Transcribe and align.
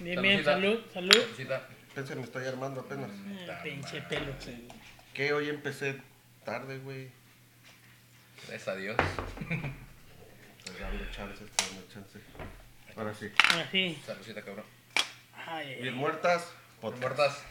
Bien, 0.00 0.22
bien, 0.22 0.42
salud, 0.42 0.80
salud. 0.92 1.12
Saludcita. 1.12 1.68
Pensé, 1.94 2.16
me 2.16 2.22
estoy 2.22 2.46
armando 2.46 2.80
apenas. 2.80 3.10
Ah, 3.50 3.60
pinche 3.62 4.00
pelo. 4.02 4.32
Que 5.12 5.32
hoy 5.32 5.50
empecé 5.50 6.00
tarde, 6.44 6.78
güey. 6.78 7.10
Gracias 8.46 8.68
a 8.68 8.76
Dios. 8.76 8.96
Pues 8.96 10.80
dando 10.80 11.04
chance, 11.10 11.44
dando 11.44 11.88
chance. 11.92 12.18
Ahora 12.96 13.12
sí. 13.12 13.30
Así. 13.58 14.00
Saludcita, 14.06 14.42
cabrón. 14.42 14.64
Ay, 15.34 15.82
Bien 15.82 15.94
muertas. 15.94 16.50
Por 16.80 16.94
podcast. 16.94 17.02
muertas. 17.02 17.44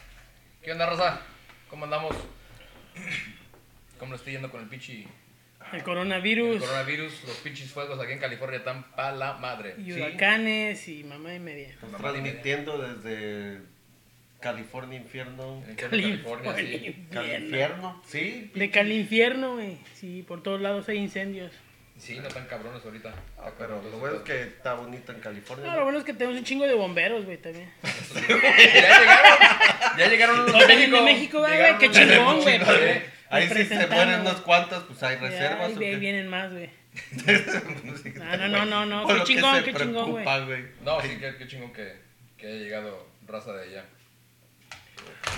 ¿Qué 0.62 0.72
onda, 0.72 0.86
Rosa? 0.86 1.20
¿Cómo 1.68 1.84
andamos? 1.84 2.16
¿Cómo 3.98 4.12
le 4.12 4.16
estoy 4.16 4.32
yendo 4.32 4.50
con 4.50 4.60
el 4.62 4.68
pinche 4.68 5.06
El 5.72 5.78
el 5.78 5.84
coronavirus 5.84 6.60
coronavirus? 6.60 7.24
Los 7.26 7.36
pinches 7.38 7.70
fuegos 7.70 8.00
aquí 8.00 8.12
en 8.12 8.18
California 8.18 8.58
están 8.58 8.90
pa' 8.94 9.12
la 9.12 9.34
madre. 9.34 9.74
y 9.78 9.92
¿Sí? 9.92 10.00
huracanes 10.00 10.88
y 10.88 11.04
mamá 11.04 11.34
y 11.34 11.38
media. 11.40 11.76
Transmitiendo 11.98 12.78
desde 12.78 13.60
California 14.40 14.98
Infierno. 14.98 15.62
En 15.68 15.74
California, 15.76 16.54
sí. 16.56 17.06
Sí. 18.06 18.50
De 18.54 18.70
Calinfierno, 18.70 19.54
güey. 19.54 19.78
Sí, 19.94 20.24
por 20.26 20.42
todos 20.42 20.60
lados 20.60 20.88
hay 20.88 20.98
incendios. 20.98 21.52
Sí, 22.00 22.18
no 22.18 22.28
tan 22.28 22.46
cabrones 22.46 22.82
ahorita. 22.82 23.12
Ah, 23.38 23.50
pero 23.58 23.82
lo 23.82 23.98
bueno 23.98 24.16
es 24.16 24.22
que 24.22 24.40
está 24.40 24.72
bonito 24.72 25.12
en 25.12 25.20
California. 25.20 25.66
No, 25.70 25.76
lo 25.76 25.84
bueno 25.84 25.98
es 25.98 26.04
que 26.04 26.14
tenemos 26.14 26.38
un 26.38 26.44
chingo 26.44 26.66
de 26.66 26.72
bomberos, 26.72 27.26
güey, 27.26 27.36
también. 27.36 27.70
ya 28.14 28.38
llegaron. 28.38 29.98
Ya 29.98 30.08
llegaron 30.08 30.46
Los 30.46 30.66
de 30.66 30.66
de 30.66 30.76
México. 30.76 31.02
México, 31.02 31.38
güey, 31.40 31.78
qué 31.78 31.90
chingón, 31.90 32.42
México, 32.42 32.64
güey, 32.64 33.02
Ahí 33.30 33.48
sí 33.48 33.64
se 33.64 33.86
güey. 33.86 34.20
unos 34.20 34.40
cuantos, 34.42 34.82
pues 34.84 35.02
hay 35.02 35.16
reservas. 35.16 35.68
Ay, 35.68 35.74
¿o 35.74 35.78
ve- 35.78 35.90
qué? 35.92 35.96
vienen 35.96 36.28
más, 36.28 36.50
güey. 36.52 36.68
No, 38.16 38.36
no, 38.36 38.48
no, 38.48 38.64
no, 38.66 38.86
no, 38.86 39.06
qué 39.06 39.22
chingón, 39.24 39.62
qué 39.64 39.72
chingón, 39.74 40.10
güey. 40.12 40.24
No, 40.84 41.00
sí, 41.00 41.08
qué, 41.20 41.36
qué 41.38 41.46
chingón 41.46 41.72
que, 41.72 41.94
que 42.36 42.46
haya 42.48 42.56
llegado 42.56 43.06
raza 43.26 43.52
de 43.52 43.62
allá. 43.68 43.84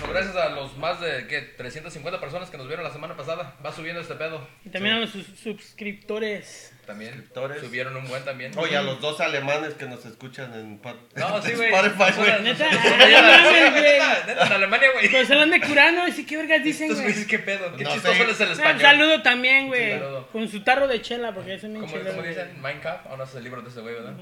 No, 0.01 0.07
gracias 0.11 0.35
a 0.35 0.49
los 0.49 0.75
más 0.77 0.99
de, 0.99 1.27
¿qué? 1.27 1.41
350 1.41 2.19
personas 2.19 2.49
que 2.49 2.57
nos 2.57 2.67
vieron 2.67 2.83
la 2.83 2.91
semana 2.91 3.15
pasada. 3.15 3.55
Va 3.63 3.71
subiendo 3.71 4.01
este 4.01 4.15
pedo. 4.15 4.45
Y 4.65 4.69
también 4.69 4.95
a 4.95 4.99
los 4.99 5.11
sus- 5.11 5.27
suscriptores. 5.39 6.72
También 6.85 7.11
Suscriptores. 7.11 7.61
subieron 7.61 7.95
un 7.95 8.07
buen 8.07 8.23
también. 8.25 8.51
Oye, 8.57 8.75
a 8.75 8.81
los 8.81 8.99
dos 8.99 9.19
alemanes 9.21 9.73
que 9.75 9.85
nos 9.85 10.05
escuchan 10.05 10.53
en 10.53 10.79
Pat- 10.79 10.95
No, 11.15 11.41
sí, 11.41 11.53
güey. 11.53 11.73
Spotify, 11.73 12.11
güey. 12.17 12.41
Neta, 12.43 12.69
sí, 12.69 12.77
güey. 12.77 13.11
neta, 13.73 14.23
neta, 14.27 14.45
en 14.47 14.53
Alemania, 14.53 14.89
güey. 14.93 15.09
Pues 15.09 15.31
hablan 15.31 15.49
de 15.51 15.61
curano, 15.61 16.07
y 16.07 16.11
sí, 16.11 16.25
qué 16.25 16.35
vergas 16.37 16.63
dicen, 16.63 16.83
Estos 16.91 17.01
güey. 17.01 17.13
güeyes, 17.13 17.27
¿qué 17.29 17.39
pedo? 17.39 17.75
Qué 17.77 17.83
No 17.85 17.93
chistoso 17.93 18.13
sé. 18.15 18.31
es 18.31 18.41
el 18.41 18.51
español. 18.51 18.81
saludo 18.81 19.21
también, 19.21 19.67
güey. 19.67 19.91
Saludo. 19.93 20.27
Con 20.27 20.47
su 20.49 20.61
tarro 20.63 20.87
de 20.87 21.01
chela, 21.01 21.33
porque 21.33 21.53
es 21.55 21.61
bien 21.61 21.75
¿Cómo. 21.79 21.87
¿Cómo 21.91 22.21
dicen? 22.21 22.61
¿Minecraft? 22.61 23.05
¿O 23.11 23.17
no 23.17 23.23
es 23.23 23.35
el 23.35 23.43
libro 23.43 23.61
de 23.61 23.69
ese 23.69 23.79
güey, 23.79 23.95
verdad? 23.95 24.13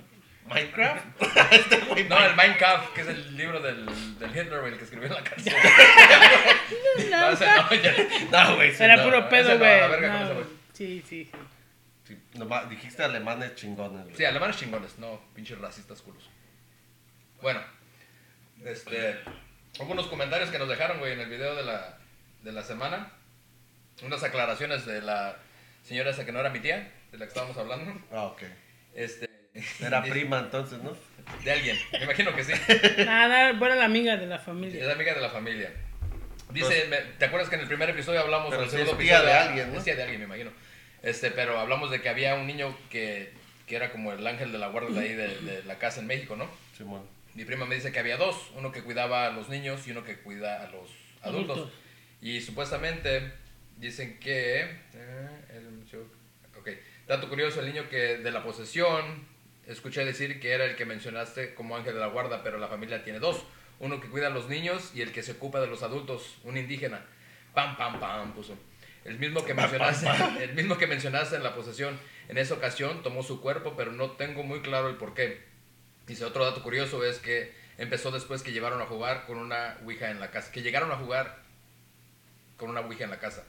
Minecraft. 0.47 1.05
No, 2.09 2.25
el 2.25 2.35
Minecraft, 2.35 2.93
que 2.93 3.01
es 3.01 3.07
el 3.07 3.37
libro 3.37 3.59
del, 3.59 3.85
del 4.19 4.29
Hitler, 4.29 4.59
güey, 4.59 4.71
el 4.73 4.77
que 4.77 4.83
escribió 4.83 5.07
en 5.07 5.13
la 5.15 5.23
cárcel. 5.23 5.53
No, 7.09 7.17
No, 7.17 7.29
ese 7.31 7.45
no, 7.45 7.73
ya. 7.73 8.45
No, 8.45 8.55
güey. 8.55 8.69
ese 8.69 8.83
Era 8.85 8.95
no. 8.97 9.03
puro 9.03 9.17
ese 9.19 9.27
pedo, 9.29 9.49
no, 9.53 9.57
güey. 9.59 9.79
la 9.79 9.87
verga 9.87 10.07
con 10.09 10.17
No, 10.19 10.23
ese 10.25 10.33
güey. 10.33 10.45
güey. 10.45 10.57
Sí, 10.73 11.03
sí, 11.07 11.25
sí. 11.25 11.31
Sí, 12.33 12.37
nomás 12.39 12.69
dijiste 12.69 13.03
alemanes 13.03 13.55
chingones, 13.55 14.03
güey. 14.03 14.15
Sí, 14.15 14.25
alemanes 14.25 14.57
chingones, 14.57 14.97
no 14.99 15.21
pinches 15.33 15.57
racistas 15.59 16.01
culos. 16.01 16.29
Bueno, 17.41 17.61
este. 18.65 19.19
Hubo 19.79 19.93
unos 19.93 20.07
comentarios 20.07 20.49
que 20.49 20.59
nos 20.59 20.67
dejaron, 20.69 20.99
güey, 20.99 21.13
en 21.13 21.21
el 21.21 21.29
video 21.29 21.55
de 21.55 21.63
la, 21.63 21.97
de 22.43 22.51
la 22.51 22.63
semana. 22.63 23.11
Unas 24.03 24.21
aclaraciones 24.23 24.85
de 24.85 25.01
la 25.01 25.37
señora 25.83 26.11
esa 26.11 26.25
que 26.25 26.31
no 26.31 26.39
era 26.39 26.49
mi 26.49 26.59
tía, 26.59 26.91
de 27.11 27.17
la 27.17 27.25
que 27.25 27.29
estábamos 27.29 27.57
hablando. 27.57 27.93
Ah, 28.11 28.23
ok. 28.25 28.41
Este. 28.93 29.29
Era 29.79 30.01
de- 30.01 30.09
prima 30.11 30.39
entonces, 30.39 30.79
¿no? 30.81 30.95
De 31.43 31.51
alguien, 31.51 31.77
me 31.93 32.03
imagino 32.03 32.35
que 32.35 32.43
sí. 32.43 32.53
Nada, 33.05 33.53
buena 33.53 33.75
la 33.75 33.85
amiga 33.85 34.17
de 34.17 34.25
la 34.27 34.39
familia. 34.39 34.83
Es 34.83 34.89
amiga 34.91 35.13
de 35.13 35.21
la 35.21 35.29
familia. 35.29 35.71
Dice, 36.49 36.85
me- 36.89 36.97
¿te 37.17 37.25
acuerdas 37.25 37.47
que 37.49 37.55
en 37.55 37.61
el 37.61 37.67
primer 37.67 37.89
episodio 37.89 38.19
hablamos 38.21 38.51
del 38.51 38.69
segundo 38.69 38.91
es 38.93 38.97
tía 38.97 39.17
episodio? 39.19 39.25
de 39.33 39.33
alguien, 39.39 39.71
¿no? 39.71 39.77
Es 39.79 39.83
tía 39.85 39.95
de 39.95 40.01
alguien, 40.03 40.19
me 40.21 40.25
imagino. 40.25 40.51
Este, 41.03 41.31
pero 41.31 41.59
hablamos 41.59 41.89
de 41.91 42.01
que 42.01 42.09
había 42.09 42.35
un 42.35 42.45
niño 42.47 42.75
que, 42.89 43.31
que 43.67 43.75
era 43.75 43.91
como 43.91 44.11
el 44.13 44.25
ángel 44.25 44.51
de 44.51 44.57
la 44.59 44.67
guarda 44.67 44.89
de 44.89 44.99
ahí 44.99 45.13
de, 45.15 45.39
de 45.39 45.63
la 45.63 45.77
casa 45.79 45.99
en 46.01 46.07
México, 46.07 46.35
¿no? 46.35 46.47
Simón. 46.77 47.03
Mi 47.33 47.45
prima 47.45 47.65
me 47.65 47.75
dice 47.75 47.91
que 47.91 47.99
había 47.99 48.17
dos, 48.17 48.51
uno 48.55 48.71
que 48.71 48.83
cuidaba 48.83 49.25
a 49.27 49.31
los 49.31 49.49
niños 49.49 49.87
y 49.87 49.91
uno 49.91 50.03
que 50.03 50.17
cuida 50.17 50.61
a 50.63 50.69
los 50.69 50.89
adultos. 51.21 51.57
Adultos. 51.57 51.73
Y 52.21 52.41
supuestamente 52.41 53.31
dicen 53.77 54.19
que... 54.19 54.61
eh, 54.93 55.27
el- 55.49 55.81
ok, 56.59 56.69
dato 57.07 57.29
curioso, 57.29 57.61
el 57.61 57.67
niño 57.67 57.89
que 57.89 58.17
de 58.17 58.31
la 58.31 58.43
posesión, 58.43 59.25
escuché 59.65 60.05
decir 60.05 60.39
que 60.39 60.51
era 60.51 60.65
el 60.65 60.75
que 60.75 60.85
mencionaste 60.85 61.53
como 61.55 61.75
ángel 61.75 61.93
de 61.95 61.99
la 61.99 62.07
guarda, 62.07 62.43
pero 62.43 62.57
la 62.59 62.67
familia 62.67 63.03
tiene 63.03 63.19
dos. 63.19 63.43
Uno 63.79 63.99
que 63.99 64.09
cuida 64.09 64.27
a 64.27 64.29
los 64.29 64.47
niños 64.47 64.91
y 64.93 65.01
el 65.01 65.11
que 65.11 65.23
se 65.23 65.31
ocupa 65.31 65.59
de 65.59 65.67
los 65.67 65.81
adultos, 65.81 66.37
un 66.43 66.57
indígena. 66.57 67.03
Pam, 67.55 67.75
pam, 67.77 67.99
pam, 67.99 68.33
puso. 68.33 68.55
El 69.05 69.19
mismo 69.19 69.45
que 69.45 69.53
mencionaste, 69.55 70.07
el 70.43 70.53
mismo 70.53 70.77
que 70.77 70.87
mencionaste 70.87 71.35
en 71.35 71.43
la 71.43 71.55
posesión. 71.55 71.99
En 72.29 72.37
esa 72.37 72.53
ocasión 72.53 73.03
tomó 73.03 73.23
su 73.23 73.41
cuerpo, 73.41 73.73
pero 73.75 73.91
no 73.91 74.11
tengo 74.11 74.43
muy 74.43 74.61
claro 74.61 74.89
el 74.89 74.95
por 74.95 75.13
qué. 75.13 75.43
Dice, 76.07 76.25
otro 76.25 76.45
dato 76.45 76.63
curioso 76.63 77.03
es 77.03 77.19
que 77.19 77.53
empezó 77.77 78.11
después 78.11 78.41
que 78.41 78.51
llevaron 78.51 78.81
a 78.81 78.85
jugar 78.85 79.25
con 79.25 79.37
una 79.37 79.77
Ouija 79.83 80.11
en 80.11 80.19
la 80.19 80.31
casa. 80.31 80.51
Que 80.51 80.61
llegaron 80.61 80.91
a 80.91 80.95
jugar 80.95 81.39
con 82.57 82.69
una 82.69 82.81
Ouija 82.81 83.03
en 83.03 83.09
la 83.09 83.19
casa. 83.19 83.43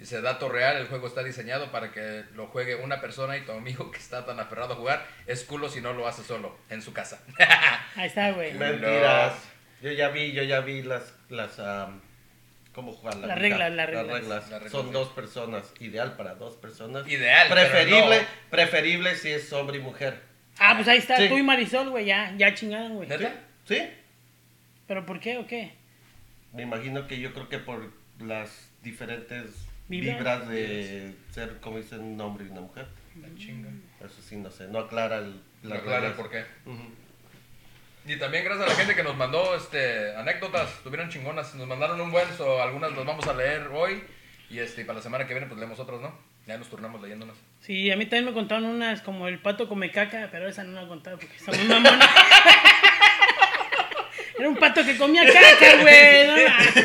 Dice, 0.00 0.22
dato 0.22 0.48
real, 0.48 0.78
el 0.78 0.86
juego 0.86 1.06
está 1.06 1.22
diseñado 1.22 1.70
para 1.70 1.92
que 1.92 2.24
lo 2.34 2.46
juegue 2.46 2.74
una 2.74 3.02
persona 3.02 3.36
y 3.36 3.42
tu 3.42 3.52
amigo 3.52 3.90
que 3.90 3.98
está 3.98 4.24
tan 4.24 4.40
aferrado 4.40 4.72
a 4.72 4.76
jugar 4.76 5.06
es 5.26 5.44
culo 5.44 5.68
si 5.68 5.82
no 5.82 5.92
lo 5.92 6.08
hace 6.08 6.22
solo, 6.22 6.56
en 6.70 6.80
su 6.80 6.94
casa. 6.94 7.22
Ahí 7.96 8.06
está, 8.06 8.30
güey. 8.30 8.54
Mentiras. 8.54 9.34
Yo 9.82 9.92
ya 9.92 10.08
vi, 10.08 10.32
yo 10.32 10.42
ya 10.42 10.60
vi 10.60 10.82
las, 10.82 11.12
las, 11.28 11.58
¿cómo 12.74 12.92
jugar 12.92 13.16
la 13.16 13.34
reglas, 13.34 13.72
las 13.72 13.86
reglas. 13.86 14.06
reglas. 14.06 14.28
Las 14.28 14.50
reglas, 14.50 14.72
Son 14.72 14.86
sí. 14.86 14.92
dos 14.92 15.08
personas, 15.10 15.72
ideal 15.80 16.16
para 16.16 16.34
dos 16.34 16.56
personas. 16.56 17.06
Ideal, 17.08 17.46
pero 17.48 17.60
Preferible, 17.62 18.18
no. 18.22 18.26
preferible 18.50 19.14
si 19.16 19.28
es 19.30 19.52
hombre 19.52 19.78
y 19.78 19.80
mujer. 19.80 20.20
Ah, 20.58 20.74
pues 20.76 20.88
ahí 20.88 20.98
está, 20.98 21.16
Sí. 21.16 21.28
tú 21.28 21.38
y 21.38 21.42
Marisol, 21.42 21.90
güey, 21.90 22.06
ya, 22.06 22.34
ya 22.36 22.54
chingaron, 22.54 22.94
güey. 22.96 23.08
¿Neta? 23.08 23.32
¿Sí? 23.66 23.78
¿Pero 24.86 25.06
por 25.06 25.20
qué 25.20 25.38
o 25.38 25.46
qué? 25.46 25.72
Me 26.52 26.62
imagino 26.62 27.06
que 27.06 27.18
yo 27.20 27.32
creo 27.32 27.48
que 27.48 27.58
por 27.58 27.92
las 28.18 28.68
diferentes 28.82 29.66
Vibras. 29.88 30.16
vibras 30.18 30.48
de 30.48 31.14
ser, 31.32 31.56
como 31.60 31.78
dicen, 31.78 32.00
un 32.00 32.20
hombre 32.20 32.44
y 32.46 32.50
una 32.50 32.60
mujer. 32.62 32.86
La 33.20 33.28
chinga. 33.36 33.68
Eso 34.04 34.20
sí, 34.22 34.36
no 34.36 34.50
sé, 34.50 34.68
no 34.68 34.78
aclara 34.80 35.18
el, 35.18 35.40
No 35.62 35.70
las 35.70 35.78
aclara 35.80 35.96
el 36.08 36.12
reglas. 36.14 36.20
por 36.20 36.30
qué. 36.30 36.44
Y 38.06 38.16
también 38.16 38.44
gracias 38.44 38.66
a 38.66 38.70
la 38.70 38.76
gente 38.76 38.94
que 38.94 39.02
nos 39.02 39.16
mandó 39.16 39.54
este, 39.54 40.16
anécdotas, 40.16 40.70
tuvieron 40.82 41.10
chingonas, 41.10 41.54
nos 41.54 41.66
mandaron 41.68 42.00
un 42.00 42.10
buen, 42.10 42.26
so, 42.36 42.60
algunas 42.62 42.92
las 42.92 43.04
vamos 43.04 43.26
a 43.28 43.34
leer 43.34 43.68
hoy 43.72 44.02
y 44.48 44.58
este, 44.58 44.80
y 44.80 44.84
para 44.84 44.98
la 44.98 45.02
semana 45.02 45.26
que 45.26 45.34
viene 45.34 45.46
pues 45.46 45.60
leemos 45.60 45.78
otras, 45.78 46.00
¿no? 46.00 46.12
Ya 46.46 46.56
nos 46.56 46.68
turnamos 46.70 47.02
leyéndolas. 47.02 47.36
Sí, 47.60 47.90
a 47.90 47.96
mí 47.96 48.06
también 48.06 48.24
me 48.24 48.32
contaron 48.32 48.64
unas 48.64 49.02
como 49.02 49.28
el 49.28 49.38
pato 49.38 49.68
come 49.68 49.92
caca, 49.92 50.28
pero 50.32 50.48
esa 50.48 50.64
no 50.64 50.80
la 50.80 50.88
contado 50.88 51.18
porque 51.18 51.36
está 51.36 51.52
muy 51.52 51.64
mamona. 51.64 52.08
Era 54.38 54.48
un 54.48 54.56
pato 54.56 54.82
que 54.82 54.96
comía 54.96 55.22
caca, 55.26 55.76
güey. 55.82 56.26
No, 56.26 56.32
mames. 56.32 56.76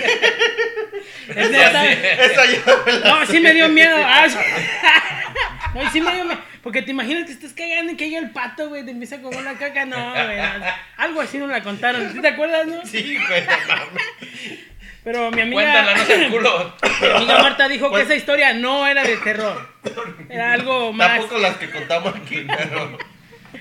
Es 1.30 1.52
neta. 1.52 1.86
Esa 1.92 2.46
la- 2.46 3.00
No, 3.09 3.26
sí 3.26 3.40
me 3.40 3.53
dio 3.53 3.70
miedo. 3.70 3.96
Ah. 3.97 4.28
No, 5.74 5.92
sí 5.92 6.00
me 6.00 6.14
dio 6.16 6.24
miedo. 6.26 6.40
Porque 6.66 6.81
te 6.81 6.90
imaginas 6.90 7.28
que 7.28 7.31
estás 7.34 7.53
cagando 7.53 7.92
y 7.94 7.96
que 7.96 8.09
llega 8.09 8.20
el 8.26 8.31
pato, 8.31 8.70
güey, 8.70 8.84
te 8.84 8.90
empieza 8.90 9.18
a 9.18 9.22
comer 9.22 9.44
la 9.44 9.53
caca. 9.53 9.86
No, 9.86 9.98
güey. 10.14 10.38
no. 10.38 10.66
Algo 10.98 11.22
así 11.22 11.38
nos 11.38 11.48
la 11.50 11.62
contaron. 11.62 12.12
¿Sí 12.12 12.20
te 12.20 12.28
acuerdas, 12.30 12.66
no? 12.66 12.84
Sí, 12.88 13.20
güey, 13.28 13.46
no. 13.46 13.52
Pero 15.03 15.30
mi 15.30 15.42
amiga. 15.42 15.62
Cuéntala, 15.62 15.96
no 15.96 16.06
sea 16.06 16.16
el 16.26 16.31
culo. 16.31 16.76
Mi 17.02 17.08
amiga 17.17 17.38
Marta 17.44 17.67
dijo 17.67 17.94
que 17.94 18.02
esa 18.02 18.16
historia 18.16 18.53
no 18.53 18.88
era 18.88 19.03
de 19.03 19.16
terror. 19.17 19.70
Era 20.28 20.53
algo 20.53 20.91
más. 20.91 21.08
Tampoco 21.20 21.38
las 21.38 21.58
que 21.58 21.70
contamos 21.70 22.16
aquí, 22.16 22.44
pero... 22.47 22.97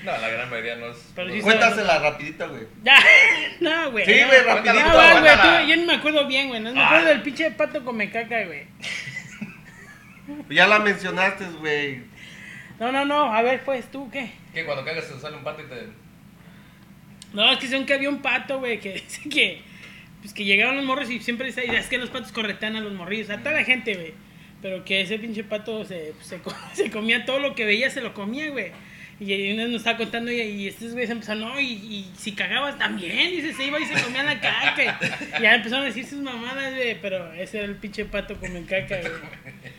No, 0.03 0.11
la 0.11 0.27
gran 0.27 0.49
mayoría 0.49 0.75
no 0.77 0.87
es. 0.87 0.97
Pero 1.15 1.31
sí 1.31 1.41
Cuéntasela 1.41 1.99
rapidito, 1.99 2.49
güey. 2.49 2.63
Ya, 2.83 2.97
no, 3.59 3.91
güey. 3.91 4.03
Sí, 4.05 4.19
no. 4.19 4.27
güey, 4.27 4.39
No, 4.41 4.55
rapidito. 4.55 4.97
va, 4.97 5.19
güey, 5.19 5.35
tú- 5.35 5.69
yo 5.69 5.75
no 5.77 5.85
me 5.85 5.93
acuerdo 5.93 6.25
bien, 6.27 6.47
güey. 6.49 6.59
No 6.59 6.73
me 6.73 6.83
acuerdo 6.83 7.05
del 7.05 7.21
pinche 7.21 7.51
pato 7.51 7.85
come 7.85 8.09
caca, 8.09 8.43
güey. 8.45 8.65
Ya 10.49 10.65
la 10.65 10.79
mencionaste, 10.79 11.45
güey. 11.59 12.14
No, 12.79 12.91
no, 12.91 13.05
no. 13.05 13.33
A 13.33 13.41
ver, 13.41 13.61
pues, 13.63 13.89
¿tú 13.91 14.09
qué? 14.11 14.31
Que 14.53 14.65
cuando 14.65 14.83
cagas 14.83 15.07
te 15.11 15.19
sale 15.19 15.37
un 15.37 15.43
pato 15.43 15.61
y 15.61 15.65
te. 15.65 15.87
No, 17.33 17.51
es 17.51 17.59
que 17.59 17.67
según 17.67 17.85
que 17.85 17.93
había 17.93 18.09
un 18.09 18.21
pato, 18.21 18.59
güey, 18.59 18.79
que 18.79 18.93
dice 19.07 19.29
que. 19.29 19.61
Pues 20.21 20.33
que 20.33 20.43
llegaban 20.43 20.75
los 20.75 20.85
morros 20.85 21.09
y 21.11 21.19
siempre 21.19 21.45
dice, 21.47 21.65
es 21.65 21.85
que 21.87 21.99
los 21.99 22.09
patos 22.09 22.31
corretean 22.31 22.75
a 22.75 22.79
los 22.79 22.93
morrillos, 22.93 23.29
a 23.29 23.37
toda 23.39 23.51
la 23.51 23.63
gente, 23.63 23.93
güey. 23.93 24.13
Pero 24.61 24.83
que 24.83 25.01
ese 25.01 25.19
pinche 25.19 25.43
pato 25.43 25.85
se, 25.85 26.13
se, 26.21 26.39
co- 26.39 26.53
se 26.73 26.89
comía 26.89 27.25
todo 27.25 27.39
lo 27.39 27.53
que 27.53 27.63
veía, 27.65 27.89
se 27.91 28.01
lo 28.01 28.13
comía, 28.13 28.49
güey. 28.49 28.71
Y 29.17 29.55
vez 29.55 29.69
nos 29.69 29.77
estaba 29.77 29.97
contando 29.97 30.29
y, 30.29 30.41
y 30.41 30.67
estos 30.67 30.91
güeyes 30.91 31.09
empezaron, 31.09 31.41
no, 31.43 31.57
y, 31.59 31.67
y 31.71 32.11
si 32.17 32.33
cagabas 32.33 32.77
también, 32.77 33.31
dice, 33.31 33.53
se 33.53 33.63
iba 33.65 33.79
y 33.79 33.85
se 33.85 33.93
comía 34.01 34.23
la 34.23 34.39
caca. 34.41 34.99
Y 35.39 35.41
ya 35.41 35.55
empezaron 35.55 35.83
a 35.83 35.87
decir 35.87 36.05
sus 36.05 36.19
mamadas, 36.19 36.73
güey, 36.73 36.99
pero 37.01 37.31
ese 37.33 37.59
era 37.59 37.67
el 37.67 37.75
pinche 37.75 38.03
pato 38.05 38.35
come 38.37 38.65
caca, 38.65 38.97
güey. 38.99 39.13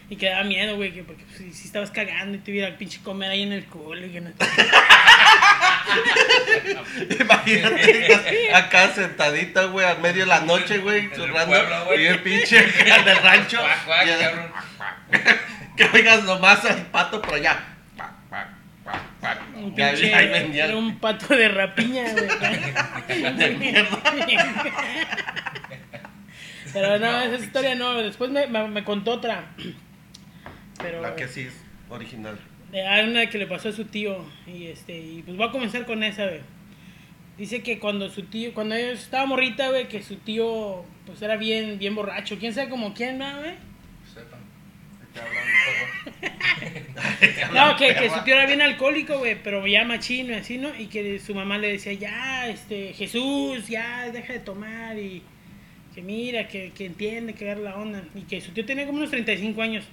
Y 0.09 0.17
que 0.17 0.31
daba 0.31 0.45
miedo, 0.45 0.77
güey, 0.77 0.93
que 0.95 1.03
porque 1.03 1.23
pues, 1.25 1.37
si, 1.39 1.53
si 1.53 1.67
estabas 1.67 1.91
cagando 1.91 2.39
y 2.39 2.41
te 2.41 2.51
hubiera 2.51 2.79
pinche 2.79 3.01
comer 3.03 3.31
ahí 3.31 3.43
en 3.43 3.53
el 3.53 3.65
culo 3.67 4.07
y 4.07 4.11
que 4.11 4.21
no. 4.23 4.31
Imagínate 7.21 8.55
acá 8.55 8.95
sentadita, 8.95 9.65
güey, 9.67 9.87
a 9.87 9.97
medio 9.97 10.21
de 10.25 10.27
la 10.27 10.41
noche, 10.41 10.79
güey, 10.79 11.07
el 11.07 11.13
churrando. 11.13 11.47
pueblo. 11.47 11.95
Y 12.01 12.07
el 12.07 12.23
pinche 12.23 12.63
del 12.63 13.17
rancho. 13.23 13.59
Cuac, 13.59 13.85
cuac, 13.85 14.07
y- 14.07 14.23
cabrón. 14.23 14.53
que 15.77 15.85
oigas 15.93 16.23
nomás 16.25 16.65
al 16.65 16.87
pato 16.87 17.21
por 17.21 17.35
allá. 17.35 17.76
Un 19.57 19.75
Y 19.77 19.83
ahí- 19.83 19.95
pinche, 19.97 20.15
ahí 20.15 20.29
vendían. 20.29 20.69
era 20.71 20.79
un 20.79 20.99
pato 20.99 21.35
de 21.35 21.49
rapiña, 21.49 22.05
güey. 22.13 22.29
Pero 26.73 26.99
no, 26.99 27.21
esa 27.23 27.45
historia 27.45 27.75
no. 27.75 27.95
Después 28.03 28.31
me, 28.31 28.47
me, 28.47 28.69
me 28.69 28.85
contó 28.85 29.13
otra. 29.13 29.47
Pero 30.79 31.01
La 31.01 31.17
que 31.17 31.27
sí 31.29 31.43
es 31.43 31.55
original. 31.89 32.39
hay 32.73 33.09
una 33.09 33.29
que 33.31 33.39
le 33.39 33.47
pasó 33.47 33.69
a 33.71 33.73
su 33.73 33.85
tío. 33.87 34.25
Y 34.47 34.67
este, 34.67 34.99
y 34.99 35.23
pues 35.23 35.37
voy 35.37 35.49
a 35.49 35.53
comenzar 35.53 35.87
con 35.87 36.03
esa, 36.03 36.25
güey. 36.27 36.41
Dice 37.39 37.63
que 37.63 37.79
cuando 37.79 38.09
su 38.11 38.23
tío, 38.25 38.53
cuando 38.55 38.75
ellos 38.75 39.01
estaba 39.01 39.27
morrita, 39.27 39.69
güey, 39.69 39.89
que 39.89 40.03
su 40.03 40.17
tío 40.17 40.85
pues 41.07 41.21
era 41.23 41.37
bien, 41.37 41.79
bien 41.79 41.95
borracho. 41.95 42.39
¿Quién 42.39 42.53
sabe 42.55 42.69
como 42.71 42.93
quién, 42.95 43.19
güey? 43.19 43.55
Sepan. 44.13 44.31
Te 44.35 44.35
hablan 44.35 44.35
un 44.35 44.37
poco. 44.37 44.49
No, 47.53 47.77
que, 47.77 47.95
que 47.95 48.11
su 48.11 48.23
tío 48.25 48.35
era 48.35 48.47
bien 48.47 48.61
alcohólico, 48.63 49.19
güey, 49.19 49.37
pero 49.43 49.67
ya 49.67 49.85
machino 49.85 50.33
y 50.33 50.37
así, 50.37 50.59
¿no? 50.59 50.69
Y 50.79 50.87
que 50.87 51.19
su 51.19 51.35
mamá 51.35 51.59
le 51.59 51.73
decía, 51.73 51.93
ya, 51.93 52.49
este, 52.49 52.93
Jesús, 52.93 53.69
ya, 53.69 54.11
deja 54.11 54.33
de 54.35 54.41
tomar 54.41 54.99
y 54.99 55.23
que 55.95 56.03
mira, 56.03 56.49
que, 56.49 56.73
que 56.77 56.87
entiende, 56.87 57.35
que 57.35 57.45
agarra 57.51 57.71
la 57.71 57.77
onda. 57.77 58.05
Y 58.15 58.23
que 58.23 58.41
su 58.41 58.53
tío 58.53 58.65
tenía 58.67 58.87
como 58.87 58.99
unos 58.99 59.11
35 59.11 59.63
años. 59.63 59.85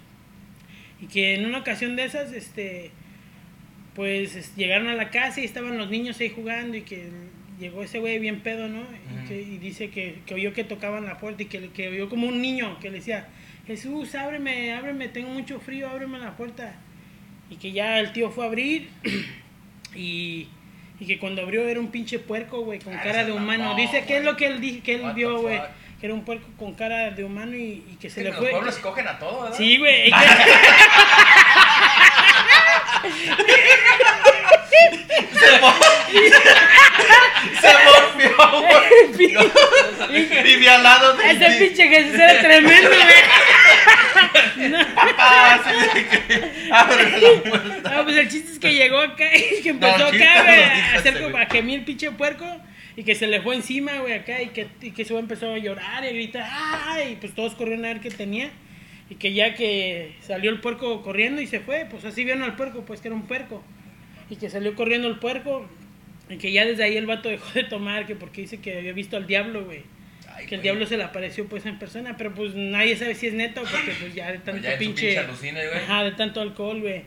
Y 1.01 1.07
que 1.07 1.35
en 1.35 1.45
una 1.45 1.59
ocasión 1.59 1.95
de 1.95 2.05
esas, 2.05 2.31
este, 2.33 2.91
pues 3.95 4.35
es- 4.35 4.55
llegaron 4.55 4.87
a 4.87 4.95
la 4.95 5.09
casa 5.09 5.41
y 5.41 5.45
estaban 5.45 5.77
los 5.77 5.89
niños 5.89 6.19
ahí 6.19 6.29
jugando 6.29 6.75
y 6.77 6.81
que 6.81 7.07
llegó 7.59 7.83
ese 7.83 7.99
güey 7.99 8.19
bien 8.19 8.39
pedo, 8.41 8.67
¿no? 8.67 8.81
Y, 8.81 9.27
que, 9.27 9.41
y 9.41 9.57
dice 9.57 9.89
que, 9.89 10.19
que 10.25 10.33
oyó 10.33 10.53
que 10.53 10.63
tocaban 10.63 11.05
la 11.05 11.17
puerta 11.19 11.43
y 11.43 11.45
que, 11.45 11.69
que 11.69 11.89
oyó 11.89 12.09
como 12.09 12.27
un 12.27 12.41
niño 12.41 12.79
que 12.79 12.89
le 12.89 12.97
decía, 12.97 13.27
Jesús, 13.65 14.13
ábreme, 14.15 14.73
ábreme, 14.73 15.07
tengo 15.07 15.29
mucho 15.29 15.59
frío, 15.59 15.87
ábreme 15.89 16.19
la 16.19 16.35
puerta. 16.35 16.73
Y 17.49 17.55
que 17.57 17.71
ya 17.71 17.99
el 17.99 18.11
tío 18.13 18.29
fue 18.31 18.45
a 18.45 18.47
abrir 18.47 18.89
y, 19.95 20.47
y 20.99 21.05
que 21.05 21.19
cuando 21.19 21.41
abrió 21.41 21.67
era 21.67 21.79
un 21.79 21.89
pinche 21.91 22.19
puerco, 22.19 22.61
güey, 22.61 22.79
con 22.79 22.93
Ah, 22.95 23.01
cara 23.03 23.23
de 23.23 23.31
humano. 23.31 23.75
Dice 23.75 24.03
que 24.05 24.17
es 24.17 24.23
lo 24.23 24.35
que 24.35 24.47
él, 24.47 24.59
di- 24.61 24.81
que 24.81 24.95
él 24.95 25.03
vio, 25.15 25.39
güey, 25.41 25.61
que 25.99 26.07
era 26.07 26.13
un 26.13 26.25
puerco 26.25 26.47
con 26.57 26.73
cara 26.73 27.11
de 27.11 27.23
humano 27.23 27.55
y, 27.55 27.83
y 27.89 27.97
que 28.01 28.09
se 28.09 28.21
que 28.23 28.29
le 28.29 28.33
fue. 28.33 28.41
los 28.47 28.51
pueblos 28.51 28.77
cogen 28.79 29.07
a 29.07 29.17
todo, 29.19 29.43
¿verdad? 29.43 29.57
Sí, 29.57 29.77
güey. 29.77 30.11
y 36.11 36.29
que- 36.29 36.37
Se 37.61 37.71
morfió, 37.85 38.35
güey. 38.61 39.23
Vive 40.43 40.69
al 40.69 40.83
lado 40.83 41.13
de 41.15 41.31
Ese 41.31 41.49
pinche 41.59 41.87
Jesús 41.87 42.15
era 42.15 42.39
tremendo, 42.41 42.89
güey. 42.89 42.99
No, 44.69 44.77
Ah, 45.17 45.59
abre 46.71 47.19
la 47.19 47.41
puerta. 47.43 47.95
no, 47.97 48.03
pues 48.03 48.17
el 48.17 48.29
chiste 48.29 48.51
es 48.53 48.59
que 48.59 48.73
llegó 48.73 48.99
acá 48.99 49.25
y 49.35 49.61
que 49.61 49.69
empezó 49.69 49.97
No, 49.97 50.05
acá, 50.05 50.43
güey, 50.43 50.63
a 50.63 50.93
hacer 50.95 51.21
como 51.21 51.37
a 51.37 51.45
gemir 51.45 51.79
el 51.79 51.85
pinche 51.85 52.11
puerco 52.11 52.45
y 52.95 53.03
que 53.03 53.15
se 53.15 53.27
le 53.27 53.41
fue 53.41 53.55
encima, 53.55 53.93
güey, 53.99 54.13
acá 54.13 54.41
y 54.41 54.47
que, 54.49 54.67
y 54.81 54.91
que 54.91 55.05
güey 55.05 55.17
empezó 55.19 55.51
a 55.53 55.57
llorar 55.57 56.03
y 56.03 56.07
a 56.07 56.11
gritar, 56.11 56.47
¡ay! 56.49 57.13
Y 57.13 57.15
pues 57.15 57.33
todos 57.33 57.55
corrieron 57.55 57.85
a 57.85 57.89
ver 57.89 57.99
qué 58.01 58.09
tenía 58.11 58.49
y 59.09 59.15
que 59.15 59.33
ya 59.33 59.53
que 59.55 60.15
salió 60.21 60.49
el 60.51 60.59
puerco 60.61 61.01
corriendo 61.01 61.41
y 61.41 61.47
se 61.47 61.59
fue, 61.59 61.85
pues 61.89 62.05
así 62.05 62.23
vieron 62.23 62.43
al 62.43 62.55
puerco, 62.55 62.83
pues 62.85 63.01
que 63.01 63.07
era 63.09 63.15
un 63.15 63.23
puerco 63.27 63.63
y 64.29 64.35
que 64.37 64.49
salió 64.49 64.75
corriendo 64.75 65.07
el 65.07 65.19
puerco 65.19 65.67
y 66.29 66.37
que 66.37 66.51
ya 66.51 66.65
desde 66.65 66.83
ahí 66.83 66.95
el 66.97 67.05
vato 67.05 67.29
dejó 67.29 67.51
de 67.53 67.63
tomar, 67.65 68.05
que 68.05 68.15
porque 68.15 68.41
dice 68.41 68.59
que 68.61 68.77
había 68.77 68.93
visto 68.93 69.17
al 69.17 69.27
diablo, 69.27 69.65
güey. 69.65 69.83
Ay, 70.35 70.45
Que 70.47 70.55
el 70.55 70.61
diablo 70.61 70.85
se 70.85 70.97
le 70.97 71.03
apareció 71.03 71.45
pues 71.47 71.65
en 71.65 71.77
persona, 71.79 72.15
pero 72.17 72.33
pues 72.33 72.53
nadie 72.55 72.95
sabe 72.97 73.15
si 73.15 73.27
es 73.27 73.33
neto 73.33 73.61
porque 73.61 73.91
pues 73.99 74.13
ya 74.13 74.31
de 74.31 74.39
tanto 74.39 74.61
ya 74.61 74.69
en 74.71 74.75
su 74.75 74.79
pinche, 74.79 75.01
pinche 75.07 75.19
alucine, 75.19 75.67
güey. 75.67 75.79
ajá, 75.83 76.03
de 76.03 76.11
tanto 76.13 76.41
alcohol, 76.41 76.81
güey. 76.81 77.03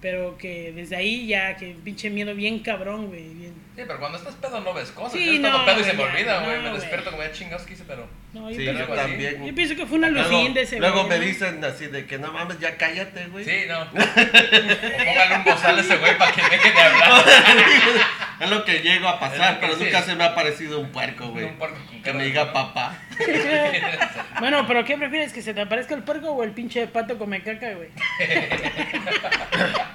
Pero 0.00 0.36
que 0.36 0.70
desde 0.76 0.96
ahí 0.96 1.26
ya 1.26 1.56
que 1.56 1.74
pinche 1.82 2.10
miedo 2.10 2.34
bien 2.34 2.58
cabrón, 2.58 3.06
güey, 3.06 3.22
bien. 3.32 3.54
Sí, 3.74 3.82
pero 3.86 3.98
cuando 3.98 4.18
estás 4.18 4.34
pedo 4.34 4.60
no 4.60 4.74
ves 4.74 4.90
cosas. 4.90 5.12
Sí, 5.14 5.40
Yo 5.40 5.48
no, 5.50 5.64
pedo 5.64 5.80
y 5.80 5.84
se 5.84 5.94
me 5.94 6.02
ya, 6.04 6.10
olvida, 6.12 6.44
güey. 6.44 6.56
no, 6.58 6.62
me 6.72 6.78
despierto 6.78 7.10
como 7.10 7.22
ya 7.22 7.32
chingados 7.32 7.64
que 7.66 7.72
hice, 7.72 7.84
pero. 7.86 8.06
No, 8.34 8.50
yo, 8.50 8.56
Sí, 8.56 8.64
yo 8.66 8.70
algo 8.72 8.92
así. 8.92 9.02
también. 9.10 9.46
yo 9.46 9.54
pienso 9.54 9.74
que 9.76 9.86
fue 9.86 9.96
una 9.96 10.10
Luego, 10.10 10.28
alucín 10.28 10.52
de 10.52 10.60
ese 10.60 10.78
luego 10.78 11.04
güey, 11.06 11.08
me 11.08 11.18
¿no? 11.18 11.24
dicen 11.32 11.64
así 11.64 11.86
de 11.86 12.04
que 12.04 12.18
no 12.18 12.32
mames, 12.32 12.58
ya 12.60 12.76
cállate, 12.76 13.28
güey. 13.28 13.44
Sí, 13.46 13.52
no. 13.66 13.80
O 13.84 15.04
póngale 15.04 15.36
un 15.36 15.44
bozal 15.44 15.78
a 15.78 15.80
ese 15.80 15.96
güey 15.96 16.18
para 16.18 16.32
que 16.32 16.42
deje 16.42 16.70
de 16.70 16.80
hablar. 16.80 17.24
Es 18.44 18.50
lo 18.50 18.64
que 18.64 18.80
llego 18.80 19.08
a 19.08 19.18
pasar, 19.18 19.58
pero 19.60 19.76
nunca 19.76 20.02
se 20.02 20.14
me 20.14 20.24
ha 20.24 20.34
parecido 20.34 20.78
un 20.78 20.90
puerco, 20.90 21.28
güey. 21.28 21.46
Un 21.46 21.56
puerco 21.56 21.78
con 21.86 22.02
Que 22.02 22.12
me 22.12 22.24
diga 22.24 22.52
papá. 22.52 22.98
Bueno, 24.40 24.66
pero 24.66 24.84
¿qué 24.84 24.98
prefieres? 24.98 25.32
¿Que 25.32 25.40
se 25.40 25.54
te 25.54 25.60
aparezca 25.62 25.94
el 25.94 26.02
puerco 26.02 26.30
o 26.32 26.42
el 26.42 26.50
pinche 26.50 26.86
pato 26.88 27.16
come 27.16 27.40
caca, 27.42 27.72
güey? 27.74 27.88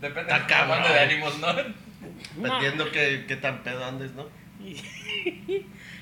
Depende 0.00 0.32
de 0.32 0.46
cabrón. 0.46 0.82
de 0.82 1.00
ánimos, 1.00 1.38
¿no? 1.38 1.48
Entiendo 2.46 2.90
que, 2.92 3.24
que 3.26 3.36
tan 3.36 3.62
pedo 3.62 3.84
andes, 3.84 4.12
¿no? 4.12 4.28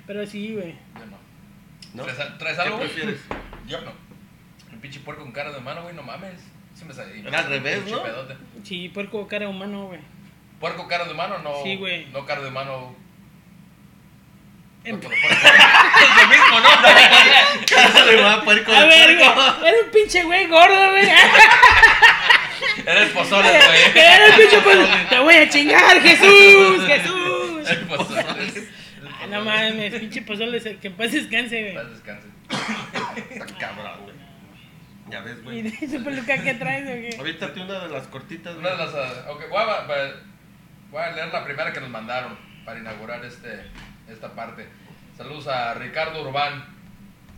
Pero 0.06 0.26
sí, 0.26 0.54
güey. 0.54 0.74
Yo 0.98 1.06
no. 1.06 1.16
¿No? 1.94 2.02
¿Traes, 2.04 2.38
traes 2.38 2.56
¿Qué 2.56 2.62
algo? 2.62 2.80
prefieres? 2.80 3.20
Yo 3.66 3.80
no. 3.82 3.92
Un 4.72 4.80
pinche 4.80 5.00
puerco 5.00 5.22
con 5.22 5.32
cara 5.32 5.52
de 5.52 5.58
humano, 5.58 5.82
güey, 5.82 5.94
no 5.94 6.02
mames. 6.02 6.40
Sí 6.74 6.84
me 6.84 6.92
sale. 6.92 7.20
Era 7.20 7.38
al 7.38 7.46
revés, 7.48 7.86
¿no? 7.90 8.02
pedote. 8.02 8.34
Sí, 8.64 8.88
puerco 8.88 9.28
cara 9.28 9.48
humano, 9.48 9.86
güey. 9.86 10.00
¿Puerco 10.62 10.86
cara 10.86 11.04
de 11.06 11.12
humano 11.12 11.38
no? 11.38 11.62
Sí, 11.64 11.74
güey. 11.74 12.06
No 12.12 12.24
cara 12.24 12.40
de. 12.40 12.48
Em- 14.84 15.00
de 15.00 15.08
puerco. 15.08 15.24
es 15.24 15.42
lo 16.22 16.28
mismo, 16.28 16.60
¿no? 16.60 16.70
De 18.38 18.42
puerco 18.44 18.72
A 18.72 18.80
de 18.82 18.86
ver, 18.86 19.18
puerco. 19.18 19.66
Era 19.66 19.76
un 19.84 19.90
pinche 19.90 20.22
güey 20.22 20.46
gordo, 20.46 20.90
güey. 20.90 21.08
Eres 22.86 23.08
pozole, 23.10 23.48
güey. 23.48 23.80
Era 24.04 24.26
el 24.26 24.34
pinche 24.34 24.58
pues, 24.60 25.08
Te 25.08 25.18
voy 25.18 25.34
a 25.34 25.48
chingar, 25.48 26.00
Jesús, 26.00 26.86
Jesús. 26.86 27.68
Eres 27.68 27.84
pozole. 27.86 28.24
Ah, 29.20 29.26
no 29.28 29.44
mames, 29.44 29.94
pinche 29.94 30.22
pozole, 30.22 30.60
que 30.78 30.86
en 30.86 30.94
paz 30.94 31.10
descanse, 31.10 31.60
güey. 31.60 31.74
Paz 31.74 31.90
descanse. 31.90 32.28
Está 33.30 33.46
cabrón, 33.58 34.00
güey. 34.02 34.14
Ya 35.10 35.20
ves, 35.22 35.38
¿Y 35.38 35.42
güey. 35.42 35.62
de 35.62 35.88
su 35.88 36.04
peluca 36.04 36.40
qué 36.40 36.54
traes, 36.54 36.84
güey? 36.84 37.16
Ahorita 37.16 37.52
una 37.56 37.80
de 37.80 37.88
las 37.88 38.06
cortitas, 38.06 38.54
Una 38.56 38.70
de 38.70 38.76
las. 38.76 38.94
ah, 38.94 39.26
ok, 39.30 39.48
voy 39.50 39.60
a, 39.60 39.64
va- 39.64 39.86
voy 40.92 41.02
a 41.02 41.10
leer 41.10 41.32
la 41.32 41.42
primera 41.44 41.72
que 41.72 41.80
nos 41.80 41.90
mandaron 41.90 42.38
para 42.64 42.78
inaugurar 42.78 43.24
este, 43.24 43.64
esta 44.08 44.28
parte. 44.34 44.68
Saludos 45.16 45.48
a 45.48 45.74
Ricardo 45.74 46.22
Urbán. 46.22 46.64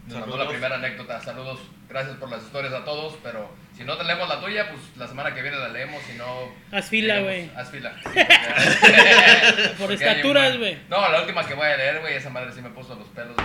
Nos 0.06 0.18
mandó 0.20 0.36
la 0.36 0.44
Saludos. 0.44 0.48
primera 0.52 0.74
anécdota. 0.76 1.20
Saludos. 1.22 1.60
Gracias 1.88 2.16
por 2.16 2.28
las 2.30 2.42
historias 2.42 2.74
a 2.74 2.84
todos. 2.84 3.16
Pero 3.22 3.50
si 3.74 3.84
no 3.84 3.96
te 3.96 4.04
leemos 4.04 4.28
la 4.28 4.38
tuya, 4.40 4.68
pues 4.70 4.80
la 4.96 5.06
semana 5.06 5.34
que 5.34 5.40
viene 5.40 5.56
la 5.56 5.68
leemos. 5.68 6.02
Si 6.02 6.12
no. 6.18 6.52
Haz 6.70 6.88
fila, 6.90 7.20
güey. 7.20 7.50
Haz 7.56 7.70
fila. 7.70 7.94
Por 9.78 9.92
estaturas, 9.92 10.58
güey. 10.58 10.78
No, 10.88 11.08
la 11.10 11.20
última 11.20 11.46
que 11.46 11.54
voy 11.54 11.66
a 11.66 11.76
leer, 11.76 12.00
güey, 12.00 12.14
esa 12.14 12.30
madre 12.30 12.52
sí 12.52 12.60
me 12.60 12.70
puso 12.70 12.94
los 12.96 13.08
pelos 13.08 13.36
de 13.36 13.42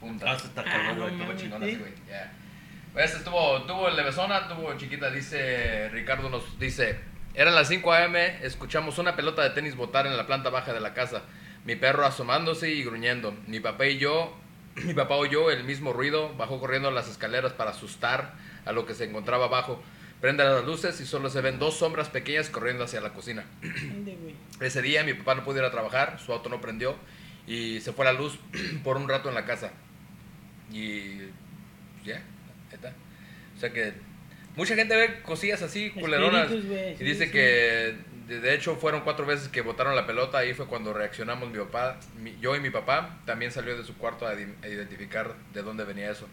punta. 0.00 0.32
Ah, 0.32 0.38
se 0.38 0.46
está 0.48 0.62
Ah, 0.66 0.92
güey. 0.96 1.08
Estuvo 1.14 1.38
¿sí? 1.38 1.50
así, 1.54 1.76
güey. 1.76 1.92
ya. 2.08 2.32
Pues 2.92 3.14
estuvo, 3.14 3.62
tuvo 3.62 3.88
el 3.88 3.96
levesona, 3.96 4.48
tuvo 4.48 4.74
chiquita, 4.78 5.10
dice 5.10 5.88
Ricardo 5.90 6.30
nos 6.30 6.58
dice, 6.58 6.98
eran 7.36 7.54
las 7.54 7.68
5 7.68 7.92
a.m., 7.92 8.38
escuchamos 8.42 8.98
una 8.98 9.14
pelota 9.14 9.42
de 9.42 9.50
tenis 9.50 9.76
botar 9.76 10.06
en 10.06 10.16
la 10.16 10.26
planta 10.26 10.48
baja 10.48 10.72
de 10.72 10.80
la 10.80 10.94
casa, 10.94 11.22
mi 11.66 11.76
perro 11.76 12.06
asomándose 12.06 12.70
y 12.70 12.82
gruñendo, 12.82 13.36
mi 13.46 13.60
papá 13.60 13.86
y 13.86 13.98
yo, 13.98 14.34
mi 14.76 14.94
papá 14.94 15.16
oyó 15.16 15.50
el 15.50 15.62
mismo 15.64 15.92
ruido, 15.92 16.34
bajó 16.36 16.58
corriendo 16.58 16.90
las 16.90 17.08
escaleras 17.08 17.52
para 17.52 17.72
asustar 17.72 18.32
a 18.64 18.72
lo 18.72 18.86
que 18.86 18.94
se 18.94 19.04
encontraba 19.04 19.44
abajo, 19.44 19.82
prende 20.22 20.44
las 20.44 20.64
luces 20.64 20.98
y 21.02 21.04
solo 21.04 21.28
se 21.28 21.42
ven 21.42 21.58
dos 21.58 21.76
sombras 21.76 22.08
pequeñas 22.08 22.48
corriendo 22.48 22.84
hacia 22.84 23.02
la 23.02 23.12
cocina. 23.12 23.44
Ese 24.60 24.80
día 24.80 25.04
mi 25.04 25.12
papá 25.12 25.34
no 25.34 25.44
pudo 25.44 25.58
ir 25.58 25.64
a 25.64 25.70
trabajar, 25.70 26.18
su 26.18 26.32
auto 26.32 26.48
no 26.48 26.62
prendió 26.62 26.96
y 27.46 27.82
se 27.82 27.92
fue 27.92 28.06
la 28.06 28.14
luz 28.14 28.38
por 28.82 28.96
un 28.96 29.10
rato 29.10 29.28
en 29.28 29.34
la 29.34 29.44
casa. 29.44 29.72
Y 30.72 31.18
ya, 32.02 32.22
está. 32.72 32.94
O 33.56 33.60
sea 33.60 33.72
que 33.72 34.05
mucha 34.56 34.74
gente 34.74 34.96
ve 34.96 35.22
cosillas 35.22 35.62
así, 35.62 35.90
culeronas. 35.90 36.50
Espíritus, 36.50 36.92
Y 36.94 36.96
sí, 36.98 37.04
dice 37.04 37.26
sí. 37.26 37.32
que 37.32 37.94
de, 38.28 38.54
hecho 38.54 38.74
fueron 38.76 39.02
cuatro 39.02 39.24
veces 39.26 39.48
que 39.48 39.60
botaron 39.60 39.94
la 39.94 40.06
pelota. 40.06 40.38
Ahí 40.38 40.52
fue 40.54 40.66
cuando 40.66 40.92
reaccionamos 40.92 41.50
mi 41.50 41.58
papá, 41.58 42.00
mi- 42.18 42.36
yo 42.40 42.56
y 42.56 42.60
mi 42.60 42.70
papá. 42.70 43.20
También 43.26 43.52
salió 43.52 43.76
de 43.76 43.84
su 43.84 43.96
cuarto 43.96 44.26
a, 44.26 44.34
di- 44.34 44.52
a 44.62 44.68
identificar 44.68 45.34
de 45.54 45.62
dónde 45.62 45.84
venía 45.84 46.10
eso. 46.10 46.28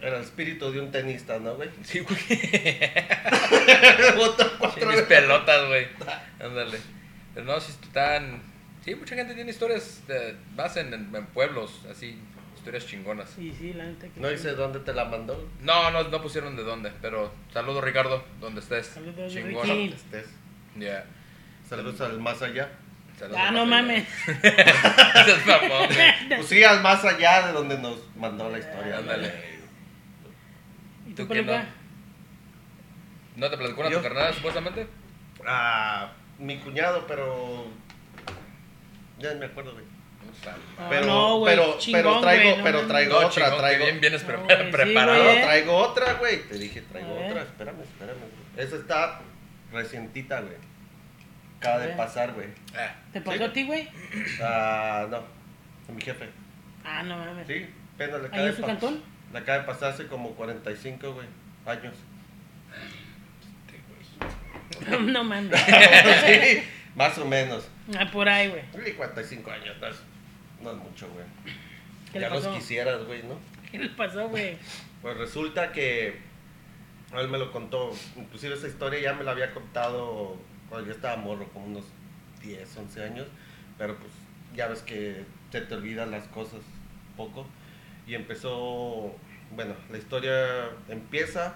Era 0.00 0.16
el 0.18 0.22
espíritu 0.22 0.70
de 0.72 0.80
un 0.80 0.90
tenista, 0.92 1.38
¿no, 1.40 1.56
güey? 1.56 1.70
Sí, 1.82 2.00
güey. 2.00 2.18
Botó 4.16 4.50
cuatro 4.58 4.86
Mis 4.86 4.96
veces. 4.96 5.06
pelotas, 5.06 5.66
güey. 5.68 5.86
Ándale. 6.40 6.78
Pero 7.34 7.46
no, 7.46 7.60
si 7.60 7.72
están. 7.72 8.42
Sí, 8.84 8.94
mucha 8.94 9.16
gente 9.16 9.34
tiene 9.34 9.50
historias 9.50 10.06
de, 10.06 10.36
más 10.56 10.76
en, 10.76 10.94
en- 10.94 11.14
en 11.14 11.26
pueblos, 11.26 11.82
así. 11.90 12.18
Historias 12.68 12.86
chingonas. 12.86 13.30
Sí, 13.30 13.54
sí, 13.58 13.72
la 13.72 13.84
neta 13.84 14.06
que 14.08 14.20
No 14.20 14.28
dice 14.28 14.52
dónde 14.52 14.80
te 14.80 14.92
la 14.92 15.06
mandó. 15.06 15.48
No, 15.62 15.90
no, 15.90 16.04
no 16.04 16.22
pusieron 16.22 16.54
de 16.54 16.64
dónde, 16.64 16.92
pero 17.00 17.32
saludos 17.50 17.82
Ricardo, 17.82 18.22
donde 18.40 18.60
estés. 18.60 18.88
Saludos, 18.88 19.32
Chingón. 19.32 19.66
Ricky. 19.66 19.94
Estés. 19.94 20.26
Ya. 20.76 21.06
Saludos 21.66 21.98
al 22.02 22.20
más 22.20 22.42
allá. 22.42 22.68
Saludos, 23.18 23.40
Ah, 23.42 23.50
no 23.52 23.64
mames. 23.64 24.06
Pues 26.28 26.46
sí, 26.46 26.62
al 26.62 26.82
más 26.82 27.02
allá 27.06 27.46
de 27.46 27.52
donde 27.54 27.78
nos 27.78 28.00
mandó 28.16 28.50
la 28.50 28.58
historia. 28.58 28.98
Ándale. 28.98 29.32
¿Y 31.06 31.14
¿Tú 31.14 31.22
tú, 31.22 31.28
quién 31.32 31.46
peluca? 31.46 31.64
no? 33.34 33.46
¿No 33.46 33.50
te 33.50 33.56
platicó 33.56 33.80
una 33.80 33.90
tu 33.90 34.02
carnal 34.02 34.34
supuestamente? 34.34 34.86
Ah, 35.46 36.12
mi 36.38 36.58
cuñado, 36.58 37.06
pero. 37.06 37.66
Ya 39.18 39.32
me 39.36 39.46
acuerdo, 39.46 39.72
güey. 39.72 39.84
Ah, 40.78 40.86
Pero, 40.88 41.06
no, 41.06 41.38
güey, 41.38 41.56
pero, 41.56 41.78
chingón, 41.78 42.02
pero 42.02 42.20
traigo, 42.20 42.42
güey, 42.50 42.56
no 42.58 42.64
pero 42.64 42.86
traigo 42.86 43.12
No, 43.20 43.26
otra, 43.26 43.30
chingón, 43.44 43.58
traigo. 43.58 43.84
bien 43.84 44.00
vienes 44.00 44.22
pre- 44.22 44.36
sí, 44.38 44.70
preparado. 44.72 45.30
¿eh? 45.30 45.40
traigo 45.42 45.76
otra, 45.76 46.12
güey. 46.14 46.42
Te 46.48 46.58
dije, 46.58 46.82
traigo 46.82 47.10
A 47.16 47.18
ver. 47.18 47.30
otra. 47.30 47.42
Espérame, 47.42 47.80
espérame. 47.82 48.18
Esa 48.56 48.76
está 48.76 49.20
recientita, 49.72 50.40
güey. 50.40 50.54
Acaba 51.58 51.74
A 51.74 51.78
de 51.80 51.86
ver. 51.88 51.96
pasar, 51.96 52.32
güey. 52.32 52.46
Ah, 52.76 52.94
¿Te 53.12 53.20
pasó 53.20 53.38
Sí. 53.38 53.44
a 53.44 53.52
ti, 53.52 53.66
güey? 53.66 53.88
Ah, 54.40 55.06
no. 55.10 55.16
A 55.16 55.92
mi 55.92 56.00
jefe. 56.00 56.28
Ah, 56.84 57.02
no 57.02 57.16
mames. 57.18 57.46
Sí, 57.46 57.66
apenas 57.96 58.20
le 58.20 58.26
acaba 58.28 58.36
¿Ahí 58.38 58.44
de 58.44 58.50
en 58.50 58.56
su 58.56 58.60
pa- 58.62 58.66
cantón? 58.68 59.02
Le 59.32 59.38
acaba 59.38 59.58
de 59.58 59.64
pasar 59.64 59.92
hace 59.92 60.06
como 60.06 60.30
45, 60.36 61.12
güey, 61.14 61.26
años. 61.66 61.94
no 65.00 65.24
mames. 65.24 65.60
sí, 66.26 66.62
más 66.94 67.18
o 67.18 67.26
menos. 67.26 67.68
Ah, 67.98 68.08
por 68.12 68.28
ahí, 68.28 68.48
güey. 68.48 68.62
Sí, 68.84 68.92
45 68.92 69.50
años, 69.50 69.76
no 70.62 70.70
es 70.70 70.76
mucho, 70.76 71.08
güey. 71.12 71.26
¿Qué 72.12 72.20
Ya 72.20 72.30
los 72.30 72.46
quisieras, 72.46 73.04
güey, 73.04 73.22
¿no? 73.22 73.38
¿Qué 73.70 73.78
le 73.78 73.90
pasó, 73.90 74.28
güey? 74.28 74.56
Pues 75.02 75.16
resulta 75.16 75.72
que 75.72 76.18
él 77.16 77.28
me 77.28 77.38
lo 77.38 77.52
contó, 77.52 77.92
inclusive 78.16 78.54
esa 78.54 78.68
historia 78.68 79.00
ya 79.00 79.12
me 79.14 79.24
la 79.24 79.32
había 79.32 79.52
contado 79.52 80.36
cuando 80.68 80.88
yo 80.88 80.94
estaba 80.94 81.16
morro, 81.16 81.48
como 81.52 81.66
unos 81.66 81.84
10, 82.42 82.76
11 82.76 83.02
años, 83.02 83.26
pero 83.76 83.96
pues 83.96 84.12
ya 84.54 84.68
ves 84.68 84.82
que 84.82 85.24
se 85.50 85.60
te 85.62 85.74
olvidan 85.74 86.10
las 86.10 86.26
cosas 86.28 86.60
poco. 87.16 87.46
Y 88.06 88.14
empezó, 88.14 89.14
bueno, 89.54 89.74
la 89.90 89.98
historia 89.98 90.70
empieza 90.88 91.54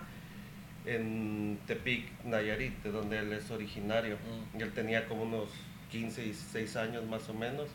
en 0.85 1.59
Tepic, 1.67 2.25
Nayarit, 2.25 2.83
de 2.83 2.91
donde 2.91 3.19
él 3.19 3.33
es 3.33 3.51
originario. 3.51 4.17
Mm. 4.17 4.59
Y 4.59 4.63
él 4.63 4.73
tenía 4.73 5.09
como 5.09 5.23
unos 5.23 5.49
15, 5.91 6.23
16 6.23 6.77
años 6.77 7.05
más 7.05 7.29
o 7.29 7.35
menos. 7.35 7.69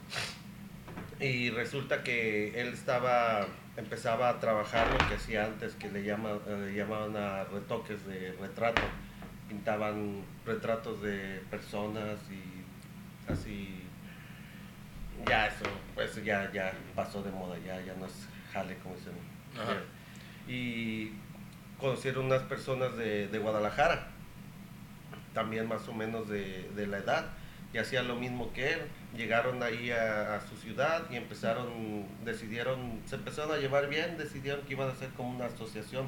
Y 1.20 1.50
resulta 1.50 2.04
que 2.04 2.60
él 2.62 2.70
estaba, 2.70 3.48
empezaba 3.76 4.30
a 4.30 4.40
trabajar 4.40 4.92
lo 4.92 5.08
que 5.08 5.16
hacía 5.16 5.46
antes, 5.46 5.74
que 5.74 5.90
le, 5.90 6.04
llama, 6.04 6.38
le 6.48 6.74
llamaban 6.74 7.18
a 7.18 7.44
retoques 7.46 8.06
de 8.06 8.34
retrato. 8.40 8.84
Pintaban 9.50 10.24
retratos 10.46 11.02
de 11.02 11.42
personas 11.50 12.20
y 12.30 13.32
así. 13.32 13.84
Ya 15.28 15.48
eso, 15.48 15.66
pues 15.96 16.24
ya, 16.24 16.52
ya 16.54 16.72
pasó 16.96 17.24
de 17.24 17.32
moda, 17.32 17.58
ya, 17.66 17.82
ya 17.82 17.96
no 17.96 18.06
es 18.06 18.28
jale 18.54 18.76
como 18.78 18.96
dicen. 18.96 19.14
Y 20.48 21.14
conocieron 21.80 22.26
unas 22.26 22.44
personas 22.44 22.96
de, 22.96 23.28
de 23.28 23.40
Guadalajara, 23.40 24.10
también 25.34 25.68
más 25.68 25.88
o 25.88 25.94
menos 25.94 26.30
de, 26.30 26.70
de 26.76 26.88
la 26.88 27.00
edad, 27.00 27.26
y 27.78 27.80
hacían 27.80 28.08
lo 28.08 28.16
mismo 28.16 28.52
que 28.54 28.74
él. 28.74 28.80
Llegaron 29.16 29.62
ahí 29.62 29.92
a, 29.92 30.36
a 30.36 30.42
su 30.42 30.58
ciudad 30.58 31.04
y 31.12 31.16
empezaron, 31.16 32.08
decidieron, 32.26 33.00
se 33.06 33.16
empezaron 33.16 33.52
a 33.52 33.58
llevar 33.58 33.88
bien, 33.88 34.18
decidieron 34.18 34.66
que 34.66 34.74
iban 34.74 34.90
a 34.90 34.94
hacer 34.94 35.10
como 35.10 35.30
una 35.30 35.46
asociación, 35.46 36.08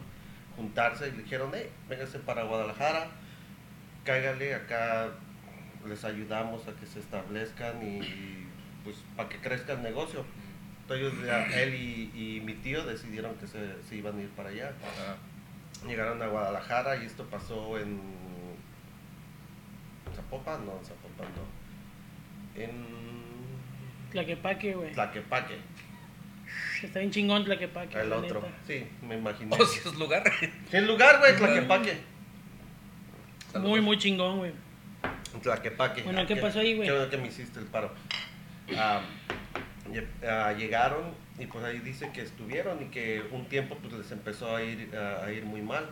juntarse 0.55 1.09
y 1.09 1.11
le 1.11 1.23
dijeron, 1.23 1.51
hey, 1.53 1.69
véngase 1.87 2.17
para 2.17 2.43
Guadalajara, 2.43 3.11
cáigale, 4.03 4.55
acá 4.55 5.11
les 5.87 6.03
ayudamos 6.03 6.67
a 6.67 6.73
que 6.73 6.87
se 6.87 6.99
establezcan 6.99 7.85
y 7.85 8.47
pues 8.83 8.97
para 9.15 9.29
que 9.29 9.37
crezca 9.37 9.73
el 9.73 9.83
negocio. 9.83 10.25
Entonces 10.81 11.23
ya 11.23 11.45
él 11.45 11.75
y, 11.75 12.11
y 12.15 12.41
mi 12.41 12.55
tío 12.55 12.83
decidieron 12.83 13.35
que 13.35 13.45
se, 13.45 13.83
se 13.83 13.95
iban 13.95 14.17
a 14.17 14.21
ir 14.23 14.29
para 14.29 14.49
allá. 14.49 14.73
Ajá. 14.81 15.17
Llegaron 15.87 16.19
a 16.23 16.27
Guadalajara 16.27 16.97
y 16.97 17.05
esto 17.05 17.25
pasó 17.25 17.77
en 17.77 18.01
Zapopan, 20.15 20.65
no, 20.65 20.79
en 20.79 20.83
Zapopan 20.83 21.27
no. 21.35 21.58
En 22.59 22.71
Tlaquepaque, 24.11 24.73
güey. 24.73 24.91
Tlaquepaque, 24.91 25.55
Está 26.83 26.99
bien 26.99 27.11
chingón 27.11 27.45
Tlaquepaque. 27.45 27.99
el 27.99 28.11
otro. 28.11 28.41
neta. 28.41 28.53
Sí, 28.65 28.85
me 29.01 29.17
imaginé. 29.17 29.55
Oh, 29.57 29.65
si 29.65 29.79
es 29.87 29.95
lugar. 29.95 30.23
¿Qué 30.71 30.81
lugar, 30.81 31.19
güey? 31.19 31.35
Tlaquepaque. 31.35 31.97
Muy, 33.59 33.81
muy 33.81 33.97
chingón, 33.97 34.37
güey. 34.37 34.51
Tlaquepaque. 35.41 36.03
Bueno, 36.03 36.21
Ah, 36.21 36.25
¿qué 36.25 36.35
pasó 36.35 36.59
ahí, 36.59 36.75
güey? 36.75 36.87
Qué 36.87 36.93
bueno 36.93 37.09
que 37.09 37.17
me 37.17 37.27
hiciste 37.27 37.59
el 37.59 37.65
paro. 37.65 37.91
Ah, 38.75 39.01
ah, 40.27 40.53
llegaron 40.53 41.13
y 41.39 41.45
pues 41.45 41.63
ahí 41.63 41.79
dice 41.79 42.11
que 42.11 42.21
estuvieron 42.21 42.81
y 42.83 42.85
que 42.85 43.23
un 43.31 43.45
tiempo 43.45 43.75
pues 43.81 43.93
les 43.93 44.11
empezó 44.11 44.55
a 44.55 44.63
ir, 44.63 44.95
a, 44.95 45.31
ir 45.31 45.45
muy 45.45 45.61
mal. 45.61 45.89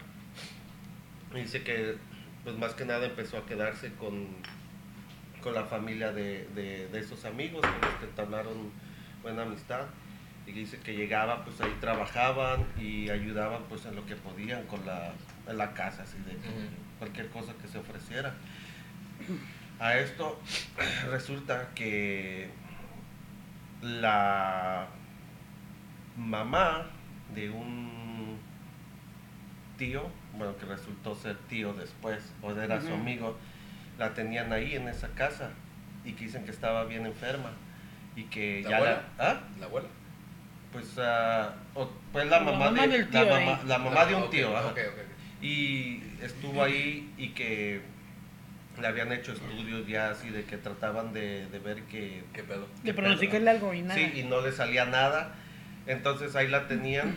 Dice 1.34 1.64
que 1.64 1.96
pues 2.44 2.58
más 2.58 2.74
que 2.74 2.86
nada 2.86 3.06
empezó 3.06 3.38
a 3.38 3.46
quedarse 3.46 3.92
con, 3.94 4.28
con 5.48 5.56
la 5.56 5.64
familia 5.64 6.12
de, 6.12 6.46
de, 6.56 6.90
de 6.90 7.00
esos 7.00 7.24
amigos 7.24 7.62
con 7.62 7.80
los 7.80 8.00
que 8.02 8.06
entablaron 8.06 8.70
buena 9.22 9.44
amistad. 9.44 9.86
Y 10.46 10.52
dice 10.52 10.78
que 10.80 10.94
llegaba, 10.94 11.46
pues 11.46 11.62
ahí 11.62 11.74
trabajaban 11.80 12.66
y 12.78 13.10
ayudaban 13.10 13.64
pues 13.70 13.86
en 13.86 13.96
lo 13.96 14.06
que 14.06 14.18
podían 14.18 14.66
con 14.66 14.86
la, 14.86 15.14
en 15.48 15.58
la 15.58 15.74
casa, 15.74 16.04
así 16.04 16.18
de 16.26 16.36
Ujú. 16.36 16.68
cualquier 17.00 17.30
cosa 17.30 17.54
que 17.62 17.70
se 17.70 17.78
ofreciera. 17.78 18.34
A 19.80 19.98
esto 19.98 20.38
resulta 21.12 21.70
que 21.74 22.50
la 23.82 24.88
mamá 26.18 26.88
de 27.34 27.50
un 27.52 28.38
tío, 29.78 30.10
bueno, 30.38 30.58
que 30.58 30.66
resultó 30.66 31.16
ser 31.16 31.38
tío 31.48 31.74
después, 31.74 32.34
o 32.42 32.52
era 32.52 32.82
su 32.82 32.94
amigo, 32.94 33.38
la 33.98 34.14
tenían 34.14 34.52
ahí 34.54 34.76
en 34.76 34.88
esa 34.88 35.10
casa 35.10 35.52
y 36.06 36.14
que 36.14 36.26
dicen 36.26 36.46
que 36.46 36.52
estaba 36.52 36.86
bien 36.86 37.06
enferma 37.06 37.52
y 38.16 38.24
que 38.26 38.62
¿La 38.64 38.70
ya 38.70 38.76
abuela? 38.78 39.02
la... 39.18 39.30
¿Ah? 39.32 39.42
La 39.60 39.66
abuela. 39.66 39.88
Pues, 40.72 40.94
ah, 41.00 41.54
o- 41.74 41.90
pues 42.12 42.28
la 42.28 42.40
La 42.40 42.52
mamá, 42.52 42.72
de, 42.72 42.88
del 42.88 43.10
tío 43.10 43.24
la 43.26 43.40
mamá, 43.40 43.60
la 43.66 43.78
mamá 43.78 44.06
de 44.06 44.16
un 44.16 44.30
tío. 44.30 44.50
Y 45.42 46.02
estuvo 46.22 46.64
ahí 46.64 47.12
y 47.18 47.30
que 47.30 47.82
le 48.80 48.88
habían 48.88 49.12
hecho 49.12 49.34
estudios 49.34 49.88
ya 49.88 50.12
así 50.12 50.30
de 50.30 50.44
que 50.44 50.58
trataban 50.58 51.14
de, 51.14 51.48
de 51.48 51.60
ver 51.60 51.84
que... 51.84 52.24
¿Qué 52.34 52.44
pedo? 52.44 52.68
De 52.84 52.94
pronosticarle 52.94 53.50
algo 53.50 53.74
y 53.74 53.82
nada. 53.82 53.96
Sí, 53.96 54.12
y 54.20 54.24
no 54.24 54.42
le 54.42 54.52
salía 54.52 54.86
nada. 54.86 55.34
Entonces 55.88 56.36
ahí 56.36 56.48
la 56.48 56.68
tenían, 56.68 57.16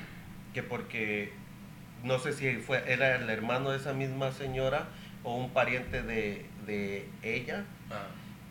que 0.55 0.63
porque 0.63 1.33
no 2.05 2.19
sé 2.19 2.33
si 2.33 2.57
fue 2.57 2.83
era 2.91 3.17
el 3.17 3.29
hermano 3.29 3.71
de 3.71 3.79
esa 3.79 3.93
misma 3.93 4.33
señora 4.33 4.87
o 5.23 5.37
un 5.37 5.51
pariente 5.51 6.03
de, 6.03 6.47
de 6.71 7.09
ella, 7.23 7.65
Ah. 7.91 8.07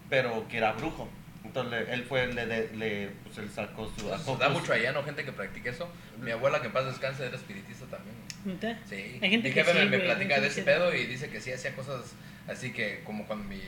pero 0.10 0.48
que 0.48 0.58
era 0.58 0.74
brujo. 0.74 1.10
Entonces 1.46 1.88
él 1.90 2.04
fue, 2.04 2.28
le, 2.28 2.46
le, 2.46 2.76
le- 2.76 3.10
pues 3.24 3.38
él 3.38 3.50
sacó 3.50 3.88
su... 3.90 4.02
Se 4.02 4.10
sacó 4.18 4.36
da 4.36 4.48
su- 4.48 4.54
mucho 4.60 4.74
allá, 4.74 4.92
¿no? 4.92 5.04
Gente 5.04 5.24
que 5.24 5.32
practica 5.32 5.70
eso. 5.70 5.90
Mi 6.22 6.32
abuela, 6.32 6.60
que 6.60 6.68
en 6.68 6.74
paz 6.74 6.86
descanse, 6.86 7.26
era 7.26 7.36
espiritista 7.38 7.86
también. 7.86 8.16
¿Neta? 8.46 8.78
Sí. 8.88 9.20
Hay 9.22 9.30
gente 9.30 9.48
mi 9.50 9.54
que 9.54 9.64
jefe 9.64 9.74
me, 9.74 9.80
sí, 9.84 9.86
me 9.90 9.98
güey, 9.98 10.08
platica 10.10 10.40
de 10.42 10.48
ese 10.48 10.62
que- 10.62 10.66
pedo 10.66 10.94
y 10.94 11.06
dice 11.06 11.30
que 11.30 11.40
sí 11.42 11.52
hacía 11.52 11.74
cosas 11.76 12.14
así 12.48 12.72
que, 12.74 13.02
como 13.06 13.26
cuando 13.26 13.46
mi, 13.48 13.62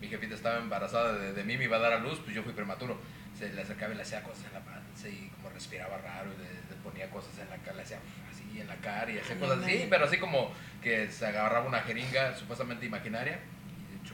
mi 0.00 0.06
jefita 0.08 0.34
estaba 0.36 0.58
embarazada 0.58 1.18
de, 1.18 1.32
de 1.32 1.44
mí, 1.44 1.56
me 1.58 1.64
iba 1.64 1.76
a 1.76 1.80
dar 1.80 1.92
a 1.94 1.98
luz, 1.98 2.20
pues 2.22 2.34
yo 2.34 2.42
fui 2.42 2.52
prematuro. 2.52 2.98
Se 3.38 3.52
le 3.52 3.62
acercaba 3.62 3.92
y 3.92 3.96
le 3.96 4.02
hacía 4.02 4.22
cosas 4.22 4.44
en 4.46 4.52
la 4.54 4.60
panza 4.60 5.08
y 5.08 5.30
como 5.36 5.50
respiraba 5.50 5.98
raro 5.98 6.30
y 6.34 6.38
le, 6.42 6.48
le 6.48 6.82
ponía 6.82 7.08
cosas 7.10 7.32
en 7.40 7.50
la 7.50 7.56
cara, 7.58 7.76
le 7.76 7.82
hacía 7.82 7.98
así 8.32 8.60
en 8.60 8.66
la 8.68 8.76
cara 8.76 9.10
y 9.12 9.18
hacía 9.18 9.36
Ah, 9.36 9.40
cosas 9.40 9.58
así, 9.64 9.86
pero 9.90 10.04
así 10.06 10.16
como 10.18 10.50
que 10.82 11.08
se 11.10 11.26
agarraba 11.26 11.66
una 11.66 11.80
jeringa 11.80 12.34
supuestamente 12.36 12.86
imaginaria 12.86 13.38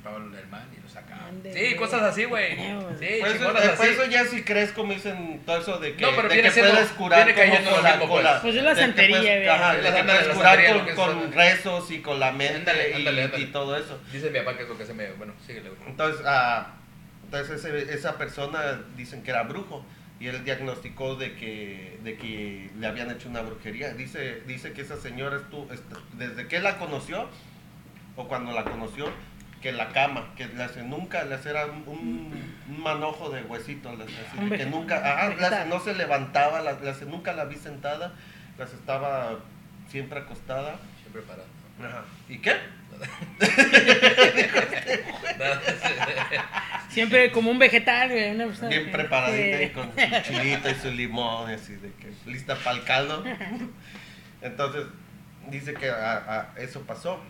el 0.09 0.49
mal 0.49 0.67
y 0.77 0.81
lo 0.83 0.89
sacaba. 0.89 1.27
Ande, 1.29 1.53
Sí, 1.53 1.77
cosas 1.77 2.03
así, 2.03 2.25
güey. 2.25 2.57
No, 2.57 2.81
Sí, 2.99 3.07
Pues, 3.21 3.41
eh, 3.41 3.45
así. 3.57 3.69
pues 3.77 3.91
eso 3.91 4.05
ya 4.07 4.25
sí 4.27 4.43
crees 4.43 4.73
como 4.73 4.93
dicen 4.93 5.41
todo 5.47 5.59
eso 5.59 5.79
de 5.79 5.95
que, 5.95 6.03
No, 6.03 6.11
pero 6.15 6.29
de 6.29 6.35
viene 6.35 6.49
que 6.49 6.55
siendo- 6.55 6.73
puedes 6.73 6.91
curar 6.91 7.25
viene 7.25 7.41
como 7.41 7.53
cayendo 7.55 7.71
con 7.75 7.83
la, 7.83 7.99
con 7.99 8.25
la- 8.25 8.31
pues. 8.33 8.43
Pues 8.43 8.57
es 8.57 8.63
la 8.65 8.75
santería, 8.77 9.19
güey. 9.19 9.49
ajá, 9.49 9.73
la 9.75 9.79
que 9.81 9.83
santería, 9.85 10.05
puedes 10.05 10.29
la 10.29 10.35
curar 10.35 10.95
con, 10.95 10.95
con 11.21 11.33
rezos 11.33 11.91
y 11.91 11.99
con 12.03 12.21
la 12.21 12.33
mente 12.33 12.57
Ándale, 12.71 12.91
y, 12.91 12.95
ándale, 12.95 13.23
ándale. 13.25 13.43
y 13.45 13.47
todo 13.47 13.77
eso. 13.77 13.99
Dice 14.13 14.31
mi 14.31 14.39
papá 14.41 14.57
que 14.57 14.63
es 14.65 14.69
lo 14.69 14.77
que 14.79 14.85
se 14.87 14.95
me... 14.95 15.11
Bueno, 15.13 15.33
síguele, 15.47 15.71
güey. 15.71 15.81
Entonces, 15.89 16.21
ah, 16.27 16.75
entonces 17.25 17.65
ese- 17.65 17.95
esa 17.95 18.19
persona 18.19 18.83
dicen 18.97 19.23
que 19.23 19.31
era 19.31 19.43
brujo 19.45 19.85
y 20.21 20.29
él 20.29 20.45
diagnosticó 20.45 21.17
de 21.17 21.35
que, 21.35 21.99
de 22.05 22.17
que 22.17 22.71
le 22.79 22.87
habían 22.87 23.11
hecho 23.11 23.29
una 23.29 23.41
brujería. 23.41 23.95
Dice, 23.95 24.43
dice 24.47 24.73
que 24.73 24.83
esa 24.83 24.97
señora 24.97 25.37
estuvo, 25.37 25.73
est- 25.73 25.83
desde 26.13 26.47
que 26.47 26.57
él 26.57 26.63
la 26.63 26.79
conoció 26.79 27.29
o 28.17 28.29
cuando 28.29 28.53
la 28.53 28.63
conoció, 28.65 29.11
que 29.64 29.73
la 29.73 29.88
cama, 29.88 30.26
que 30.37 30.44
le 30.47 30.62
hace, 30.62 30.83
nunca 30.83 31.25
le 31.25 31.37
hace 31.37 31.49
era 31.49 31.64
un, 31.64 31.85
un 31.88 32.83
manojo 32.83 33.30
de 33.30 33.42
huesitos, 33.44 33.97
le 33.97 34.04
hace 34.04 34.12
así, 34.28 34.38
Un 34.38 34.50
de 34.50 34.59
que 34.59 34.66
nunca, 34.66 34.97
ajá, 34.99 35.64
no 35.64 35.80
se 35.80 35.94
levantaba, 35.94 36.61
la, 36.61 36.73
le 36.75 36.90
hace, 36.90 37.06
nunca 37.06 37.33
la 37.33 37.47
vi 37.47 37.56
sentada, 37.56 38.12
las 38.59 38.75
estaba 38.75 39.38
siempre 39.88 40.21
acostada. 40.21 40.76
Siempre 41.00 41.23
parado. 41.23 41.47
Ajá. 41.83 42.04
¿Y 42.28 42.38
qué? 42.38 42.54
Siempre 46.90 47.33
como 47.33 47.50
un 47.50 47.59
vegetal, 47.59 48.11
güey. 48.11 48.30
Una 48.35 48.47
persona 48.47 48.68
Bien 48.68 48.90
preparadita 48.92 49.62
y 49.62 49.71
con 49.71 49.90
su 49.92 50.33
chilito 50.33 50.71
y 50.71 50.75
su 50.75 50.90
limón, 50.90 51.50
así 51.50 51.75
de 51.75 51.90
que 51.94 52.12
lista 52.30 52.54
para 52.56 52.76
el 52.76 52.85
caldo. 52.85 53.25
Entonces, 54.42 54.85
dice 55.49 55.75
que 55.75 55.90
a- 55.90 56.52
a 56.54 56.61
eso 56.61 56.83
pasó. 56.83 57.21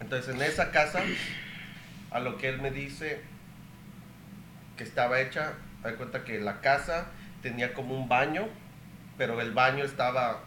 Entonces, 0.00 0.34
en 0.34 0.42
esa 0.42 0.70
casa, 0.70 1.02
a 2.10 2.20
lo 2.20 2.36
que 2.36 2.48
él 2.48 2.60
me 2.60 2.70
dice 2.70 3.20
que 4.76 4.84
estaba 4.84 5.20
hecha, 5.20 5.54
da 5.82 5.94
cuenta 5.96 6.24
que 6.24 6.40
la 6.40 6.60
casa 6.60 7.06
tenía 7.42 7.74
como 7.74 7.94
un 7.94 8.08
baño, 8.08 8.48
pero 9.16 9.40
el 9.40 9.52
baño 9.52 9.84
estaba 9.84 10.40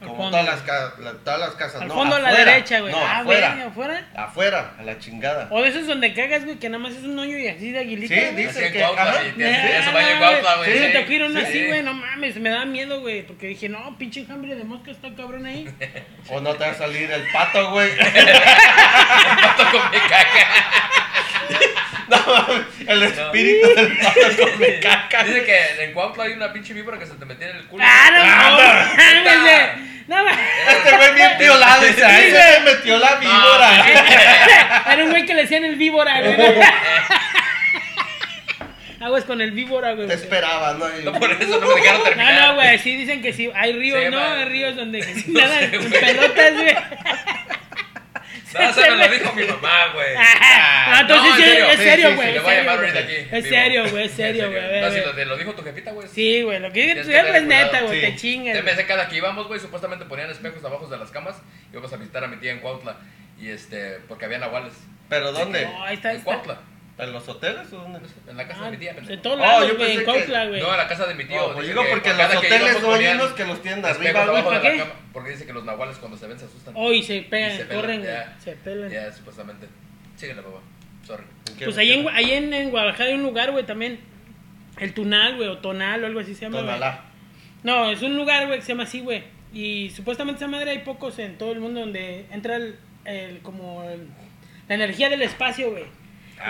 como 0.00 0.30
todas 0.30 0.46
las, 0.46 0.66
la- 0.98 1.12
todas 1.24 1.40
las 1.40 1.50
casas. 1.50 1.82
Al 1.82 1.88
no, 1.88 1.94
fondo 1.94 2.16
a 2.16 2.20
la 2.20 2.32
derecha, 2.32 2.80
güey. 2.80 2.92
No, 2.92 2.98
ah, 2.98 3.18
afuera. 3.20 3.52
güey, 3.54 3.62
afuera. 3.66 4.08
Afuera, 4.16 4.72
a 4.78 4.82
la 4.82 4.98
chingada. 4.98 5.48
O 5.50 5.60
de 5.62 5.68
esos 5.68 5.86
donde 5.86 6.14
cagas, 6.14 6.44
güey, 6.44 6.56
que 6.58 6.68
nada 6.68 6.82
más 6.82 6.92
es 6.94 7.04
un 7.04 7.18
hoyo 7.18 7.36
y 7.36 7.48
así 7.48 7.70
de 7.72 7.78
aguilita. 7.80 8.14
Sí, 8.14 8.20
dice 8.36 8.72
que- 8.72 8.78
Cuautla, 8.80 9.14
y 9.36 9.42
en 9.42 10.18
Cuautla, 10.18 10.56
güey. 10.56 10.72
Sí, 10.72 10.78
sí. 10.78 10.84
me 10.84 11.00
tocó 11.00 11.12
ir 11.12 11.22
a 11.22 11.26
uno 11.26 11.40
Sí. 11.40 11.46
así, 11.46 11.66
güey, 11.66 11.82
no 11.82 11.92
mames, 11.94 12.36
me 12.36 12.50
daba 12.50 12.64
miedo, 12.64 13.00
güey, 13.00 13.26
porque 13.26 13.46
dije, 13.48 13.68
no, 13.68 13.96
pinche 13.98 14.20
enjambre 14.20 14.54
de 14.54 14.64
mosca 14.64 14.90
está 14.90 15.14
cabrón 15.14 15.46
ahí. 15.46 15.68
O 16.30 16.40
no 16.40 16.54
te 16.54 16.64
va 16.64 16.70
a 16.70 16.74
salir 16.74 17.10
el 17.10 17.24
pato, 17.32 17.70
güey. 17.72 17.90
Pato 17.98 19.70
con 19.72 19.90
mi 19.90 19.98
caca. 19.98 20.46
No, 22.10 22.16
mames, 22.26 22.66
el 22.88 23.02
espíritu 23.04 23.68
del 23.74 23.96
pato 23.98 24.20
come 24.40 24.80
caca. 24.82 25.22
Dice 25.22 25.44
que 25.44 25.84
en 25.84 25.92
Cuautla 25.92 26.24
hay 26.24 26.32
una 26.32 26.52
pinche 26.52 26.74
víbora 26.74 26.98
que 26.98 27.06
se 27.06 27.14
te 27.14 27.24
metía 27.24 27.50
en 27.50 27.56
el 27.58 27.66
culo. 27.66 27.84
¡Ah, 27.86 28.10
no, 28.12 28.18
Ah, 28.22 28.96
no, 29.24 30.16
no. 30.16 30.24
¡No! 30.24 30.28
Este 30.68 30.96
güey 30.96 31.14
bien 31.14 31.38
violado, 31.38 31.84
dice, 31.84 32.04
ahí 32.04 32.32
se 32.32 32.60
me 32.60 32.72
metió 32.72 32.98
la 32.98 33.14
víbora. 33.14 33.86
Era 34.92 35.04
un 35.04 35.10
güey 35.10 35.24
que 35.24 35.34
le 35.34 35.42
decían 35.42 35.64
el 35.64 35.76
víbora, 35.76 36.20
güey. 36.20 36.36
Aguas 39.02 39.24
con 39.24 39.40
el 39.40 39.52
víbora, 39.52 39.92
güey. 39.94 40.08
Te 40.08 40.14
esperaba, 40.14 40.74
¿no? 40.74 40.86
No 41.04 41.18
por 41.18 41.30
eso 41.32 41.58
no 41.58 41.66
me 41.68 41.74
dejaron 41.80 42.02
terminar. 42.04 42.34
No, 42.34 42.46
no, 42.48 42.54
güey, 42.56 42.78
sí 42.80 42.96
dicen 42.96 43.22
que 43.22 43.32
sí. 43.32 43.50
Hay 43.54 43.72
ríos, 43.72 43.98
Sí, 44.04 44.10
¿no? 44.10 44.18
man. 44.20 44.38
Hay 44.40 44.44
ríos 44.46 44.76
donde 44.76 44.98
No 45.28 45.40
nadan 45.40 45.70
sé, 45.70 45.78
pelotas, 46.00 46.52
güey. 46.54 46.76
No, 48.54 48.60
eso 48.68 48.80
me 48.80 48.96
lo 48.96 49.08
dijo 49.08 49.32
mi 49.34 49.44
mamá, 49.44 49.92
güey. 49.94 50.14
Ah, 50.18 50.98
entonces 51.02 51.30
no, 51.30 51.36
sí, 51.36 51.42
en 51.42 51.48
serio, 51.48 51.66
es 51.66 51.78
sí, 51.78 51.84
serio, 51.84 52.08
sí, 52.10 52.14
güey. 52.16 52.28
sí, 52.28 52.32
le 52.32 52.38
es 52.38 52.44
serio, 52.44 52.70
güey. 52.80 53.30
Es 53.30 53.44
serio, 53.44 53.90
güey, 53.90 54.04
es 54.04 54.10
En 54.10 54.16
serio, 54.16 54.50
güey. 54.50 54.80
No, 54.80 54.90
si 54.90 55.00
lo, 55.00 55.24
lo 55.24 55.36
dijo 55.36 55.52
tu 55.54 55.62
jefita, 55.62 55.92
güey. 55.92 56.08
Sí, 56.08 56.42
güey, 56.42 56.58
lo 56.58 56.72
que 56.72 56.94
que 56.94 57.02
tú 57.02 57.10
es 57.10 57.42
neta, 57.44 57.82
güey, 57.82 58.00
sí. 58.00 58.06
te 58.06 58.16
chingas. 58.16 58.56
Te 58.56 58.62
pensé 58.62 58.86
cada 58.86 59.08
que 59.08 59.16
íbamos, 59.16 59.46
güey, 59.46 59.60
supuestamente 59.60 60.04
ponían 60.06 60.30
espejos 60.30 60.64
abajo 60.64 60.86
de 60.88 60.98
las 60.98 61.10
camas 61.10 61.36
y 61.70 61.74
íbamos 61.74 61.92
a 61.92 61.96
visitar 61.96 62.24
a 62.24 62.26
mi 62.26 62.36
tía 62.36 62.52
en 62.52 62.58
Cuautla. 62.60 62.96
Y 63.38 63.48
este, 63.50 63.98
porque 64.08 64.24
había 64.24 64.38
nahuales. 64.38 64.74
¿Pero 65.08 65.32
dónde? 65.32 65.64
No, 65.64 65.84
ahí 65.84 65.94
está, 65.96 66.10
En 66.10 66.18
está. 66.18 66.24
Cuautla. 66.32 66.60
¿En 67.02 67.12
los 67.12 67.28
hoteles 67.28 67.72
o 67.72 67.76
dónde? 67.76 68.00
En 68.28 68.36
la 68.36 68.46
casa 68.46 68.60
Ah, 68.62 68.64
de 68.66 68.70
mi 68.72 68.76
tía, 68.78 68.92
De 68.92 68.98
pendejo. 69.00 69.22
todos 69.22 69.36
Oh, 69.36 69.40
lados, 69.40 69.68
yo 69.68 69.76
güey, 69.76 69.96
en 69.96 70.04
Cuautla, 70.04 70.46
güey. 70.46 70.60
No, 70.60 70.70
en 70.70 70.76
la 70.76 70.88
casa 70.88 71.06
de 71.06 71.14
mi 71.14 71.24
tío. 71.24 71.48
No, 71.48 71.54
pues 71.54 71.66
digo 71.68 71.82
que 71.82 71.88
porque 71.90 72.10
por 72.10 72.18
los 72.18 72.36
hoteles 72.36 72.82
no 72.82 72.94
hay 72.94 73.06
unos 73.06 73.32
que 73.32 73.44
los 73.44 73.62
tienen 73.62 73.84
arriba, 73.84 74.26
güey. 74.26 74.82
Porque 75.12 75.30
dice 75.30 75.46
que 75.46 75.52
los 75.52 75.64
nahuales 75.64 75.96
cuando 75.98 76.16
se 76.18 76.26
ven 76.26 76.38
se 76.38 76.44
asustan. 76.46 76.74
Hoy 76.76 77.02
se 77.02 77.16
Y 77.16 77.20
pegan, 77.22 77.56
se 77.56 77.66
corren, 77.66 78.00
güey. 78.00 78.12
ya. 78.12 78.36
Se 78.38 78.52
pelan. 78.52 78.90
Ya, 78.90 79.12
supuestamente. 79.12 79.66
Síguele, 80.16 80.42
papá. 80.42 80.58
Sorry. 81.06 81.24
¿En 81.50 81.56
qué 81.56 81.64
Pues 81.64 81.78
ahí 81.78 81.92
en, 81.92 82.08
ahí 82.10 82.30
en, 82.32 82.52
en 82.54 82.70
Guadalajara 82.70 83.08
hay 83.08 83.14
un 83.14 83.22
lugar, 83.22 83.50
güey, 83.52 83.64
también. 83.64 84.00
El 84.78 84.94
Tunal, 84.94 85.36
güey, 85.36 85.48
o 85.48 85.58
Tonal, 85.58 86.02
o 86.04 86.06
algo 86.06 86.20
así 86.20 86.34
se 86.34 86.42
llama. 86.42 86.58
Tonalá. 86.60 87.04
No, 87.62 87.90
es 87.90 88.00
un 88.02 88.16
lugar, 88.16 88.46
güey, 88.46 88.58
que 88.60 88.64
se 88.64 88.72
llama 88.72 88.84
así, 88.84 89.00
güey. 89.00 89.22
Y 89.52 89.90
supuestamente 89.90 90.38
esa 90.44 90.50
madre 90.50 90.70
hay 90.70 90.78
pocos 90.78 91.18
en 91.18 91.36
todo 91.36 91.52
el 91.52 91.60
mundo 91.60 91.80
donde 91.80 92.26
entra 92.30 92.56
el, 92.56 92.76
el- 93.04 93.40
como 93.40 93.82
el- 93.82 94.06
la 94.68 94.74
energía 94.76 95.08
del 95.10 95.22
espacio, 95.22 95.70
güey. 95.72 95.84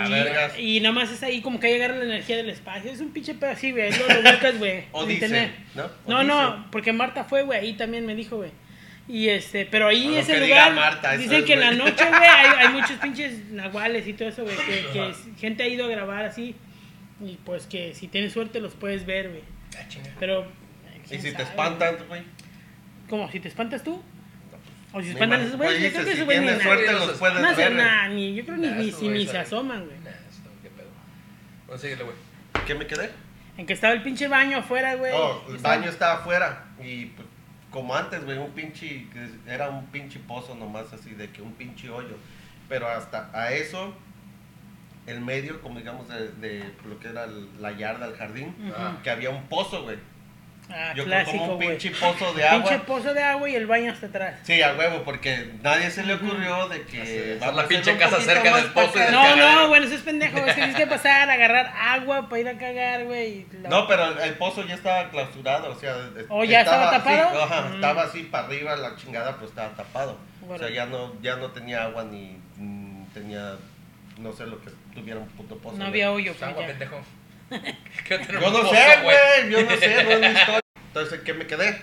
Y, 0.07 0.09
vergas. 0.11 0.53
y 0.57 0.79
nada 0.79 0.95
más 0.95 1.11
es 1.11 1.21
ahí 1.23 1.41
como 1.41 1.59
que 1.59 1.73
agarra 1.75 1.95
la 1.97 2.05
energía 2.05 2.37
del 2.37 2.49
espacio. 2.49 2.91
Es 2.91 3.01
un 3.01 3.11
pinche 3.11 3.33
pedo 3.33 3.51
así, 3.51 3.71
güey. 3.71 3.83
Ahí 3.91 3.99
Lo, 3.99 4.31
buscas, 4.31 4.57
güey. 4.57 4.85
O 4.91 5.05
dice. 5.05 5.51
¿no? 5.75 5.85
O 6.05 6.11
No, 6.11 6.23
no, 6.23 6.67
porque 6.71 6.93
Marta 6.93 7.23
fue, 7.25 7.43
güey. 7.43 7.59
Ahí 7.59 7.73
también 7.73 8.05
me 8.05 8.15
dijo, 8.15 8.37
güey. 8.37 8.51
Y 9.07 9.27
este, 9.29 9.65
pero 9.65 9.87
ahí 9.87 10.15
ese 10.15 10.39
lugar. 10.39 10.73
Marta, 10.73 11.17
dicen 11.17 11.39
es, 11.39 11.45
que 11.45 11.53
en 11.53 11.59
la 11.59 11.71
noche, 11.71 12.05
güey, 12.07 12.21
hay, 12.23 12.47
hay 12.67 12.73
muchos 12.73 12.97
pinches 12.99 13.49
nahuales 13.49 14.07
y 14.07 14.13
todo 14.13 14.29
eso, 14.29 14.43
güey. 14.43 14.55
Que, 14.55 14.85
que 14.93 15.09
es- 15.09 15.27
gente 15.39 15.63
ha 15.63 15.67
ido 15.67 15.85
a 15.85 15.89
grabar 15.89 16.25
así. 16.25 16.55
Y 17.19 17.37
pues 17.43 17.67
que 17.67 17.93
si 17.93 18.07
tienes 18.07 18.31
suerte 18.33 18.59
los 18.61 18.73
puedes 18.73 19.05
ver, 19.05 19.29
güey. 19.29 19.41
Ah. 19.77 19.85
Pero. 20.19 20.47
¿Y 21.09 21.17
si 21.17 21.33
te 21.33 21.43
espantan, 21.43 21.97
güey. 22.07 22.21
¿Cómo? 23.09 23.29
¿Si 23.29 23.39
te 23.41 23.49
espantas 23.49 23.83
tú? 23.83 24.01
¿O 24.93 24.99
si 25.01 25.07
se 25.07 25.13
Me 25.13 25.19
espantan 25.19 25.39
imag- 25.39 25.45
esos 25.47 25.57
güeyes? 25.57 25.81
Yo 25.83 25.89
creo 25.91 26.03
que 26.05 26.09
si 26.11 26.15
esos 26.15 26.25
güeyes 26.25 26.43
ni 26.57 26.63
suerte 26.63 26.85
Nah, 26.85 26.91
los 26.93 27.11
puedes 27.17 27.41
No 27.41 27.47
hacen 27.49 27.77
nada, 27.77 28.07
ni. 28.09 28.35
Yo 28.35 28.43
creo 28.45 28.57
ni, 28.57 28.67
Nah, 28.67 28.75
ni, 28.75 28.91
si 28.91 29.07
ni 29.07 29.25
se 29.27 29.37
asoman, 29.37 29.85
güey. 29.85 29.99
Nah, 29.99 30.09
eso 30.09 30.41
qué 30.61 30.69
pedo. 30.69 30.89
Bueno, 31.67 31.81
síguele, 31.81 32.03
güey. 32.03 32.15
¿Qué 32.65 32.75
me 32.75 32.85
quedé? 32.87 33.09
En 33.57 33.65
que 33.65 33.73
estaba 33.73 33.93
el 33.93 34.01
pinche 34.03 34.27
baño 34.27 34.57
afuera, 34.57 34.95
güey. 34.95 35.11
Oh, 35.15 35.43
Y 35.47 35.51
el 35.51 35.55
estaba- 35.57 35.75
baño 35.77 35.89
estaba 35.89 36.13
afuera 36.15 36.65
y 36.83 37.05
pues, 37.05 37.27
como 37.69 37.95
antes, 37.95 38.23
güey, 38.25 38.37
un 38.37 38.51
pinche, 38.51 39.07
era 39.47 39.69
un 39.69 39.85
pinche 39.87 40.19
pozo 40.19 40.55
nomás 40.55 40.91
así 40.93 41.11
de 41.11 41.29
que 41.29 41.41
un 41.41 41.53
pinche 41.53 41.89
hoyo. 41.89 42.17
Pero 42.67 42.87
hasta 42.87 43.29
a 43.33 43.51
eso, 43.53 43.93
el 45.07 45.21
medio, 45.21 45.61
como 45.61 45.79
digamos, 45.79 46.07
de, 46.09 46.29
de 46.33 46.63
lo 46.87 46.99
que 46.99 47.07
era 47.09 47.23
el- 47.25 47.49
la 47.61 47.71
yarda, 47.71 48.07
el 48.07 48.15
jardín, 48.15 48.53
Ujú. 48.61 48.73
Ah. 48.77 48.97
que 49.03 49.09
había 49.09 49.29
un 49.29 49.43
pozo, 49.47 49.83
güey. 49.83 49.97
Ah, 50.73 50.93
Yo 50.95 51.03
creo 51.03 51.05
clásico, 51.23 51.37
como 51.37 51.53
un 51.53 51.59
pinche 51.59 51.91
pozo 51.91 52.33
de 52.33 52.47
agua. 52.47 52.69
Pinche 52.69 52.85
pozo 52.85 53.13
de 53.13 53.21
agua 53.23 53.49
y 53.49 53.55
el 53.55 53.67
baño 53.67 53.91
hasta 53.91 54.07
atrás. 54.07 54.39
Sí, 54.43 54.61
a 54.61 54.73
huevo, 54.73 55.03
porque 55.03 55.51
nadie 55.61 55.91
se 55.91 56.03
le 56.03 56.13
ocurrió 56.13 56.67
de 56.69 56.83
que 56.83 57.37
vamos 57.39 57.55
la 57.55 57.67
pinche 57.67 57.97
casa 57.97 58.21
cerca 58.21 58.55
del 58.55 58.65
pozo 58.67 58.97
y. 58.97 59.11
No, 59.11 59.21
cagadero. 59.21 59.51
no, 59.61 59.67
güey, 59.67 59.83
eso 59.83 59.95
es 59.95 60.01
pendejo. 60.01 60.37
Es 60.37 60.45
que 60.45 60.53
tienes 60.53 60.75
que 60.75 60.87
pasar 60.87 61.29
a 61.29 61.33
agarrar 61.33 61.73
agua 61.77 62.29
para 62.29 62.39
ir 62.39 62.47
a 62.49 62.57
cagar, 62.57 63.03
güey. 63.05 63.45
la- 63.61 63.69
No, 63.69 63.87
pero 63.87 64.21
el, 64.23 64.33
pozo 64.35 64.65
ya 64.65 64.75
estaba 64.75 65.09
clausurado, 65.09 65.71
o 65.71 65.79
sea, 65.79 65.95
es- 66.17 66.25
¿Oh, 66.29 66.43
ya 66.43 66.61
estaba 66.61 66.89
así, 66.89 66.97
tapado? 66.99 67.43
ajá, 67.43 67.61
Mm. 67.69 67.73
estaba 67.75 68.03
así 68.03 68.23
para 68.23 68.47
arriba, 68.47 68.75
la 68.77 68.95
chingada, 68.95 69.35
pues 69.37 69.49
estaba 69.49 69.69
tapado. 69.75 70.17
O 70.41 70.45
Bueno. 70.47 70.63
sea, 70.63 70.73
ya 70.73 70.85
no, 70.85 71.13
ya 71.21 71.35
no 71.35 71.51
tenía 71.51 71.83
agua 71.83 72.03
ni 72.05 72.39
mm, 72.57 73.05
tenía, 73.13 73.55
no 74.17 74.31
sé 74.33 74.45
lo 74.45 74.59
que 74.61 74.69
tuviera 74.93 75.19
un 75.19 75.27
puto 75.29 75.57
pozo. 75.57 75.77
No 75.77 75.85
había 75.85 76.11
hoyo, 76.11 76.31
Pues 76.33 76.37
pues 76.39 76.49
agua, 76.51 76.61
ya. 76.63 76.67
pendejo. 76.69 77.01
¿Qué 78.07 78.17
tenemos 78.19 78.41
Yo 78.51 78.57
no 78.57 78.63
pozo, 78.63 78.75
sé, 78.75 78.85
güey, 79.03 79.51
yo 79.51 79.61
no 79.63 79.75
sé, 79.77 80.03
no 80.03 80.09
es 80.11 80.19
mi 80.21 80.27
historia. 80.27 80.60
Entonces, 80.91 81.19
¿en 81.19 81.23
qué 81.25 81.33
me 81.33 81.47
quedé? 81.47 81.81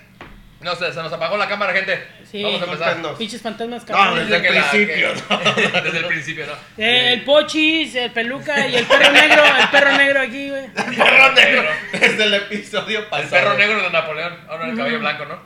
No 0.61 0.75
sé, 0.75 0.93
se 0.93 1.01
nos 1.03 1.13
apagó 1.13 1.37
la 1.37 1.49
cámara, 1.49 1.73
gente. 1.73 2.05
Sí. 2.31 2.43
Vamos 2.43 2.61
a 2.61 2.65
empezar. 2.65 3.15
Pinches 3.17 3.41
fantasmas 3.41 3.83
No, 3.83 3.95
cabrones. 3.95 4.29
desde 4.29 4.37
el 4.37 4.43
que 4.43 4.51
la- 4.61 4.71
principio, 4.71 5.09
que- 5.15 5.81
Desde 5.83 5.99
el 5.99 6.05
principio, 6.07 6.47
¿no? 6.47 6.53
Eh, 6.85 7.13
el 7.15 7.25
pochis, 7.25 7.95
el 7.95 8.11
peluca 8.11 8.67
y 8.67 8.75
el 8.77 8.85
perro 8.85 9.13
negro. 9.13 9.43
El 9.61 9.69
perro 9.69 9.93
negro 9.97 10.21
aquí, 10.21 10.51
güey. 10.51 10.67
Perro 10.75 11.33
negro, 11.33 11.63
desde 11.93 12.25
el 12.25 12.35
episodio 12.35 12.99
El 12.99 13.05
pasado. 13.07 13.31
perro 13.31 13.55
negro 13.57 13.83
de 13.83 13.91
Napoleón. 13.91 14.37
Ahora 14.49 14.69
el 14.69 14.77
cabello 14.77 14.99
blanco, 14.99 15.25
¿no? 15.27 15.39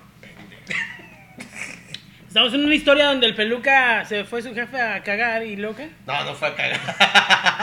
Estamos 2.27 2.55
en 2.55 2.65
una 2.65 2.75
historia 2.75 3.05
donde 3.09 3.27
el 3.27 3.35
peluca 3.35 4.07
se 4.07 4.25
fue 4.25 4.41
su 4.41 4.55
jefe 4.55 4.81
a 4.81 5.03
cagar 5.03 5.43
y 5.45 5.57
loca. 5.57 5.85
No, 6.07 6.25
no 6.25 6.35
fue 6.35 6.49
a 6.49 6.55
cagar. 6.57 6.81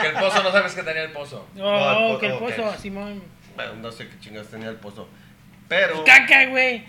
Que 0.01 0.07
el 0.09 0.13
pozo 0.13 0.43
no 0.43 0.51
sabes 0.51 0.73
que 0.75 0.83
tenía 0.83 1.01
el 1.01 1.11
pozo. 1.11 1.47
Oh, 1.55 1.59
No, 1.59 2.07
el 2.09 2.13
po- 2.13 2.19
que 2.19 2.27
el 2.27 2.33
pozo, 2.33 2.75
Simón. 2.79 3.23
Bueno, 3.55 3.73
no 3.81 3.91
sé 3.91 4.07
qué 4.07 4.19
chingas 4.19 4.47
tenía 4.47 4.69
el 4.69 4.75
pozo. 4.75 5.09
Pero, 5.69 6.03
Caca, 6.03 6.45
güey. 6.47 6.83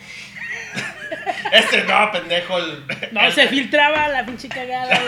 este 1.53 1.85
no, 1.85 2.11
pendejo, 2.13 2.59
el... 2.59 2.85
No, 3.13 3.31
se 3.31 3.47
filtraba 3.49 4.09
la 4.09 4.25
pinche 4.25 4.49
cagada, 4.49 4.99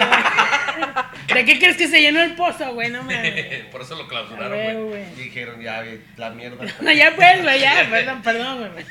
güey. 1.27 1.39
¿De 1.39 1.45
qué 1.45 1.59
crees 1.59 1.77
que 1.77 1.89
se 1.89 2.01
llenó 2.01 2.21
el 2.23 2.35
pozo, 2.35 2.75
güey? 2.75 2.91
No 2.91 3.03
mames. 3.03 3.65
Por 3.73 3.81
eso 3.83 3.95
lo 3.97 4.07
clausuraron, 4.09 4.51
güey. 4.57 4.75
güey. 5.05 5.15
Dijeron, 5.17 5.61
ya, 5.61 5.83
güey, 5.83 6.01
la 6.17 6.31
mierda. 6.31 6.65
No, 6.81 6.93
ya 6.93 7.13
pues, 7.17 7.43
güey, 7.43 7.61
ya. 7.61 7.87
Perdón, 7.91 8.23
perdón, 8.23 8.73
güey. 8.73 8.85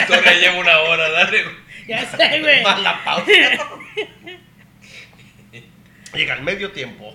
Historia 0.00 0.32
lleva 0.34 0.58
una 0.58 0.78
hora, 0.80 1.08
dale, 1.10 1.42
güey. 1.42 1.56
Ya 1.88 2.04
sé, 2.06 2.40
güey. 2.40 2.62
Más 2.62 2.80
la 2.82 3.02
pausa. 3.04 3.32
Llega 6.14 6.34
el 6.34 6.42
medio 6.42 6.70
tiempo. 6.72 7.14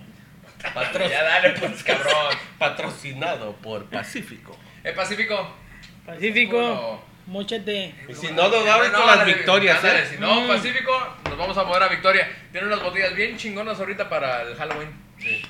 Patro- 0.73 1.07
Ya 1.07 1.23
dale, 1.23 1.51
pues, 1.51 1.83
cabrón. 1.83 2.35
patrocinado 2.57 3.53
por 3.57 3.85
Pacífico. 3.89 4.57
El 4.83 4.93
Pacífico. 4.95 5.55
Pacífico, 6.07 6.57
Uno. 6.57 7.01
mochate. 7.27 7.93
Y 8.09 8.13
si 8.15 8.27
no, 8.31 8.49
nos 8.49 8.65
vamos 8.65 8.87
con 8.89 9.05
las 9.07 9.25
victorias, 9.25 9.83
¿eh? 9.83 10.07
Si 10.09 10.17
no, 10.19 10.41
Mm. 10.41 10.47
Pacífico, 10.47 10.91
nos 11.25 11.37
vamos 11.37 11.57
a 11.57 11.63
mover 11.65 11.83
a 11.83 11.87
Victoria. 11.89 12.27
Tiene 12.51 12.67
unas 12.67 12.81
botellas 12.81 13.13
bien 13.15 13.37
chingonas 13.37 13.79
ahorita 13.79 14.07
para 14.09 14.41
el 14.43 14.55
Halloween. 14.55 14.89
Sí. 15.19 15.41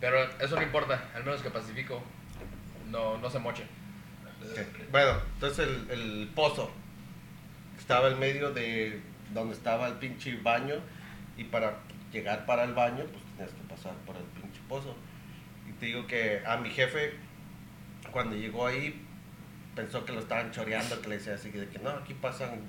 Pero 0.00 0.22
eso 0.40 0.56
no 0.56 0.62
importa, 0.62 1.08
al 1.14 1.24
menos 1.24 1.40
que 1.40 1.50
Pacífico 1.50 2.02
no, 2.90 3.16
no 3.18 3.30
se 3.30 3.38
moche. 3.38 3.64
Ok. 4.42 4.90
Bueno, 4.90 5.12
entonces 5.34 5.68
el, 5.68 5.90
el 5.90 6.28
pozo 6.34 6.70
estaba 7.78 8.08
en 8.08 8.18
medio 8.18 8.50
de 8.52 9.00
donde 9.32 9.54
estaba 9.54 9.86
el 9.86 9.94
pinche 9.94 10.36
baño 10.42 10.76
y 11.36 11.44
para 11.44 11.76
llegar 12.12 12.44
para 12.46 12.64
el 12.64 12.74
baño, 12.74 13.04
pues 13.04 13.22
tenías 13.36 13.54
que 13.54 13.62
pasar 13.72 13.92
por 14.04 14.16
el 14.16 14.24
pinche 14.24 14.60
pozo. 14.68 14.96
Y 15.68 15.72
te 15.74 15.86
digo 15.86 16.06
que 16.08 16.42
a 16.44 16.56
mi 16.56 16.70
jefe, 16.70 17.14
cuando 18.10 18.34
llegó 18.34 18.66
ahí, 18.66 19.06
pensó 19.80 20.04
que 20.04 20.12
lo 20.12 20.20
estaban 20.20 20.50
choreando, 20.50 21.00
que 21.00 21.08
le 21.08 21.16
decía 21.16 21.34
así, 21.34 21.50
de 21.50 21.66
que 21.68 21.78
no, 21.78 21.88
aquí 21.90 22.12
pasan 22.12 22.60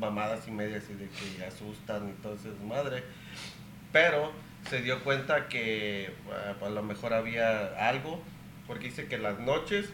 mamadas 0.00 0.46
y 0.48 0.50
medias 0.50 0.82
y 0.90 0.94
de 0.94 1.08
que 1.08 1.44
asustan 1.44 2.08
y 2.08 2.12
todo 2.20 2.34
eso, 2.34 2.48
madre. 2.66 3.04
Pero 3.92 4.32
se 4.68 4.82
dio 4.82 5.04
cuenta 5.04 5.46
que 5.48 6.06
eh, 6.06 6.54
a 6.60 6.68
lo 6.68 6.82
mejor 6.82 7.14
había 7.14 7.88
algo, 7.88 8.20
porque 8.66 8.86
dice 8.86 9.06
que 9.06 9.18
las 9.18 9.38
noches, 9.38 9.90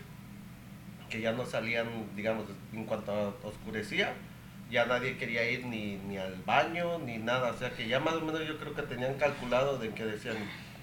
que 1.10 1.20
ya 1.20 1.32
no 1.32 1.44
salían, 1.44 1.86
digamos, 2.16 2.46
en 2.72 2.84
cuanto 2.86 3.38
oscurecía, 3.42 4.14
ya 4.70 4.86
nadie 4.86 5.18
quería 5.18 5.48
ir 5.50 5.66
ni, 5.66 5.96
ni 5.96 6.16
al 6.16 6.34
baño, 6.46 6.98
ni 6.98 7.18
nada, 7.18 7.52
o 7.52 7.58
sea 7.58 7.70
que 7.70 7.86
ya 7.86 8.00
más 8.00 8.14
o 8.14 8.22
menos 8.22 8.46
yo 8.46 8.58
creo 8.58 8.74
que 8.74 8.82
tenían 8.82 9.14
calculado 9.14 9.78
de 9.78 9.90
que 9.90 10.04
decían, 10.04 10.36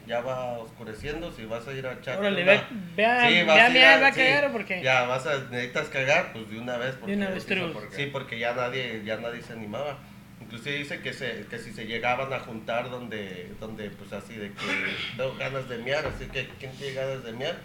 ya 0.08 0.22
va 0.22 0.58
oscureciendo, 0.60 1.32
si 1.32 1.46
vas 1.46 1.68
a 1.68 1.74
ir 1.74 1.86
a 1.88 1.94
echar... 1.94 2.20
Órale, 2.20 2.44
una- 2.44 2.52
ve, 2.54 2.62
vea, 2.96 3.28
Sí, 3.28 3.34
vea, 3.36 3.46
vas 3.46 3.58
a 3.58 3.66
a- 3.66 4.00
va 4.02 4.08
a 4.08 4.14
sí, 4.14 4.20
cagar 4.20 4.46
o 4.46 4.52
por 4.52 4.66
qué. 4.66 4.82
Ya 4.84 5.04
vas 5.04 5.26
a, 5.28 5.38
necesitas 5.50 5.88
cagar, 5.90 6.34
pues 6.34 6.50
de 6.50 6.60
una 6.60 6.78
vez. 6.78 6.96
Porque, 6.96 7.16
una 7.16 7.30
vez, 7.30 7.46
porque- 7.74 7.96
Sí, 7.96 8.06
porque 8.12 8.40
ya 8.40 8.54
nadie, 8.54 9.02
ya 9.06 9.18
nadie 9.18 9.42
se 9.42 9.54
animaba. 9.54 9.98
Inclusive 10.42 10.76
dice 10.78 11.00
que, 11.00 11.14
se, 11.14 11.46
que 11.50 11.58
si 11.58 11.72
se 11.72 11.86
llegaban 11.86 12.32
a 12.34 12.40
juntar 12.40 12.90
donde, 12.90 13.52
donde 13.60 13.90
pues 13.92 14.12
así 14.14 14.36
de 14.36 14.50
que 14.52 14.66
tengo 15.18 15.36
ganas 15.38 15.70
de 15.70 15.78
mear, 15.78 16.06
así 16.06 16.26
que 16.26 16.48
¿quién 16.60 16.72
tiene 16.74 16.94
ganas 16.94 17.24
de 17.24 17.32
mear? 17.32 17.56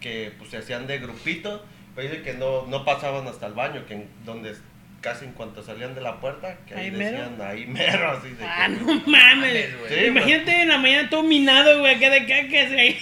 Que 0.00 0.32
pues 0.38 0.50
se 0.50 0.56
hacían 0.56 0.86
de 0.86 0.98
grupito, 0.98 1.64
pero 1.94 2.08
dice 2.08 2.22
que 2.22 2.34
no, 2.34 2.66
no 2.66 2.84
pasaban 2.84 3.26
hasta 3.28 3.46
el 3.46 3.52
baño, 3.54 3.84
que 3.86 3.94
en- 3.94 4.08
donde 4.24 4.54
casi 5.06 5.24
en 5.24 5.32
cuanto 5.34 5.62
salían 5.62 5.94
de 5.94 6.00
la 6.00 6.18
puerta, 6.18 6.56
que 6.66 6.74
ahí, 6.74 6.86
¿Ahí 6.86 6.90
mero? 6.90 7.18
decían 7.18 7.40
ahí 7.48 7.66
mero, 7.66 8.10
así 8.10 8.30
de 8.30 8.44
Ah, 8.44 8.66
que- 8.66 8.72
no 8.74 8.86
mames. 8.86 9.06
Mames, 9.06 9.78
güey. 9.78 9.94
Sí, 10.00 10.04
Imagínate 10.06 10.62
en 10.62 10.68
la 10.68 10.78
mañana 10.78 11.08
todo 11.08 11.22
minado, 11.22 11.78
güey, 11.78 11.94
acá 11.94 12.10
de 12.10 12.26
cacas, 12.26 12.72
güey. 12.72 12.98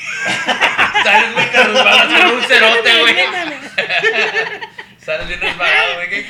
Sales, 1.03 1.33
güey, 1.33 1.51
te 1.51 1.64
resbalas 1.64 2.07
con 2.07 2.27
un 2.37 2.43
cerote, 2.43 3.01
güey. 3.01 3.14
Sales 4.99 5.29
bien 5.29 5.40
resbalado, 5.40 5.95
güey, 5.97 6.25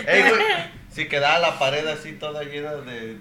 si 0.91 1.07
quedaba 1.09 1.39
la 1.41 1.59
pared 1.59 1.85
así 1.89 2.13
toda 2.13 2.45
llena 2.45 2.73
de, 2.75 3.17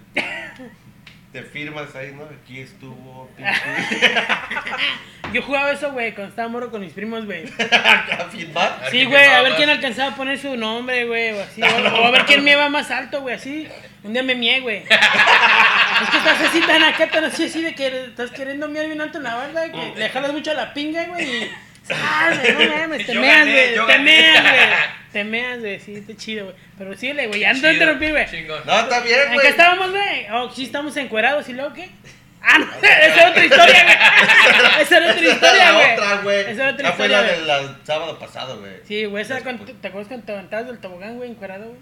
de 1.34 1.42
firmas 1.42 1.92
ahí, 1.96 2.12
¿no? 2.12 2.22
Aquí 2.24 2.60
estuvo, 2.60 3.28
Yo 5.32 5.42
jugaba 5.42 5.72
eso, 5.72 5.90
güey, 5.90 6.14
cuando 6.14 6.30
estaba 6.30 6.46
morro 6.48 6.70
con 6.70 6.80
mis 6.80 6.92
primos, 6.92 7.24
güey. 7.24 7.42
a 7.72 8.28
firmar. 8.30 8.80
ver 8.82 8.90
Sí, 8.92 9.04
güey, 9.04 9.24
a 9.24 9.42
ver 9.42 9.56
quién 9.56 9.68
alcanzaba 9.68 10.12
a 10.12 10.14
poner 10.14 10.38
su 10.38 10.56
nombre, 10.56 11.04
güey, 11.06 11.32
o 11.32 11.42
así. 11.42 11.60
O, 11.64 11.66
o 11.66 12.04
a 12.04 12.10
ver 12.12 12.24
quién 12.24 12.44
me 12.44 12.52
iba 12.52 12.68
más 12.68 12.88
alto, 12.92 13.20
güey, 13.22 13.34
así. 13.34 13.66
Un 14.04 14.12
día 14.12 14.22
me 14.22 14.36
mié, 14.36 14.60
güey. 14.60 14.84
Es 14.84 16.10
que 16.10 16.18
estás 16.18 16.40
así 16.40 16.60
tan 16.60 16.84
acá, 16.84 17.10
tan 17.10 17.24
así, 17.24 17.46
así 17.46 17.62
de 17.62 17.74
que 17.74 18.04
estás 18.04 18.30
queriendo 18.30 18.68
miar 18.68 18.86
bien 18.86 19.00
alto 19.00 19.18
en 19.18 19.24
la 19.24 19.34
barda, 19.34 19.72
que 19.72 19.92
le 19.96 20.08
jalas 20.08 20.32
mucho 20.32 20.52
a 20.52 20.54
la 20.54 20.72
pinga, 20.72 21.04
güey, 21.06 21.24
y... 21.24 21.50
¡Ah, 21.90 22.30
no 22.30 22.76
mames! 22.76 23.06
Te 23.06 23.14
meas, 23.14 23.44
güey, 23.44 23.86
te 23.86 23.98
meas, 23.98 24.40
güey. 24.40 25.03
Te 25.14 25.22
meas, 25.22 25.60
güey, 25.60 25.78
sí, 25.78 25.94
está 25.94 26.16
chido, 26.16 26.46
güey. 26.46 26.56
Pero 26.76 26.94
síguele, 26.96 27.28
güey, 27.28 27.38
ya 27.38 27.52
no 27.54 27.60
te 27.60 27.72
interrumpí, 27.72 28.10
güey. 28.10 28.26
No, 28.66 28.80
está 28.80 28.98
bien, 28.98 29.20
¿En 29.20 29.28
qué 29.28 29.34
güey. 29.34 29.46
estábamos, 29.46 29.90
güey? 29.92 30.26
Oh, 30.32 30.50
sí, 30.50 30.64
estamos 30.64 30.96
encuerados, 30.96 31.48
¿y 31.48 31.52
luego 31.52 31.72
qué? 31.72 31.88
Ah, 32.46 32.58
no, 32.58 32.66
esa 32.82 33.24
es 33.24 33.30
otra 33.30 33.44
historia, 33.44 33.84
güey. 33.84 33.96
Esa 34.82 34.96
era 34.98 35.12
otra 35.12 35.22
historia, 35.32 35.64
la 35.64 35.72
güey. 35.72 35.92
otra, 35.94 36.16
güey. 36.16 36.40
Esa 36.50 36.68
otra 36.68 36.92
fue 36.92 37.08
la 37.08 37.22
del 37.22 37.76
sábado 37.84 38.18
pasado, 38.18 38.58
güey. 38.60 38.72
Sí, 38.86 39.04
güey, 39.06 39.22
esa 39.22 39.40
cuando, 39.42 39.64
¿te 39.64 39.88
acuerdas 39.88 40.08
cuando 40.08 40.26
te 40.26 40.32
aventabas 40.32 40.66
del 40.66 40.78
tobogán, 40.78 41.16
güey, 41.16 41.30
encuerado, 41.30 41.64
güey? 41.68 41.80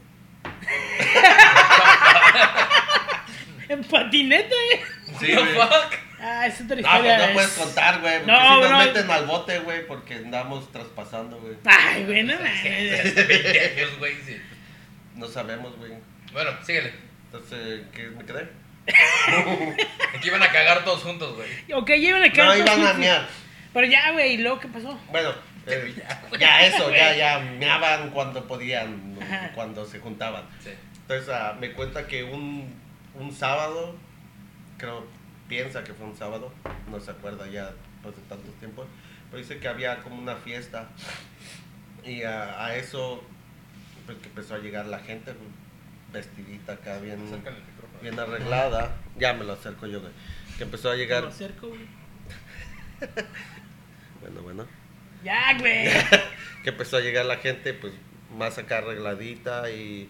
en 3.71 3.83
patineta, 3.85 4.55
güey. 4.55 5.19
Sí, 5.19 5.33
fuck? 5.35 5.95
Ah, 6.25 6.47
es 6.47 6.61
otra 6.61 6.77
No, 6.77 6.81
historia. 6.83 7.17
pues 7.17 7.19
no 7.19 7.25
es- 7.25 7.33
puedes 7.35 7.51
contar, 7.53 8.01
güey. 8.01 8.19
Porque 8.21 8.33
No, 8.33 8.39
si 8.55 8.61
nos 8.61 8.71
no. 8.71 8.79
meten 8.79 9.11
al 9.11 9.27
bote, 9.27 9.59
güey, 9.59 9.87
porque 9.87 10.15
andamos 10.15 10.71
traspasando, 10.71 11.39
güey. 11.41 11.55
Ay, 11.65 12.05
güey, 12.05 12.23
no 12.23 12.35
mames. 12.39 13.15
De 13.15 13.25
20 13.25 13.61
años, 13.81 13.99
güey, 13.99 14.15
sí. 14.25 14.41
No 15.17 15.27
sabemos, 15.27 15.77
güey. 15.77 15.93
Bueno, 16.33 16.51
síguele. 16.65 16.93
Entonces, 17.27 17.83
¿qué 17.93 18.05
me 18.09 18.25
quedé? 18.25 18.49
Aquí 20.17 20.29
iban 20.29 20.43
a 20.43 20.51
cagar 20.53 20.85
todos 20.85 21.03
juntos, 21.03 21.37
güey. 21.37 21.49
Ok, 21.73 21.91
llevan 21.91 22.23
acá. 22.23 22.45
No, 22.45 22.57
iban 22.57 22.87
a 22.87 22.93
mear. 22.95 23.29
Pero 23.73 23.87
ya, 23.87 24.11
güey, 24.13 24.35
¿y 24.35 24.39
luego 24.39 24.61
qué 24.61 24.69
pasó? 24.69 24.99
Bueno, 25.11 25.33
eh, 25.67 25.95
ya 26.39 26.67
eso, 26.67 26.91
ya, 26.91 27.15
ya 27.15 27.39
meaban 27.39 28.11
cuando 28.11 28.47
podían, 28.47 29.17
Ajá. 29.21 29.51
cuando 29.55 29.85
se 29.87 29.99
juntaban. 29.99 30.45
Sí. 30.63 30.71
Entonces 31.03 31.29
ah, 31.35 31.57
me 31.59 31.73
cuenta 31.73 32.07
que 32.07 32.23
un, 32.25 32.75
un 33.15 33.33
sábado, 33.35 33.97
creo, 34.79 35.07
piensa 35.53 35.85
que 35.85 35.93
fue 35.93 36.07
un 36.07 36.17
sábado, 36.17 36.51
no 36.91 36.99
se 36.99 37.11
acuerda 37.11 37.47
ya 37.47 37.67
después 37.67 38.17
de 38.17 38.23
tanto 38.23 38.51
tiempo, 38.53 38.87
pero 39.31 39.43
dice 39.43 39.59
que 39.59 39.69
había 39.69 39.99
como 40.03 40.17
una 40.17 40.37
fiesta 40.37 40.89
y 42.03 42.23
a, 42.23 42.65
a 42.65 42.75
eso 42.77 43.23
pues 44.07 44.17
que 44.17 44.29
empezó 44.29 44.55
a 44.55 44.59
llegar 44.61 44.87
la 44.87 45.01
gente 45.01 45.35
pues, 45.35 46.25
vestidita 46.27 46.73
acá 46.73 46.99
bien, 47.01 47.21
bien 48.01 48.19
arreglada, 48.19 48.97
ya 49.19 49.35
me 49.35 49.45
lo 49.45 49.53
acerco 49.53 49.87
yo, 49.87 50.01
güey, 50.01 50.13
que 50.57 50.65
empezó 50.65 50.91
a 50.91 50.97
llegar, 50.97 51.25
Lo 51.25 51.29
acerco, 51.29 51.69
güey. 51.69 51.83
bueno, 54.23 54.41
bueno, 54.41 54.67
Ya, 55.23 55.59
güey. 55.59 55.91
que 56.65 56.71
empezó 56.71 56.97
a 56.97 57.01
llegar 57.01 57.27
la 57.27 57.37
gente 57.37 57.75
pues 57.75 57.93
más 58.39 58.57
acá 58.57 58.79
arregladita 58.79 59.71
y... 59.71 60.09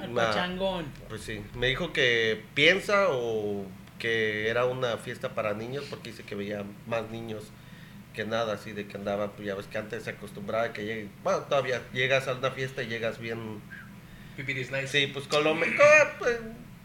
Al 0.00 0.10
pachangón. 0.10 0.86
Pues 1.08 1.22
sí, 1.22 1.44
me 1.54 1.68
dijo 1.68 1.92
que 1.92 2.42
piensa 2.54 3.10
o 3.10 3.68
que 4.04 4.50
era 4.50 4.66
una 4.66 4.98
fiesta 4.98 5.30
para 5.30 5.54
niños 5.54 5.86
porque 5.88 6.10
dice 6.10 6.24
que 6.24 6.34
veía 6.34 6.62
más 6.86 7.10
niños 7.10 7.44
que 8.12 8.26
nada, 8.26 8.52
así 8.52 8.72
de 8.72 8.86
que 8.86 8.98
andaban, 8.98 9.30
pues 9.30 9.48
ya 9.48 9.54
ves 9.54 9.66
que 9.66 9.78
antes 9.78 10.02
se 10.02 10.10
acostumbraba 10.10 10.74
que 10.74 10.84
llegue, 10.84 11.08
bueno, 11.22 11.38
todavía 11.44 11.80
llegas 11.94 12.28
a 12.28 12.34
una 12.34 12.50
fiesta 12.50 12.82
y 12.82 12.88
llegas 12.88 13.18
bien, 13.18 13.62
Pipiris 14.36 14.70
nice. 14.70 14.88
sí, 14.88 15.06
pues 15.06 15.26
Colombia, 15.26 15.70
pues, 16.18 16.38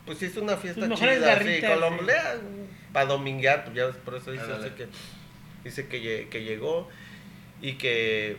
pues 0.05 0.17
sí 0.17 0.27
es 0.27 0.37
una 0.37 0.55
fiesta 0.55 0.87
mejores 0.87 1.17
chida, 1.17 1.43
sí, 1.43 1.61
Colombia, 1.61 2.39
para 2.93 3.07
dominguear, 3.07 3.65
pues 3.65 3.75
ya 3.75 3.87
ves, 3.87 3.97
por 3.97 4.15
eso 4.15 4.31
dice, 4.31 4.53
así 4.53 4.69
que, 4.69 4.87
dice 5.65 5.87
que, 5.89 6.29
que 6.31 6.43
llegó 6.45 6.87
y 7.61 7.73
que, 7.73 8.37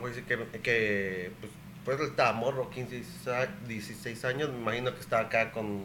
pues, 0.00 0.16
dice 0.16 0.26
que, 0.26 0.60
que 0.62 1.30
pues, 1.38 1.52
pues 1.84 2.00
él 2.00 2.06
estaba 2.06 2.32
morro, 2.32 2.70
15, 2.70 2.92
16 2.92 3.48
16 3.68 4.24
años, 4.24 4.50
me 4.50 4.58
imagino 4.58 4.92
que 4.92 5.00
estaba 5.00 5.22
acá 5.22 5.52
con, 5.52 5.80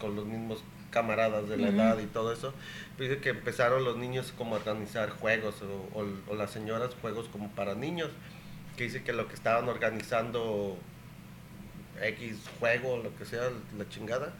con 0.00 0.16
los 0.16 0.24
mismos 0.24 0.64
camaradas 1.00 1.48
de 1.48 1.56
la 1.56 1.68
edad 1.68 1.98
y 1.98 2.06
todo 2.06 2.32
eso. 2.32 2.52
Pero 2.96 3.10
dice 3.10 3.20
que 3.22 3.30
empezaron 3.30 3.84
los 3.84 3.96
niños 3.96 4.32
como 4.36 4.54
a 4.54 4.58
organizar 4.58 5.10
juegos 5.10 5.56
o, 5.62 5.98
o- 5.98 6.32
o 6.32 6.34
las 6.34 6.50
señoras 6.50 6.90
juegos 7.00 7.28
como 7.28 7.50
para 7.52 7.74
niños. 7.74 8.10
Que 8.76 8.84
dice 8.84 9.02
que 9.02 9.12
lo 9.12 9.26
que 9.28 9.34
estaban 9.34 9.68
organizando 9.68 10.76
X 12.02 12.36
juego, 12.60 12.96
lo 13.02 13.14
que 13.16 13.24
sea, 13.24 13.48
la 13.76 13.88
chingada. 13.88 14.32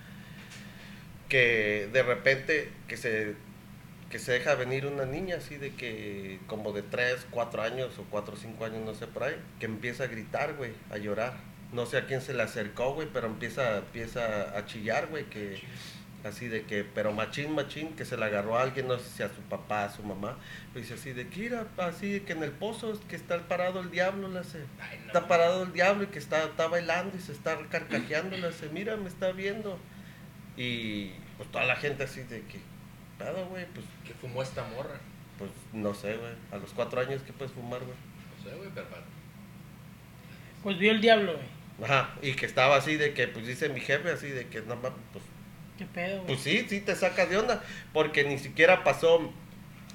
Que 1.29 1.89
de 1.93 2.03
repente 2.03 2.71
que 2.89 2.97
se 2.97 3.35
que 4.11 4.19
se 4.19 4.33
deja 4.33 4.55
venir 4.55 4.87
una 4.87 5.05
niña 5.05 5.37
así 5.37 5.57
de 5.59 5.75
que 5.75 6.41
como 6.47 6.73
de 6.73 6.81
3, 6.83 7.27
4 7.31 7.61
años 7.63 7.99
o 7.99 8.05
4 8.11 8.33
o 8.33 8.37
5 8.39 8.65
años, 8.65 8.83
no 8.87 8.95
sé 8.95 9.07
por 9.07 9.25
ahí, 9.25 9.37
que 9.61 9.67
empieza 9.67 10.05
a 10.05 10.07
gritar, 10.07 10.55
güey, 10.55 10.71
a 10.91 10.97
llorar. 10.97 11.35
No 11.75 11.85
sé 11.85 11.99
a 11.99 12.07
quién 12.07 12.23
se 12.23 12.33
le 12.33 12.43
acercó, 12.43 12.95
güey, 12.95 13.07
pero 13.13 13.27
empieza, 13.27 13.77
empieza 13.77 14.57
a 14.57 14.65
chillar, 14.65 15.09
güey, 15.09 15.25
que 15.27 15.61
así 16.29 16.49
de 16.49 16.65
que, 16.65 16.85
pero 16.85 17.13
machín, 17.13 17.55
machín, 17.55 17.95
que 17.97 18.05
se 18.05 18.17
le 18.17 18.25
agarró 18.25 18.57
a 18.59 18.63
alguien, 18.63 18.87
no 18.89 18.99
sé 18.99 19.09
si 19.11 19.23
a 19.23 19.29
su 19.29 19.41
papá, 19.43 19.85
a 19.85 19.91
su 19.91 20.03
mamá, 20.03 20.39
pero 20.73 20.83
dice 20.83 20.95
así 20.95 21.13
de 21.13 21.29
que 21.29 21.41
"Mira, 21.41 21.67
así 21.79 22.11
de 22.13 22.23
que 22.23 22.33
en 22.33 22.43
el 22.43 22.53
pozo 22.53 22.99
que 23.09 23.17
está 23.17 23.39
parado 23.49 23.81
el 23.81 23.91
diablo, 23.91 24.29
le 24.29 24.39
hace, 24.39 24.59
Ay, 24.81 24.99
no. 25.01 25.07
está 25.07 25.27
parado 25.29 25.63
el 25.65 25.73
diablo 25.73 26.05
y 26.05 26.07
que 26.09 26.19
está, 26.19 26.45
está 26.45 26.69
bailando 26.69 27.17
y 27.17 27.21
se 27.21 27.33
está 27.33 27.59
carcajeando, 27.71 28.37
le 28.37 28.47
hace, 28.49 28.69
mira, 28.69 28.97
me 28.97 29.09
está 29.09 29.33
viendo. 29.33 29.79
Y 30.57 31.11
pues 31.37 31.51
toda 31.51 31.65
la 31.65 31.77
gente 31.77 32.05
así 32.05 32.23
de 32.23 32.43
que, 32.43 32.59
pedo, 33.19 33.47
güey, 33.47 33.67
pues, 33.75 33.87
¿Qué 34.07 34.15
fumó 34.15 34.43
esta 34.43 34.65
morra? 34.65 34.99
pues 35.39 35.51
no 35.73 35.95
sé, 35.95 36.17
güey, 36.17 36.33
a 36.51 36.57
los 36.57 36.71
cuatro 36.73 37.01
años, 37.01 37.23
¿qué 37.25 37.33
puedes 37.33 37.53
fumar, 37.53 37.81
güey? 37.81 37.95
No 38.37 38.51
sé, 38.51 38.57
güey, 38.57 38.71
pero 38.75 38.89
para- 38.89 39.03
Pues 40.63 40.79
vio 40.79 40.91
el 40.91 41.01
diablo, 41.01 41.35
güey. 41.35 41.59
Ajá, 41.89 42.11
y 42.23 42.33
que 42.35 42.45
estaba 42.47 42.75
así 42.77 42.97
de 42.97 43.15
que, 43.15 43.29
pues 43.29 43.47
dice 43.47 43.69
mi 43.69 43.79
jefe, 43.81 44.11
así 44.11 44.29
de 44.29 44.49
que, 44.49 44.63
no 44.63 44.75
pues 44.81 44.93
¿Qué 45.79 45.87
pedo? 45.87 46.23
Pues 46.25 46.41
sí, 46.41 46.67
sí 46.69 46.81
te 46.81 46.95
saca 46.97 47.27
de 47.27 47.37
onda, 47.39 47.63
porque 47.93 48.25
ni 48.25 48.39
siquiera 48.39 48.83
pasó, 48.85 49.33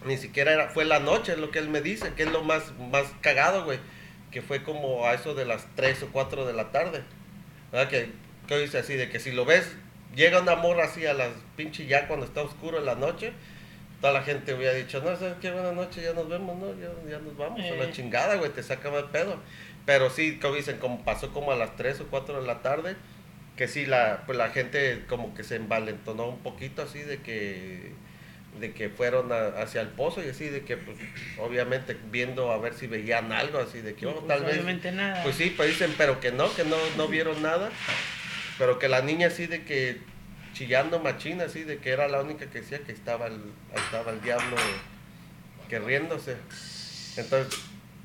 ni 0.05 0.17
siquiera 0.17 0.53
era, 0.53 0.69
fue 0.69 0.85
la 0.85 0.99
noche, 0.99 1.33
es 1.33 1.37
lo 1.37 1.51
que 1.51 1.59
él 1.59 1.69
me 1.69 1.81
dice, 1.81 2.13
que 2.15 2.23
es 2.23 2.31
lo 2.31 2.41
más, 2.43 2.71
más 2.91 3.05
cagado, 3.21 3.65
güey, 3.65 3.79
que 4.31 4.41
fue 4.41 4.63
como 4.63 5.05
a 5.05 5.13
eso 5.13 5.35
de 5.35 5.45
las 5.45 5.67
3 5.75 6.03
o 6.03 6.07
4 6.11 6.45
de 6.45 6.53
la 6.53 6.71
tarde, 6.71 7.01
¿verdad? 7.71 7.89
Que, 7.89 8.09
que 8.47 8.57
dice 8.59 8.77
así, 8.79 8.93
de 8.95 9.09
que 9.09 9.19
si 9.19 9.31
lo 9.31 9.45
ves, 9.45 9.75
llega 10.15 10.41
una 10.41 10.55
morra 10.55 10.85
así 10.85 11.05
a 11.05 11.13
las 11.13 11.29
pinche 11.57 11.85
ya 11.85 12.07
cuando 12.07 12.25
está 12.25 12.41
oscuro 12.41 12.77
en 12.79 12.85
la 12.85 12.95
noche, 12.95 13.33
toda 13.99 14.13
la 14.13 14.23
gente 14.23 14.53
hubiera 14.53 14.73
dicho, 14.73 15.01
no, 15.01 15.15
¿sabes 15.17 15.35
qué? 15.41 15.51
Buenas 15.51 15.73
noches, 15.73 16.03
ya 16.03 16.13
nos 16.13 16.27
vemos, 16.29 16.57
¿no? 16.57 16.67
Ya, 16.79 16.89
ya 17.09 17.19
nos 17.19 17.35
vamos, 17.37 17.59
a 17.59 17.75
la 17.75 17.85
Eh. 17.85 17.91
chingada, 17.91 18.35
güey, 18.35 18.51
te 18.51 18.63
saca 18.63 18.89
más 18.89 19.03
pedo. 19.03 19.37
Pero 19.85 20.09
sí, 20.09 20.39
como 20.39 20.55
dicen, 20.55 20.77
como 20.77 21.03
pasó 21.03 21.31
como 21.33 21.51
a 21.51 21.55
las 21.55 21.75
3 21.75 21.99
o 22.01 22.07
4 22.07 22.39
de 22.41 22.47
la 22.47 22.61
tarde, 22.61 22.95
que 23.55 23.67
sí, 23.67 23.85
la, 23.85 24.23
pues 24.25 24.37
la 24.37 24.49
gente 24.49 25.03
como 25.07 25.33
que 25.35 25.43
se 25.43 25.55
envalentonó 25.57 26.27
un 26.27 26.39
poquito 26.39 26.81
así 26.81 26.99
de 26.99 27.19
que 27.19 27.91
de 28.59 28.71
que 28.71 28.87
fueron 28.89 29.31
a- 29.31 29.47
hacia 29.63 29.81
el 29.81 29.87
pozo 29.89 30.23
y 30.23 30.29
así 30.29 30.47
de 30.47 30.61
que 30.61 30.77
pues 30.77 30.95
obviamente 31.39 31.97
viendo 32.11 32.51
a 32.51 32.57
ver 32.59 32.75
si 32.75 32.85
veían 32.85 33.31
algo 33.31 33.57
así 33.57 33.81
de 33.81 33.95
que 33.95 34.05
oh, 34.05 34.13
pues, 34.13 34.27
tal 34.27 34.43
vez 34.45 34.93
nada. 34.93 35.23
pues 35.23 35.35
sí 35.37 35.51
pues 35.57 35.69
dicen 35.69 35.91
pero 35.97 36.19
que 36.19 36.31
no 36.31 36.53
que 36.55 36.63
no 36.63 36.77
no 36.95 37.07
vieron 37.07 37.41
nada 37.41 37.71
pero 38.59 38.77
que 38.77 38.87
la 38.89 39.01
niña 39.01 39.27
así 39.27 39.47
de 39.47 39.63
que 39.63 39.97
chillando 40.53 40.99
machina 40.99 41.45
así 41.45 41.63
de 41.63 41.79
que 41.79 41.89
era 41.89 42.07
la 42.07 42.21
única 42.21 42.45
que 42.45 42.61
decía 42.61 42.77
que 42.77 42.91
estaba 42.91 43.25
el 43.25 43.39
estaba 43.75 44.11
el 44.11 44.21
diablo 44.21 44.55
que 45.67 45.79
riéndose 45.79 46.35
entonces 47.17 47.59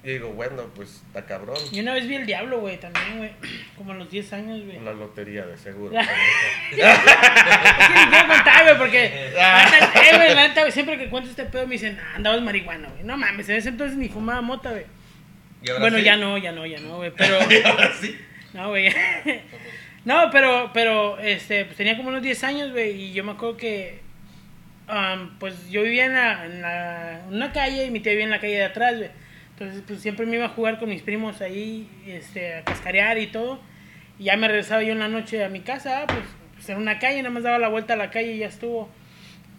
yo 0.04 0.12
digo 0.12 0.28
bueno 0.30 0.62
pues 0.74 1.02
está 1.06 1.26
cabrón 1.26 1.56
Y 1.72 1.80
una 1.80 1.92
vez 1.94 2.06
vi 2.06 2.14
el 2.14 2.24
diablo, 2.26 2.60
güey, 2.60 2.78
también, 2.78 3.18
güey. 3.18 3.30
Como 3.76 3.92
a 3.92 3.94
los 3.96 4.10
10 4.10 4.32
años, 4.32 4.64
güey. 4.64 4.78
la 4.80 4.92
lotería 4.92 5.44
de 5.46 5.56
seguro 5.56 5.98
Es 5.98 6.06
que 6.76 6.76
ni 6.76 8.10
quiero 8.10 8.28
contar, 8.28 8.64
güey, 8.64 8.78
porque. 8.78 9.04
Eh, 9.06 10.16
güey, 10.16 10.34
la 10.34 10.48
neta, 10.48 10.70
siempre 10.70 10.98
que 10.98 11.08
cuento 11.08 11.30
este 11.30 11.44
pedo 11.44 11.66
me 11.66 11.72
dicen, 11.74 11.98
ah, 12.00 12.14
andabas 12.16 12.42
marihuana, 12.42 12.88
güey. 12.88 13.04
No 13.04 13.16
mames, 13.16 13.48
en 13.48 13.56
ese 13.56 13.70
entonces 13.70 13.96
ni 13.96 14.08
fumaba 14.08 14.40
mota, 14.40 14.70
güey. 14.70 14.84
Y 15.62 15.70
Bueno, 15.80 15.98
sí. 15.98 16.04
ya 16.04 16.16
no, 16.16 16.38
ya 16.38 16.52
no, 16.52 16.64
ya 16.66 16.78
no, 16.80 16.96
güey. 16.98 17.10
Pero. 17.16 17.38
Y 17.50 17.62
ahora 17.66 17.92
sí. 18.00 18.16
No, 18.54 18.68
güey. 18.68 18.88
No, 20.04 20.30
pero, 20.30 20.70
pero, 20.72 21.18
este, 21.18 21.64
pues 21.66 21.76
tenía 21.76 21.96
como 21.96 22.08
unos 22.08 22.22
10 22.22 22.42
años, 22.44 22.70
güey, 22.70 22.92
y 22.92 23.12
yo 23.12 23.24
me 23.24 23.32
acuerdo 23.32 23.58
que, 23.58 24.00
am, 24.86 25.38
pues 25.38 25.68
yo 25.68 25.82
vivía 25.82 26.06
en, 26.06 26.14
la, 26.14 26.44
en, 26.46 26.62
la- 26.62 27.20
en 27.26 27.34
una 27.34 27.52
calle 27.52 27.84
y 27.84 27.90
mi 27.90 28.00
tía 28.00 28.12
vivía 28.12 28.24
en 28.24 28.30
la 28.30 28.40
calle 28.40 28.56
de 28.56 28.64
atrás, 28.64 28.96
güey. 28.96 29.10
Entonces, 29.58 29.82
pues 29.84 30.00
siempre 30.00 30.24
me 30.24 30.36
iba 30.36 30.44
a 30.44 30.50
jugar 30.50 30.78
con 30.78 30.88
mis 30.88 31.02
primos 31.02 31.40
ahí, 31.40 31.88
este, 32.06 32.54
a 32.54 32.62
cascarear 32.62 33.18
y 33.18 33.26
todo. 33.26 33.58
Y 34.16 34.24
ya 34.24 34.36
me 34.36 34.46
regresaba 34.46 34.84
yo 34.84 34.92
en 34.92 35.00
la 35.00 35.08
noche 35.08 35.44
a 35.44 35.48
mi 35.48 35.60
casa, 35.60 36.04
pues, 36.06 36.20
pues 36.54 36.68
en 36.68 36.76
una 36.76 37.00
calle, 37.00 37.18
nada 37.22 37.30
más 37.30 37.42
daba 37.42 37.58
la 37.58 37.66
vuelta 37.66 37.94
a 37.94 37.96
la 37.96 38.10
calle 38.10 38.34
y 38.34 38.38
ya 38.38 38.46
estuvo. 38.46 38.88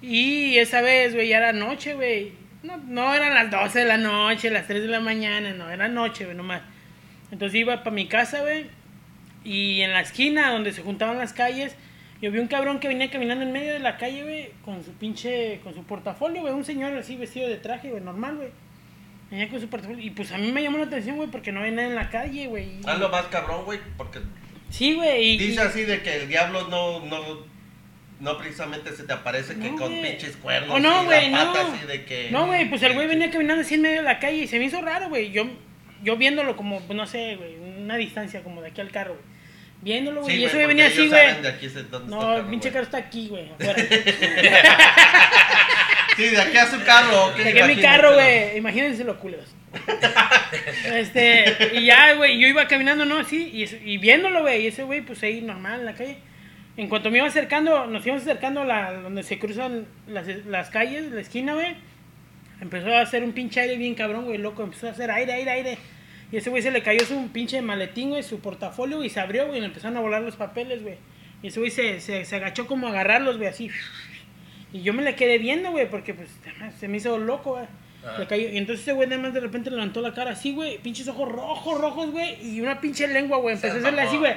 Y 0.01 0.57
esa 0.57 0.79
vez, 0.79 1.13
güey, 1.13 1.27
ya 1.27 1.39
era 1.39 1.51
noche, 1.51 1.95
güey. 1.95 2.31
No, 2.63 2.77
no 2.77 3.13
eran 3.13 3.33
las 3.33 3.51
12 3.51 3.79
de 3.79 3.85
la 3.85 3.97
noche, 3.97 4.49
las 4.49 4.67
3 4.67 4.83
de 4.83 4.87
la 4.87 5.01
mañana, 5.01 5.51
no, 5.51 5.69
era 5.69 5.89
noche, 5.89 6.23
güey, 6.23 6.37
nomás. 6.37 6.61
Entonces 7.29 7.59
iba 7.59 7.83
para 7.83 7.93
mi 7.93 8.07
casa, 8.07 8.39
güey. 8.39 8.67
Y 9.43 9.81
en 9.81 9.91
la 9.91 9.99
esquina 9.99 10.49
donde 10.51 10.71
se 10.71 10.81
juntaban 10.81 11.17
las 11.17 11.33
calles, 11.33 11.75
yo 12.21 12.31
vi 12.31 12.39
un 12.39 12.47
cabrón 12.47 12.79
que 12.79 12.87
venía 12.87 13.11
caminando 13.11 13.43
en 13.43 13.51
medio 13.51 13.73
de 13.73 13.79
la 13.79 13.97
calle, 13.97 14.23
güey, 14.23 14.51
con 14.63 14.81
su 14.81 14.93
pinche, 14.93 15.59
con 15.61 15.73
su 15.73 15.83
portafolio, 15.83 16.39
güey. 16.39 16.53
Un 16.53 16.63
señor 16.63 16.97
así 16.97 17.17
vestido 17.17 17.49
de 17.49 17.57
traje, 17.57 17.89
güey, 17.89 18.01
normal, 18.01 18.37
güey. 18.37 18.68
Venía 19.31 19.47
con 19.49 19.59
su 19.61 19.67
portafolio. 19.69 20.03
Y 20.03 20.09
pues 20.11 20.31
a 20.31 20.37
mí 20.37 20.51
me 20.51 20.61
llamó 20.63 20.77
la 20.79 20.85
atención, 20.85 21.15
güey, 21.17 21.29
porque 21.29 21.51
no 21.51 21.59
había 21.59 21.71
nadie 21.71 21.89
en 21.89 21.95
la 21.95 22.09
calle, 22.09 22.47
güey. 22.47 22.79
Haz 22.85 22.97
lo 22.99 23.09
más 23.09 23.25
cabrón, 23.27 23.63
güey, 23.65 23.79
porque 23.97 24.19
Sí, 24.69 24.93
güey. 24.95 25.37
dice 25.37 25.53
y- 25.53 25.57
así 25.65 25.83
de 25.83 26.01
que 26.01 26.15
el 26.23 26.27
diablo 26.27 26.67
no, 26.67 27.05
no, 27.05 27.21
no 28.19 28.37
precisamente 28.37 28.91
se 28.95 29.03
te 29.03 29.13
aparece 29.13 29.53
que 29.55 29.69
No, 29.71 29.77
con 29.77 29.89
güey. 29.89 30.11
pinches 30.11 30.35
cuernos 30.37 30.75
Oh, 30.75 30.79
no, 30.79 31.03
y 31.03 31.29
la 31.29 31.45
no. 31.45 31.51
así 31.55 31.85
de 31.87 32.05
que... 32.05 32.29
No, 32.31 32.47
güey, 32.47 32.69
pues 32.69 32.81
el 32.83 32.93
güey 32.93 33.07
venía 33.07 33.29
caminando 33.31 33.61
así 33.61 33.75
en 33.75 33.81
medio 33.83 33.97
de 33.97 34.03
la 34.03 34.19
calle 34.19 34.37
y 34.43 34.47
se 34.47 34.57
me 34.59 34.65
hizo 34.65 34.81
raro, 34.81 35.09
güey. 35.09 35.31
Yo, 35.31 35.47
yo 36.03 36.17
viéndolo 36.17 36.55
como, 36.55 36.79
pues, 36.81 36.97
no 36.97 37.05
sé, 37.07 37.35
güey, 37.35 37.55
una 37.55 37.97
distancia 37.97 38.41
como 38.43 38.61
de 38.61 38.69
aquí 38.69 38.81
al 38.81 38.91
carro, 38.91 39.13
güey. 39.13 39.25
Viéndolo, 39.81 40.21
güey. 40.23 40.35
Sí, 40.35 40.43
y 40.43 40.47
güey 40.49 40.65
venía 40.67 40.87
así, 40.87 41.07
güey. 41.07 41.27
No, 42.07 42.35
el 42.37 42.45
pinche 42.47 42.69
carro 42.71 42.83
está 42.83 42.97
aquí, 42.97 43.29
güey. 43.29 43.49
Sí, 46.19 46.27
de 46.31 46.41
aquí 46.41 46.57
a 46.57 46.65
su 46.65 46.83
carro. 46.83 47.27
¿ok? 47.27 47.37
Dejé 47.37 47.53
mi 47.53 47.59
Imagínenselo. 47.59 47.81
carro, 47.81 48.13
güey. 48.15 48.57
Imagínense 48.57 49.03
lo 49.05 49.19
culeros. 49.19 49.55
este, 50.93 51.69
y 51.73 51.85
ya, 51.85 52.13
güey, 52.15 52.37
yo 52.37 52.47
iba 52.47 52.67
caminando, 52.67 53.05
¿no? 53.05 53.19
Así, 53.19 53.49
y, 53.85 53.97
viéndolo, 53.99 54.41
güey, 54.41 54.63
y 54.63 54.67
ese 54.67 54.83
güey, 54.83 54.99
pues 54.99 55.23
ahí 55.23 55.39
normal 55.39 55.79
en 55.79 55.85
la 55.85 55.93
calle. 55.93 56.17
En 56.75 56.89
cuanto 56.89 57.09
me 57.09 57.19
iba 57.19 57.27
acercando, 57.27 57.87
nos 57.87 58.05
íbamos 58.05 58.23
acercando 58.23 58.61
a 58.61 58.65
la, 58.65 58.93
donde 58.93 59.23
se 59.23 59.39
cruzan 59.39 59.85
las, 60.07 60.27
las 60.45 60.69
calles, 60.69 61.09
la 61.11 61.21
esquina, 61.21 61.53
güey. 61.53 61.75
Empezó 62.59 62.93
a 62.93 62.99
hacer 62.99 63.23
un 63.23 63.31
pinche 63.31 63.61
aire 63.61 63.77
bien 63.77 63.95
cabrón, 63.95 64.25
güey, 64.25 64.39
loco. 64.39 64.63
Empezó 64.63 64.87
a 64.87 64.91
hacer 64.91 65.09
aire, 65.11 65.31
aire, 65.31 65.51
aire. 65.51 65.77
Y 66.33 66.37
ese 66.37 66.49
güey 66.49 66.61
se 66.61 66.71
le 66.71 66.83
cayó 66.83 67.05
su 67.05 67.29
pinche 67.31 67.61
maletín, 67.61 68.09
güey, 68.09 68.23
su 68.23 68.41
portafolio, 68.41 69.01
y 69.05 69.09
se 69.09 69.21
abrió, 69.21 69.47
güey, 69.47 69.59
y 69.59 69.61
le 69.61 69.67
empezaron 69.67 69.95
a 69.95 70.01
volar 70.01 70.21
los 70.21 70.35
papeles, 70.35 70.83
güey. 70.83 70.97
Y 71.41 71.47
ese 71.47 71.59
güey 71.59 71.71
se, 71.71 72.01
se, 72.01 72.25
se 72.25 72.35
agachó 72.35 72.67
como 72.67 72.87
a 72.87 72.89
agarrarlos, 72.89 73.37
güey, 73.37 73.47
así. 73.47 73.71
Y 74.71 74.81
yo 74.81 74.93
me 74.93 75.03
le 75.03 75.15
quedé 75.15 75.37
viendo, 75.37 75.71
güey, 75.71 75.89
porque 75.89 76.13
pues 76.13 76.29
se 76.79 76.87
me 76.87 76.97
hizo 76.97 77.17
loco, 77.17 77.51
güey. 77.51 77.65
Le 78.17 78.27
cayó. 78.27 78.49
Y 78.49 78.57
entonces 78.57 78.83
ese 78.83 78.93
güey 78.93 79.07
nada 79.07 79.21
más 79.21 79.33
de 79.33 79.39
repente 79.39 79.69
levantó 79.69 80.01
la 80.01 80.13
cara 80.13 80.31
así, 80.31 80.53
güey. 80.53 80.77
Pinches 80.77 81.07
ojos 81.07 81.29
rojos, 81.29 81.81
rojos, 81.81 82.11
güey. 82.11 82.37
Y 82.41 82.61
una 82.61 82.79
pinche 82.79 83.07
lengua, 83.07 83.39
güey. 83.39 83.55
Empezó 83.55 83.75
a 83.75 83.79
hacerle 83.79 84.01
así, 84.01 84.17
güey. 84.17 84.33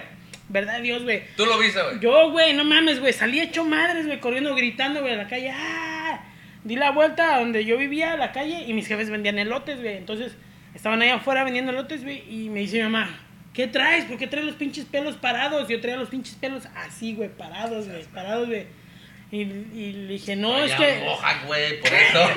Verdad, 0.48 0.80
Dios, 0.80 1.02
güey. 1.02 1.22
Tú 1.36 1.46
lo 1.46 1.58
viste, 1.58 1.80
güey. 1.82 2.00
Yo, 2.00 2.30
güey, 2.30 2.54
no 2.54 2.64
mames, 2.64 3.00
güey. 3.00 3.12
Salí 3.12 3.40
hecho 3.40 3.64
madres, 3.64 4.06
güey, 4.06 4.20
corriendo, 4.20 4.54
gritando, 4.54 5.00
güey, 5.00 5.14
a 5.14 5.16
la 5.16 5.28
calle. 5.28 5.50
¡Ah! 5.54 6.24
Di 6.64 6.76
la 6.76 6.90
vuelta 6.90 7.34
a 7.34 7.38
donde 7.40 7.64
yo 7.64 7.78
vivía, 7.78 8.12
a 8.12 8.16
la 8.16 8.32
calle, 8.32 8.64
y 8.66 8.72
mis 8.72 8.86
jefes 8.86 9.10
vendían 9.10 9.38
elotes, 9.38 9.80
güey. 9.80 9.96
Entonces, 9.96 10.36
estaban 10.74 11.00
ahí 11.02 11.08
afuera 11.08 11.44
vendiendo 11.44 11.72
elotes, 11.72 12.02
güey. 12.02 12.24
Y 12.28 12.50
me 12.50 12.60
dice 12.60 12.78
mi 12.78 12.84
mamá, 12.84 13.08
¿qué 13.54 13.66
traes? 13.66 14.04
¿Por 14.04 14.18
qué 14.18 14.26
traes 14.26 14.44
los 14.44 14.56
pinches 14.56 14.84
pelos 14.84 15.16
parados? 15.16 15.68
Yo 15.68 15.80
traía 15.80 15.96
los 15.96 16.08
pinches 16.08 16.34
pelos 16.34 16.66
así, 16.76 17.14
güey, 17.14 17.30
parados, 17.30 17.88
güey, 17.88 18.04
parados, 18.04 18.48
güey. 18.48 18.66
Y, 19.32 19.40
y 19.40 19.92
le 19.94 20.12
dije, 20.12 20.36
no, 20.36 20.58
es 20.62 20.70
Ya 20.72 20.76
que. 20.76 21.00
moja, 21.06 21.40
güey, 21.46 21.80
por 21.80 21.90
eso. 21.92 22.28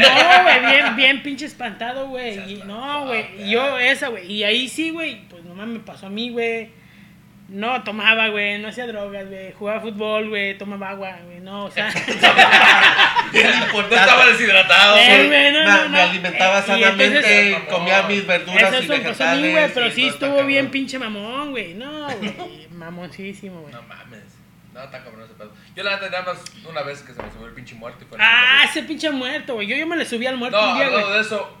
No, 0.00 0.42
güey, 0.44 0.60
bien, 0.72 0.96
bien 0.96 1.22
pinche 1.22 1.46
espantado, 1.46 2.06
güey. 2.08 2.38
Y, 2.52 2.62
no, 2.64 3.06
güey. 3.06 3.26
Y 3.42 3.50
yo 3.50 3.76
esa, 3.78 4.08
güey. 4.08 4.30
Y 4.32 4.44
ahí 4.44 4.68
sí, 4.68 4.90
güey. 4.90 5.22
Pues 5.28 5.42
nomás 5.44 5.66
me 5.66 5.80
pasó 5.80 6.06
a 6.06 6.10
mí, 6.10 6.30
güey. 6.30 6.70
No 7.48 7.82
tomaba, 7.82 8.28
güey. 8.28 8.58
No 8.58 8.68
hacía 8.68 8.86
drogas, 8.86 9.26
güey. 9.28 9.52
Jugaba 9.52 9.80
fútbol, 9.80 10.28
güey. 10.28 10.56
Tomaba 10.56 10.90
agua, 10.90 11.18
güey. 11.24 11.40
No, 11.40 11.64
o 11.64 11.70
sea. 11.72 11.92
No 13.32 13.80
estaba 13.96 14.26
deshidratado. 14.26 14.96
Eh, 14.96 15.06
güey. 15.16 15.28
güey, 15.28 15.52
no, 15.52 15.58
me, 15.60 15.64
no, 15.66 15.82
me 15.82 15.88
no. 15.88 15.98
alimentaba 16.02 16.58
Eh, 16.60 16.62
sanamente, 16.66 17.06
entonces- 17.06 17.56
comía 17.68 18.02
mis 18.04 18.26
verduras 18.26 18.72
Eso 18.74 18.82
y 18.84 18.88
me 18.88 18.98
pasó 19.00 19.24
a 19.24 19.34
vegetales. 19.34 19.42
mí, 19.42 19.50
güey. 19.52 19.70
Pero 19.74 19.90
sí 19.90 20.06
estuvo 20.08 20.44
bien 20.44 20.70
pinche 20.70 20.98
mamón, 21.00 21.50
güey. 21.50 21.74
No, 21.74 22.06
güey. 22.16 22.32
Mamoncísimo, 22.70 23.62
güey. 23.62 23.72
No 23.74 23.82
mames. 23.82 24.20
No, 24.72 24.82
está 24.84 25.02
cabrón 25.02 25.22
ese 25.24 25.34
pedo. 25.34 25.50
Yo 25.74 25.82
la 25.82 25.96
neta 25.96 26.10
nada 26.10 26.32
más 26.32 26.38
una 26.68 26.82
vez 26.82 27.00
que 27.02 27.12
se 27.12 27.20
me 27.22 27.30
subió 27.32 27.46
el 27.48 27.54
pinche 27.54 27.74
muerto 27.74 28.04
y 28.04 28.06
fue 28.06 28.18
Ah, 28.20 28.62
ese 28.68 28.82
pinche 28.84 29.10
muerto, 29.10 29.54
güey. 29.54 29.66
Yo, 29.66 29.76
yo 29.76 29.86
me 29.86 29.96
le 29.96 30.04
subí 30.06 30.26
al 30.26 30.36
muerto 30.36 30.60
No, 30.60 30.70
un 30.72 30.76
día, 30.76 30.86
hablando 30.86 31.06
güey. 31.08 31.18
de 31.18 31.24
eso, 31.26 31.56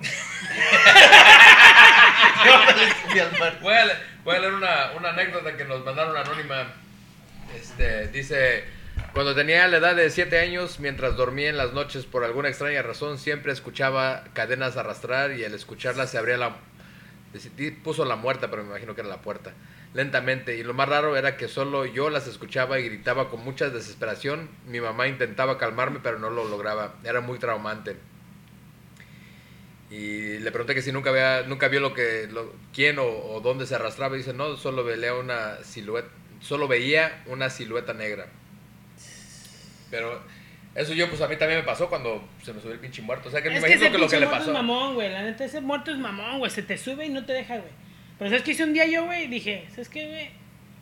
Yo 2.44 2.58
me 2.64 2.72
le 2.72 2.90
subí 3.02 3.18
al 3.18 3.32
muerto. 3.38 3.58
voy 3.62 3.74
a, 3.74 3.84
le- 3.86 3.96
voy 4.24 4.36
a 4.36 4.38
leer 4.40 4.54
una, 4.54 4.92
una 4.96 5.08
anécdota 5.10 5.56
que 5.56 5.64
nos 5.64 5.84
mandaron 5.84 6.16
anónima. 6.16 6.68
Este, 7.54 8.08
dice, 8.08 8.64
cuando 9.12 9.34
tenía 9.34 9.66
la 9.68 9.78
edad 9.78 9.96
de 9.96 10.08
7 10.08 10.38
años, 10.38 10.78
mientras 10.80 11.16
dormía 11.16 11.48
en 11.50 11.56
las 11.56 11.72
noches 11.72 12.06
por 12.06 12.24
alguna 12.24 12.48
extraña 12.48 12.82
razón, 12.82 13.18
siempre 13.18 13.52
escuchaba 13.52 14.24
cadenas 14.34 14.76
arrastrar 14.76 15.32
y 15.32 15.44
al 15.44 15.54
escucharlas 15.54 16.10
se 16.10 16.18
abría 16.18 16.36
la... 16.36 16.56
Puso 17.84 18.04
la 18.04 18.16
muerta, 18.16 18.48
pero 18.50 18.62
me 18.64 18.70
imagino 18.70 18.94
que 18.94 19.00
era 19.02 19.10
la 19.10 19.18
puerta. 19.22 19.52
Lentamente, 19.92 20.56
y 20.56 20.62
lo 20.62 20.72
más 20.72 20.88
raro 20.88 21.16
era 21.16 21.36
que 21.36 21.48
solo 21.48 21.84
yo 21.84 22.10
las 22.10 22.28
escuchaba 22.28 22.78
y 22.78 22.84
gritaba 22.84 23.28
con 23.28 23.42
mucha 23.42 23.70
desesperación. 23.70 24.48
Mi 24.66 24.80
mamá 24.80 25.08
intentaba 25.08 25.58
calmarme, 25.58 25.98
pero 26.00 26.18
no 26.20 26.30
lo 26.30 26.44
lograba. 26.48 26.94
Era 27.02 27.20
muy 27.20 27.38
traumante. 27.40 27.96
Y 29.90 30.38
le 30.38 30.52
pregunté 30.52 30.74
que 30.76 30.82
si 30.82 30.92
nunca 30.92 31.10
había, 31.10 31.42
nunca 31.42 31.66
vio 31.66 31.80
lo 31.80 31.92
que, 31.92 32.28
lo- 32.30 32.54
quién 32.72 33.00
o, 33.00 33.04
o 33.06 33.40
dónde 33.40 33.66
se 33.66 33.74
arrastraba. 33.74 34.14
Y 34.14 34.18
dice, 34.18 34.32
no, 34.32 34.56
solo 34.56 34.84
veía 34.84 35.14
una 35.14 35.56
silueta, 35.64 36.08
solo 36.40 36.68
veía 36.68 37.22
una 37.26 37.50
silueta 37.50 37.92
negra. 37.92 38.28
Pero 39.90 40.22
eso 40.76 40.94
yo, 40.94 41.08
pues 41.08 41.20
a 41.20 41.26
mí 41.26 41.34
también 41.36 41.60
me 41.60 41.66
pasó 41.66 41.88
cuando 41.88 42.22
se 42.44 42.52
me 42.52 42.60
subió 42.60 42.74
el 42.74 42.78
pinche 42.80 43.02
muerto. 43.02 43.28
O 43.28 43.32
sea, 43.32 43.42
que 43.42 43.48
me 43.50 43.56
Es 43.56 43.60
imagino 43.64 43.90
que, 43.90 43.98
lo 43.98 44.08
que 44.08 44.20
le 44.20 44.26
muerto 44.26 44.38
pasó. 44.38 44.50
es 44.52 44.54
mamón, 44.56 44.94
güey. 44.94 45.10
La 45.10 45.22
neta, 45.22 45.44
ese 45.44 45.60
muerto 45.60 45.90
es 45.90 45.98
mamón, 45.98 46.38
güey. 46.38 46.52
Se 46.52 46.62
te 46.62 46.78
sube 46.78 47.06
y 47.06 47.08
no 47.08 47.24
te 47.26 47.32
deja, 47.32 47.56
güey. 47.56 47.72
Pero 48.20 48.30
¿sabes 48.30 48.44
qué 48.44 48.50
hice 48.52 48.62
un 48.64 48.72
día 48.74 48.86
yo, 48.86 49.06
güey? 49.06 49.26
Dije, 49.26 49.64
¿sabes 49.70 49.88
qué, 49.88 50.06
güey? 50.06 50.30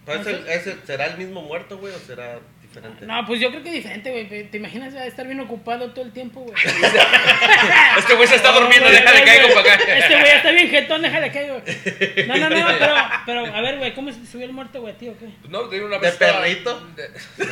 Pero 0.05 0.21
ese- 0.21 0.55
ese- 0.55 0.77
¿Será 0.87 1.07
el 1.07 1.17
mismo 1.17 1.41
muerto, 1.41 1.79
güey, 1.79 1.95
o 1.95 1.99
será 1.99 2.39
diferente? 2.63 3.07
No, 3.07 3.25
pues 3.27 3.41
yo 3.41 3.51
creo 3.51 3.63
que 3.63 3.71
diferente, 3.71 4.11
güey. 4.11 4.27
¿Te 4.51 4.57
imaginas 4.57 4.95
a 4.95 5.07
estar 5.07 5.25
bien 5.27 5.39
ocupado 5.41 5.91
todo 5.93 6.05
el 6.05 6.13
tiempo, 6.13 6.41
güey? 6.41 6.55
Este 7.99 8.15
güey 8.15 8.27
se 8.27 8.37
está 8.37 8.51
durmiendo, 8.53 8.89
déjale 8.91 9.21
güey. 9.23 9.41
compa 9.43 9.61
acá. 9.61 9.75
Este 9.75 10.15
güey 10.19 10.33
está 10.33 10.51
bien 10.51 10.69
jetón, 10.71 11.03
déjale 11.03 11.31
caer, 11.31 11.53
güey. 11.63 12.27
No, 12.27 12.37
no, 12.37 12.49
no, 12.51 12.67
pero, 12.79 12.95
pero, 13.27 13.55
a 13.55 13.61
ver, 13.61 13.79
güey, 13.79 13.95
¿cómo 13.95 14.11
se 14.13 14.25
subió 14.27 14.47
el 14.47 14.53
muerto, 14.53 14.81
güey, 14.81 14.95
tío? 14.97 15.17
¿Qué? 15.19 15.27
No, 15.49 15.65
de 15.69 15.81
una 15.85 15.97
¿De 15.97 16.01
vez. 16.01 16.13
estaba- 16.15 16.41
perrito? 16.41 16.81
de- 16.97 17.09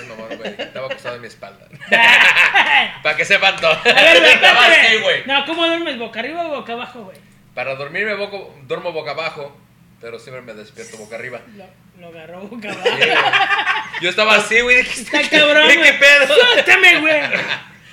No, 0.09 0.16
mamón, 0.16 0.37
güey. 0.38 0.55
Estaba 0.59 0.87
acostado 0.87 1.14
en 1.16 1.20
mi 1.20 1.29
espalda. 1.29 1.66
Para 3.03 3.16
que 3.16 3.25
sepan 3.25 3.57
todo. 3.61 3.72
A 3.72 3.83
ver, 4.03 4.18
güey, 4.20 4.33
Estaba 4.33 4.61
espérate, 4.66 4.87
así, 4.88 4.96
güey. 5.03 5.22
güey. 5.22 5.27
No, 5.27 5.44
¿cómo 5.46 5.66
duermes? 5.66 5.99
¿Boca 5.99 6.20
arriba 6.20 6.46
o 6.46 6.57
boca 6.57 6.72
abajo, 6.72 7.05
güey? 7.05 7.16
Para 7.55 7.75
dormirme 7.75 8.14
boco, 8.14 8.55
duermo 8.66 8.92
boca 8.92 9.12
abajo, 9.12 9.57
pero 10.06 10.20
siempre 10.20 10.40
me 10.40 10.54
despierto 10.54 10.98
boca 10.98 11.16
arriba. 11.16 11.40
Lo, 11.56 11.64
lo 12.00 12.06
agarró 12.16 12.42
boca 12.42 12.70
abajo. 12.70 12.88
Yo 14.00 14.08
estaba 14.08 14.36
así, 14.36 14.60
güey. 14.60 14.84
¿Qué 14.84 15.00
Está 15.00 15.28
cabrón, 15.28 15.66
¿Qué, 15.68 15.92
pedo? 15.94 16.32
¡Suéltame, 16.32 17.00
güey! 17.00 17.20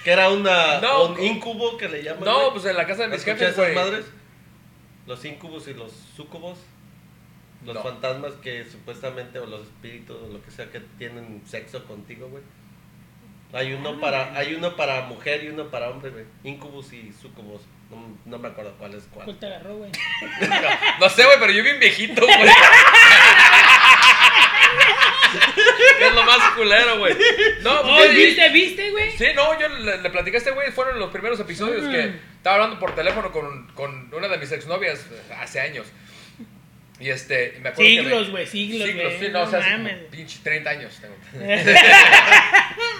Que 0.03 0.11
era 0.11 0.29
una, 0.29 0.79
No, 0.79 1.05
un 1.05 1.23
incubo 1.23 1.75
que 1.75 1.89
le 1.89 2.03
llaman. 2.03 2.23
No, 2.23 2.39
güey. 2.41 2.51
pues 2.51 2.65
en 2.65 2.77
la 2.77 2.85
casa 2.85 3.01
de 3.03 3.07
mis 3.07 3.17
¿Escuché 3.17 3.37
jefes, 3.47 3.53
esas 3.53 3.65
güey. 3.65 3.73
madres? 3.75 4.05
Los 5.07 5.25
incubos 5.25 5.67
y 5.67 5.73
los 5.73 5.91
sucubos. 6.15 6.59
Los 7.65 7.73
No. 7.73 7.81
fantasmas 7.81 8.33
que 8.43 8.63
supuestamente, 8.65 9.39
o 9.39 9.47
los 9.47 9.61
espíritus, 9.61 10.15
o 10.21 10.27
lo 10.31 10.43
que 10.43 10.51
sea, 10.51 10.69
que 10.69 10.81
tienen 10.99 11.41
sexo 11.47 11.83
contigo, 11.85 12.27
güey. 12.27 12.43
Hay 13.53 13.73
uno 13.73 13.99
para 13.99 14.35
hay 14.35 14.55
uno 14.55 14.75
para 14.75 15.01
mujer 15.01 15.43
y 15.43 15.49
uno 15.49 15.69
para 15.69 15.89
hombre, 15.89 16.09
güey. 16.09 16.25
Incubus 16.43 16.91
y 16.93 17.13
sucubus. 17.21 17.61
No, 17.91 18.17
no 18.25 18.39
me 18.39 18.47
acuerdo 18.47 18.73
cuál 18.79 18.95
es 18.95 19.03
¿Cuál 19.13 19.25
cuál. 19.25 19.37
te 19.39 19.45
agarró, 19.45 19.75
güey? 19.77 19.91
No 20.99 21.09
sé, 21.09 21.23
güey, 21.23 21.37
pero 21.39 21.51
yo 21.51 21.63
bien 21.63 21.79
viejito, 21.79 22.25
güey. 22.25 22.39
es 26.01 26.13
lo 26.13 26.23
más 26.23 26.39
culero, 26.55 26.97
güey. 26.99 27.15
No, 27.61 27.79
Oh, 27.81 27.97
pues, 27.97 28.15
¿viste, 28.15 28.49
viste, 28.49 28.91
güey? 28.91 29.11
Sí, 29.17 29.25
no, 29.35 29.59
yo 29.59 29.69
le, 29.69 29.97
le 30.01 30.09
platiqué 30.09 30.37
a 30.37 30.39
este 30.39 30.51
güey, 30.51 30.71
fueron 30.71 30.99
los 30.99 31.11
primeros 31.11 31.39
episodios 31.39 31.83
Mm. 31.83 31.91
que 31.91 32.13
estaba 32.37 32.55
hablando 32.55 32.79
por 32.79 32.95
teléfono 32.95 33.31
con, 33.31 33.67
con 33.73 34.13
una 34.13 34.27
de 34.27 34.37
mis 34.37 34.51
exnovias 34.51 35.05
hace 35.39 35.59
años. 35.61 35.85
Y 36.99 37.09
este, 37.09 37.57
me 37.61 37.69
acuerdo 37.69 37.89
Siglos, 37.89 38.29
güey, 38.29 38.45
siglos, 38.47 38.87
Siglos, 38.87 39.05
güey. 39.05 39.19
sí, 39.19 39.27
no, 39.31 39.41
o 39.41 39.47
sea, 39.49 39.79
pinche 40.11 40.39
30 40.43 40.69
años 40.69 40.99
tengo. 41.01 41.15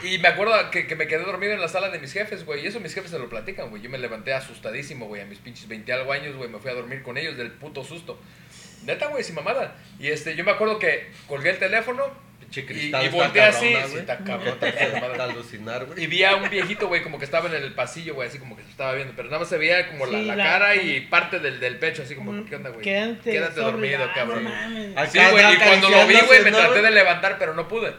Y 0.03 0.17
me 0.19 0.27
acuerdo 0.27 0.69
que, 0.71 0.85
que 0.87 0.95
me 0.95 1.07
quedé 1.07 1.23
dormido 1.23 1.53
en 1.53 1.61
la 1.61 1.67
sala 1.67 1.89
de 1.89 1.99
mis 1.99 2.11
jefes, 2.13 2.45
güey. 2.45 2.63
Y 2.63 2.67
eso 2.67 2.79
mis 2.79 2.93
jefes 2.93 3.11
se 3.11 3.19
lo 3.19 3.29
platican, 3.29 3.69
güey. 3.69 3.81
Yo 3.81 3.89
me 3.89 3.97
levanté 3.97 4.33
asustadísimo, 4.33 5.07
güey. 5.07 5.21
A 5.21 5.25
mis 5.25 5.39
pinches 5.39 5.67
20 5.67 5.91
algo 5.93 6.11
años, 6.11 6.35
güey. 6.35 6.49
Me 6.49 6.59
fui 6.59 6.71
a 6.71 6.73
dormir 6.73 7.01
con 7.03 7.17
ellos 7.17 7.37
del 7.37 7.51
puto 7.51 7.83
susto. 7.83 8.19
Neta, 8.85 9.07
güey, 9.07 9.23
sin 9.23 9.35
mamada. 9.35 9.75
Y 9.99 10.07
este, 10.09 10.35
yo 10.35 10.43
me 10.43 10.51
acuerdo 10.51 10.77
que 10.79 11.07
colgué 11.27 11.51
el 11.51 11.57
teléfono 11.59 12.03
Pinche 12.41 12.61
y, 12.61 12.65
cristal 12.65 13.05
y 13.05 13.09
volteé 13.09 13.41
así. 13.43 13.65
cabrona, 13.71 13.85
sí, 13.85 13.91
güey. 13.91 14.01
está 14.01 14.17
Que 14.17 14.23
cabrón, 14.25 14.59
te 14.59 14.67
está 14.67 14.83
hace 14.87 14.99
madre. 14.99 15.21
alucinar, 15.23 15.85
güey. 15.85 16.03
Y 16.03 16.07
vi 16.07 16.23
a 16.25 16.35
un 16.35 16.49
viejito, 16.49 16.89
güey, 16.89 17.01
como 17.01 17.17
que 17.17 17.23
estaba 17.23 17.47
en 17.47 17.55
el 17.63 17.73
pasillo, 17.73 18.13
güey, 18.15 18.27
así 18.27 18.39
como 18.39 18.57
que 18.57 18.63
se 18.63 18.69
estaba 18.71 18.93
viendo. 18.93 19.13
Pero 19.15 19.29
nada 19.29 19.39
más 19.39 19.47
se 19.47 19.57
veía 19.57 19.87
como 19.87 20.05
la, 20.05 20.19
Sí, 20.19 20.25
la 20.25 20.35
la- 20.35 20.43
cara 20.43 20.75
y 20.75 20.99
parte 21.01 21.39
del, 21.39 21.61
del 21.61 21.77
pecho, 21.79 22.03
así 22.03 22.13
como, 22.13 22.33
Mm, 22.33 22.45
¿qué 22.45 22.55
onda, 22.57 22.69
güey? 22.71 22.81
Quédate, 22.83 23.31
Quédate 23.31 23.61
dormido, 23.61 24.05
cabrón. 24.13 24.43
no 24.43 25.05
Sí, 25.07 25.19
güey, 25.31 25.53
y 25.53 25.57
cuando 25.57 25.89
lo 25.89 26.05
vi, 26.07 26.15
güey, 26.27 26.43
me 26.43 26.51
traté 26.51 26.81
de 26.81 26.91
levantar, 26.91 27.37
pero 27.39 27.53
no 27.53 27.69
pude. 27.69 27.93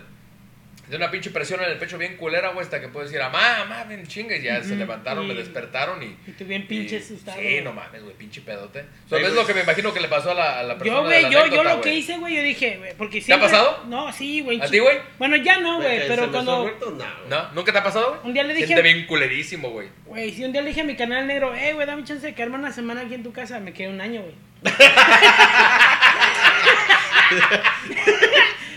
De 0.88 0.96
una 0.96 1.10
pinche 1.10 1.30
presión 1.30 1.62
en 1.62 1.70
el 1.70 1.78
pecho 1.78 1.96
bien 1.96 2.16
culera, 2.16 2.50
güey, 2.50 2.64
hasta 2.64 2.80
que 2.80 2.88
puedo 2.88 3.06
decir, 3.06 3.20
mamá, 3.20 3.60
mamá, 3.60 3.84
ven 3.84 4.06
chingue. 4.06 4.38
Y 4.38 4.42
ya 4.42 4.62
se 4.62 4.76
levantaron, 4.76 5.26
me 5.26 5.32
y- 5.32 5.36
despertaron 5.38 6.02
y... 6.02 6.16
Y 6.26 6.32
tú 6.32 6.44
bien 6.44 6.66
pinche 6.66 6.98
asustado. 6.98 7.38
Sí, 7.40 7.60
no 7.62 7.72
mames, 7.72 8.02
güey, 8.02 8.14
pinche 8.16 8.42
pedote. 8.42 8.82
Sí, 8.82 8.86
¿Sabes 9.10 9.28
güey. 9.30 9.40
lo 9.40 9.46
que 9.46 9.54
me 9.54 9.62
imagino 9.62 9.94
que 9.94 10.00
le 10.00 10.08
pasó 10.08 10.32
a 10.32 10.34
la, 10.34 10.60
a 10.60 10.62
la 10.62 10.76
persona 10.76 11.00
Yo, 11.00 11.04
güey, 11.06 11.30
yo, 11.30 11.46
yo 11.46 11.64
lo 11.64 11.80
que 11.80 11.94
hice, 11.94 12.18
güey, 12.18 12.36
yo 12.36 12.42
dije, 12.42 12.76
güey, 12.78 12.92
porque 12.98 13.18
¿Te 13.18 13.22
ha 13.22 13.24
siempre... 13.38 13.48
pasado? 13.48 13.84
No, 13.88 14.12
sí, 14.12 14.42
güey. 14.42 14.60
¿A 14.60 14.66
ti, 14.66 14.78
güey? 14.78 14.98
Bueno, 15.18 15.36
ya 15.36 15.58
no, 15.60 15.80
¿De 15.80 15.86
güey, 15.86 16.08
pero 16.08 16.30
cuando... 16.30 16.62
muerto? 16.62 16.90
No. 16.90 17.04
¿No? 17.30 17.52
¿Nunca 17.52 17.72
te 17.72 17.78
ha 17.78 17.82
pasado, 17.82 18.08
güey? 18.10 18.20
Un 18.24 18.34
día 18.34 18.42
le 18.42 18.52
dije- 18.54 18.66
Siente 18.66 18.82
bien 18.82 19.06
culerísimo, 19.06 19.70
güey. 19.70 19.88
Güey, 20.04 20.30
si 20.32 20.44
un 20.44 20.52
día 20.52 20.60
le 20.60 20.68
dije 20.68 20.82
a 20.82 20.84
mi 20.84 20.96
canal 20.96 21.26
negro, 21.26 21.54
eh, 21.54 21.72
güey, 21.72 21.86
dame 21.86 22.04
chance 22.04 22.26
de 22.26 22.34
quedarme 22.34 22.56
una 22.56 22.72
semana 22.72 23.00
aquí 23.00 23.14
en 23.14 23.22
tu 23.22 23.32
casa, 23.32 23.58
me 23.58 23.72
quedé 23.72 23.88
un 23.88 24.02
año, 24.02 24.20
güey. 24.22 24.34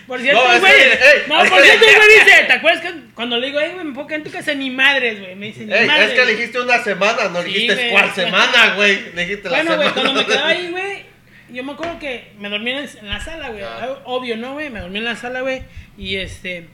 por 0.08 0.22
cierto, 0.22 0.42
No, 0.42 0.60
güey. 0.60 0.72
ey, 0.74 0.90
no, 1.28 1.38
por 1.40 1.62
que- 1.62 1.64
cierto, 1.68 1.86
güey 1.86 2.20
dice, 2.26 2.44
¿te 2.48 2.54
acuerdas 2.54 2.82
que 2.82 2.94
cuando 3.14 3.38
le 3.38 3.48
digo, 3.48 3.60
eh, 3.60 3.72
güey, 3.74 3.86
me 3.86 3.94
quedar 4.08 4.20
en 4.20 4.24
tu 4.24 4.32
casa? 4.32 4.54
Ni 4.54 4.70
madres, 4.70 5.20
güey. 5.20 5.36
Me 5.36 5.48
dice, 5.48 5.66
ni 5.66 5.74
Ey, 5.74 5.86
madres. 5.86 6.10
es 6.10 6.14
que 6.20 6.26
le 6.26 6.32
dijiste 6.36 6.62
una 6.62 6.82
semana, 6.84 7.30
no 7.30 7.42
le 7.42 7.48
Sí, 7.50 7.54
dijiste 7.54 7.90
cuál 7.92 8.14
semana, 8.16 8.76
güey. 8.76 9.14
Le 9.14 9.22
dijiste 9.26 9.50
la 9.50 9.58
Bueno, 9.58 9.76
güey, 9.76 9.90
semana. 9.90 9.94
cuando 9.94 10.14
me 10.22 10.26
quedaba 10.26 10.48
ahí, 10.48 10.68
güey, 10.72 11.04
yo 11.50 11.64
me 11.64 11.72
acuerdo 11.74 12.00
que 12.00 12.32
me 12.40 12.50
dormí 12.50 12.72
en, 12.72 12.88
la 13.04 13.20
sala, 13.20 13.50
güey. 13.50 13.64
Ah. 13.64 14.00
Obvio, 14.06 14.38
¿no, 14.38 14.54
güey? 14.54 14.70
Me 14.70 14.80
dormí 14.80 14.98
en 15.00 15.06
la 15.06 15.16
sala, 15.16 15.42
güey. 15.42 15.62
Y 15.98 16.16
este. 16.16 16.68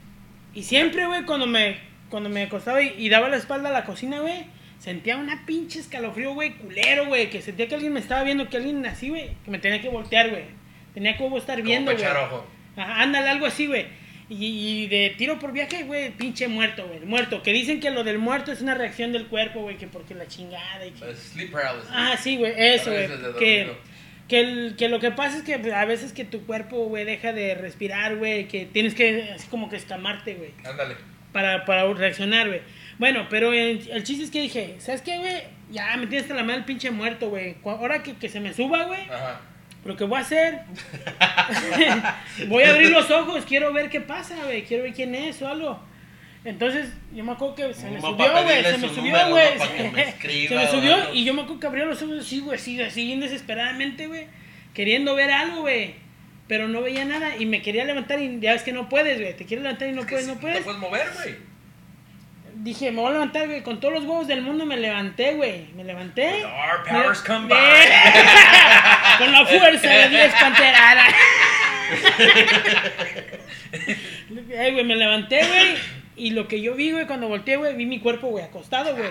Y 0.54 0.62
siempre, 0.62 1.06
güey, 1.06 1.24
cuando 1.24 1.46
me, 1.46 1.78
cuando 2.10 2.28
me 2.28 2.44
acostaba 2.44 2.80
y, 2.82 2.94
y 2.96 3.08
daba 3.08 3.28
la 3.28 3.36
espalda 3.36 3.68
a 3.70 3.72
la 3.72 3.84
cocina, 3.84 4.20
güey, 4.20 4.44
sentía 4.78 5.16
una 5.16 5.44
pinche 5.46 5.80
escalofrío, 5.80 6.32
güey, 6.34 6.52
culero, 6.54 7.06
güey. 7.06 7.30
Que 7.30 7.42
sentía 7.42 7.66
que 7.66 7.74
alguien 7.74 7.92
me 7.92 8.00
estaba 8.00 8.22
viendo, 8.22 8.48
que 8.48 8.56
alguien 8.58 8.84
así, 8.86 9.08
güey, 9.08 9.30
que 9.44 9.50
me 9.50 9.58
tenía 9.58 9.80
que 9.80 9.88
voltear, 9.88 10.30
güey. 10.30 10.44
Tenía 10.94 11.16
que 11.16 11.26
estar 11.36 11.60
viendo, 11.62 11.92
güey. 11.92 12.04
Ajá, 12.76 13.02
ándale, 13.02 13.28
algo 13.28 13.46
así, 13.46 13.66
güey. 13.66 13.86
Y, 14.30 14.84
y 14.84 14.86
de 14.88 15.14
tiro 15.18 15.38
por 15.38 15.52
viaje, 15.52 15.84
güey, 15.84 16.10
pinche 16.10 16.48
muerto, 16.48 16.86
güey. 16.88 17.00
Muerto. 17.00 17.42
Que 17.42 17.52
dicen 17.52 17.78
que 17.80 17.90
lo 17.90 18.04
del 18.04 18.18
muerto 18.18 18.52
es 18.52 18.62
una 18.62 18.74
reacción 18.74 19.12
del 19.12 19.26
cuerpo, 19.26 19.60
güey, 19.60 19.76
que 19.76 19.86
porque 19.86 20.14
la 20.14 20.26
chingada 20.26 20.86
y 20.86 20.92
que. 20.92 21.14
Sleep 21.14 21.52
paralysis. 21.52 21.90
Ah, 21.92 22.16
sí, 22.18 22.36
güey, 22.38 22.52
eso, 22.56 22.90
güey. 22.90 23.06
Que, 23.38 23.70
que, 24.28 24.40
el- 24.40 24.76
que 24.78 24.88
lo 24.88 24.98
que 24.98 25.10
pasa 25.10 25.36
es 25.36 25.42
que 25.42 25.54
a 25.72 25.84
veces 25.84 26.12
que 26.14 26.24
tu 26.24 26.46
cuerpo, 26.46 26.86
güey, 26.86 27.04
deja 27.04 27.32
de 27.34 27.54
respirar, 27.54 28.16
güey, 28.16 28.48
que 28.48 28.64
tienes 28.64 28.94
que 28.94 29.30
así 29.34 29.46
como 29.48 29.68
que 29.68 29.76
escamarte, 29.76 30.34
güey, 30.36 30.52
Ándale. 30.64 30.94
para, 31.32 31.66
para 31.66 31.84
reaccionar, 31.92 32.48
güey. 32.48 32.62
Bueno, 32.98 33.26
pero 33.28 33.52
el, 33.52 33.86
el 33.90 34.04
chiste 34.04 34.24
es 34.24 34.30
que 34.30 34.40
dije, 34.40 34.76
¿sabes 34.78 35.02
qué, 35.02 35.18
güey? 35.18 35.42
Ya 35.70 35.94
me 35.98 36.06
tienes 36.06 36.22
hasta 36.22 36.34
la 36.34 36.42
madre 36.44 36.60
el 36.60 36.64
pinche 36.64 36.90
muerto, 36.90 37.28
güey. 37.28 37.56
Ahora 37.64 38.02
que, 38.02 38.14
que 38.16 38.28
se 38.30 38.40
me 38.40 38.54
suba, 38.54 38.84
güey, 38.84 39.02
Ajá. 39.02 39.40
Lo 39.84 39.96
que 39.96 40.04
voy 40.04 40.18
a 40.18 40.22
hacer, 40.22 40.60
voy 42.48 42.62
a 42.64 42.70
abrir 42.70 42.90
los 42.90 43.10
ojos, 43.10 43.44
quiero 43.46 43.72
ver 43.72 43.90
qué 43.90 44.00
pasa, 44.00 44.34
güey, 44.44 44.64
quiero 44.64 44.84
ver 44.84 44.92
quién 44.94 45.14
es 45.14 45.40
o 45.42 45.48
algo. 45.48 45.80
Entonces, 46.44 46.90
yo 47.14 47.24
me 47.24 47.32
acuerdo 47.32 47.54
que 47.54 47.72
se 47.74 47.88
me 47.90 48.00
Vamos 48.00 48.18
subió, 48.18 48.42
güey, 48.42 48.62
se 48.64 48.78
me 48.78 48.88
su 48.88 48.94
subió, 48.94 49.28
güey. 49.28 49.44
me 49.92 50.12
Se 50.48 50.54
me 50.54 50.68
subió 50.68 50.94
algo. 50.94 51.14
y 51.14 51.24
yo 51.24 51.32
me 51.32 51.42
acuerdo 51.42 51.60
que 51.60 51.66
abría 51.66 51.84
los 51.86 52.02
ojos 52.02 52.18
así, 52.20 52.40
güey, 52.40 52.58
así, 52.58 52.80
así, 52.82 53.18
desesperadamente, 53.18 54.06
güey, 54.08 54.26
queriendo 54.74 55.14
ver 55.14 55.30
algo, 55.30 55.62
güey. 55.62 55.94
Pero 56.46 56.68
no 56.68 56.82
veía 56.82 57.06
nada 57.06 57.36
y 57.38 57.46
me 57.46 57.62
quería 57.62 57.86
levantar 57.86 58.20
y 58.20 58.38
ya 58.40 58.52
ves 58.52 58.62
que 58.62 58.72
no 58.72 58.90
puedes, 58.90 59.18
güey. 59.18 59.34
Te 59.34 59.46
quieres 59.46 59.62
levantar 59.62 59.88
y 59.88 59.92
no 59.92 60.02
Es 60.02 60.06
puedes, 60.08 60.26
no 60.26 60.34
puedes. 60.34 60.58
No 60.58 60.64
puedes 60.64 60.80
mover, 60.80 61.10
güey. 61.14 61.34
Dije, 62.56 62.90
me 62.92 63.00
voy 63.00 63.08
a 63.08 63.12
levantar, 63.14 63.46
güey. 63.46 63.62
Con 63.62 63.80
todos 63.80 63.94
los 63.94 64.04
huevos 64.04 64.26
del 64.28 64.42
mundo 64.42 64.66
me 64.66 64.76
levanté, 64.76 65.32
güey. 65.36 65.72
Me 65.74 65.84
levanté. 65.84 66.44
Our 66.44 66.84
Me- 66.84 66.90
powers 67.00 67.22
de- 67.22 67.28
combined. 67.32 67.58
Con 69.18 69.32
la 69.32 69.46
fuerza 69.46 69.88
de 69.88 70.08
10 70.08 70.32
panteradas. 70.40 71.14
Eh, 74.50 74.70
güey, 74.72 74.84
me 74.84 74.96
levanté, 74.96 75.44
güey. 75.46 75.76
Y 76.16 76.30
lo 76.30 76.48
que 76.48 76.60
yo 76.60 76.74
vi, 76.74 76.92
güey, 76.92 77.06
cuando 77.06 77.28
volteé, 77.28 77.56
güey, 77.56 77.74
vi 77.76 77.86
mi 77.86 77.98
cuerpo, 77.98 78.28
güey, 78.28 78.44
acostado, 78.44 78.94
güey. 78.96 79.10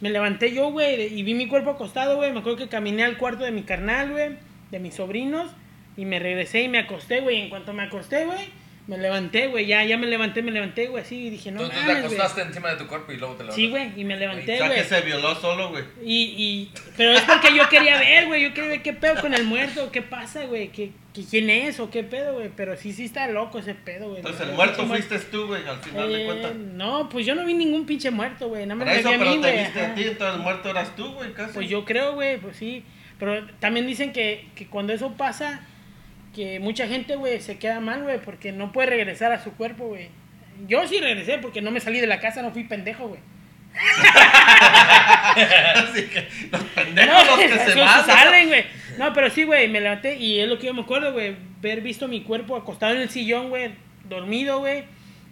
Me 0.00 0.10
levanté 0.10 0.52
yo, 0.54 0.70
güey, 0.70 1.18
y 1.18 1.22
vi 1.22 1.34
mi 1.34 1.46
cuerpo 1.46 1.70
acostado, 1.70 2.16
güey. 2.16 2.32
Me 2.32 2.40
acuerdo 2.40 2.58
que 2.58 2.68
caminé 2.68 3.04
al 3.04 3.18
cuarto 3.18 3.44
de 3.44 3.50
mi 3.50 3.62
carnal, 3.62 4.10
güey, 4.10 4.36
de 4.70 4.78
mis 4.78 4.94
sobrinos. 4.94 5.50
Y 5.96 6.04
me 6.04 6.18
regresé 6.18 6.62
y 6.62 6.68
me 6.68 6.78
acosté, 6.78 7.20
güey. 7.20 7.40
En 7.40 7.50
cuanto 7.50 7.72
me 7.72 7.82
acosté, 7.82 8.24
güey, 8.24 8.38
me 8.88 8.98
levanté, 8.98 9.46
güey. 9.48 9.66
Ya, 9.66 9.84
ya 9.84 9.96
me 9.98 10.06
levanté, 10.08 10.42
me 10.42 10.50
levanté, 10.50 10.86
güey, 10.88 11.04
así. 11.04 11.26
Y 11.26 11.30
dije, 11.30 11.52
no 11.52 11.60
Entonces 11.60 11.78
te 11.78 11.86
mames, 11.86 12.04
güey. 12.08 12.16
acostaste 12.20 12.48
encima 12.48 12.70
de 12.70 12.76
tu 12.78 12.86
cuerpo 12.88 13.12
y 13.12 13.16
luego 13.18 13.34
te 13.34 13.44
levantaste. 13.44 13.60
Sí, 13.62 13.68
güey, 13.70 13.92
y 14.00 14.04
me 14.04 14.14
O 14.14 14.18
levanté, 14.18 14.56
sea, 14.58 14.66
güey. 14.66 14.78
que 14.78 14.84
se 14.88 15.00
violó 15.02 15.34
solo, 15.36 15.68
güey. 15.68 15.84
Y, 16.02 16.34
y, 16.36 16.72
pero 16.96 17.12
es 17.12 17.20
porque 17.22 17.54
yo 17.54 17.68
quería 17.68 17.98
ver, 18.00 18.26
güey, 18.26 18.42
yo 18.42 18.54
quería 18.54 18.70
ver 18.70 18.82
qué 18.82 18.94
pedo 18.94 19.20
con 19.20 19.34
el 19.34 19.44
muerto, 19.44 19.92
qué 19.92 20.02
pasa, 20.02 20.46
güey, 20.46 20.68
¿Qué, 20.72 20.90
qué, 21.14 21.22
quién 21.28 21.50
es 21.50 21.78
o 21.80 21.90
qué 21.90 22.02
pedo, 22.02 22.34
güey, 22.34 22.50
pero 22.56 22.76
sí, 22.76 22.92
sí 22.94 23.04
está 23.04 23.26
loco 23.28 23.58
ese 23.58 23.74
pedo, 23.74 24.06
güey. 24.06 24.18
Entonces 24.20 24.48
el 24.48 24.54
muerto 24.54 24.86
fuiste 24.86 25.18
tú, 25.18 25.46
güey, 25.48 25.66
al 25.68 25.78
final 25.78 26.10
de 26.12 26.22
Eh, 26.22 26.26
cuentas. 26.26 26.54
No, 26.54 27.08
pues 27.10 27.26
yo 27.26 27.34
no 27.34 27.44
vi 27.44 27.52
ningún 27.54 27.84
pinche 27.84 28.10
muerto, 28.10 28.48
güey, 28.48 28.62
nada 28.64 28.76
más 28.76 28.86
me 28.88 28.94
vi 28.94 29.00
a 29.00 29.18
pero 29.18 29.30
mí, 29.30 29.36
te 29.42 29.50
güey. 29.52 29.64
viste 29.64 29.80
a 29.80 29.94
ti, 29.94 30.02
entonces 30.04 30.36
el 30.36 30.42
muerto 30.42 30.70
eras 30.70 30.96
tú, 30.96 31.12
güey, 31.12 31.32
casi. 31.34 31.52
Pues 31.52 31.68
yo 31.68 31.84
creo, 31.84 32.14
güey, 32.14 32.38
pues 32.38 32.56
sí, 32.56 32.82
pero 33.18 33.46
también 33.60 33.86
dicen 33.86 34.12
que, 34.14 34.46
que 34.54 34.66
cuando 34.66 34.92
eso 34.94 35.12
pasa, 35.12 35.60
que 36.38 36.60
mucha 36.60 36.86
gente, 36.86 37.16
güey, 37.16 37.40
se 37.40 37.58
queda 37.58 37.80
mal, 37.80 38.04
güey, 38.04 38.20
porque 38.20 38.52
no 38.52 38.70
puede 38.70 38.90
regresar 38.90 39.32
a 39.32 39.42
su 39.42 39.54
cuerpo, 39.54 39.88
güey. 39.88 40.06
Yo 40.68 40.86
sí 40.86 41.00
regresé 41.00 41.38
porque 41.38 41.60
no 41.60 41.72
me 41.72 41.80
salí 41.80 41.98
de 41.98 42.06
la 42.06 42.20
casa, 42.20 42.42
no 42.42 42.52
fui 42.52 42.62
pendejo, 42.62 43.08
güey. 43.08 43.20
Los 46.52 46.62
pendejos 46.76 47.26
los 47.26 47.38
que 47.38 47.44
esos 47.46 47.72
se 47.72 47.80
van. 47.80 48.06
salen, 48.06 48.46
güey. 48.46 48.64
No, 48.98 49.12
pero 49.12 49.30
sí, 49.30 49.42
güey, 49.42 49.66
me 49.66 49.80
levanté 49.80 50.14
y 50.14 50.38
es 50.38 50.48
lo 50.48 50.60
que 50.60 50.68
yo 50.68 50.74
me 50.74 50.82
acuerdo, 50.82 51.12
güey. 51.12 51.34
Ver 51.60 51.80
visto 51.80 52.06
mi 52.06 52.22
cuerpo 52.22 52.54
acostado 52.54 52.94
en 52.94 53.00
el 53.00 53.10
sillón, 53.10 53.48
güey, 53.48 53.72
dormido, 54.08 54.60
güey. 54.60 54.84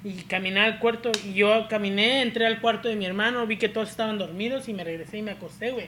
Y 0.03 0.25
caminar 0.25 0.65
al 0.65 0.79
cuarto. 0.81 1.13
Y 1.25 1.35
yo 1.35 1.69
caminé, 1.69 2.23
entré 2.23 2.47
al 2.47 2.61
cuarto 2.61 2.89
de 2.89 2.97
mi 2.97 3.07
hermano, 3.07 3.47
vi 3.47 3.59
que 3.59 3.69
todos 3.69 3.91
estaban 3.91 4.19
dormidos 4.19 4.69
y 4.69 4.75
me 4.75 4.83
regresé 4.83 5.19
y 5.19 5.23
me 5.23 5.31
acosté, 5.31 5.71
güey. 5.71 5.87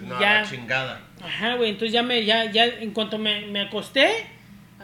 No, 0.00 0.18
Ya. 0.20 0.40
la 0.40 0.48
chingada. 0.48 1.00
Ajá, 1.22 1.54
güey. 1.56 1.70
Entonces 1.70 1.92
ya 1.92 2.02
me, 2.02 2.24
ya, 2.24 2.50
ya, 2.50 2.64
en 2.66 2.92
cuanto 2.92 3.18
me, 3.18 3.46
me 3.46 3.60
acosté, 3.60 4.08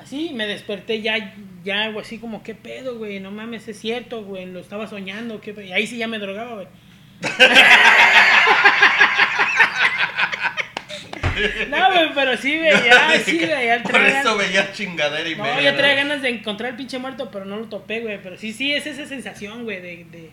así, 0.01 0.33
me 0.35 0.47
desperté 0.47 1.01
ya, 1.01 1.35
ya, 1.65 1.89
güey, 1.89 2.05
así 2.05 2.19
como, 2.19 2.43
¿qué 2.43 2.55
pedo, 2.55 2.99
güey? 2.99 3.21
No 3.21 3.31
mames, 3.31 3.67
es 3.69 3.79
cierto, 3.81 4.23
güey, 4.25 4.47
lo 4.47 4.61
estaba 4.61 4.87
soñando, 4.87 5.41
¿qué 5.41 5.55
pedo? 5.55 5.65
Y 5.67 5.73
ahí 5.73 5.87
sí 5.87 5.97
ya 5.99 6.09
me 6.09 6.19
drogaba, 6.19 6.55
güey. 6.55 6.67
No, 11.71 11.93
güey, 11.93 12.13
pero 12.15 12.37
sí, 12.37 12.59
güey, 12.59 12.73
ya, 12.85 13.13
sí, 13.25 13.39
güey, 13.39 13.67
ya 13.67 13.81
Por 13.85 14.01
eso 14.01 14.37
veías 14.37 14.73
chingadera 14.73 15.29
y 15.29 15.37
No, 15.37 15.45
media. 15.45 15.71
ya 15.71 15.77
traía 15.77 16.03
¿no? 16.03 16.09
ganas 16.09 16.23
de 16.23 16.31
encontrar 16.31 16.71
el 16.71 16.77
pinche 16.77 16.99
muerto, 16.99 17.31
pero 17.31 17.45
no 17.45 17.57
lo 17.59 17.67
topé, 17.67 18.01
güey. 18.01 18.21
Pero 18.21 18.37
sí, 18.37 18.53
sí, 18.53 18.73
es 18.75 18.87
esa 18.87 19.07
sensación, 19.07 19.63
güey, 19.65 19.81
de, 19.81 20.05
de 20.11 20.31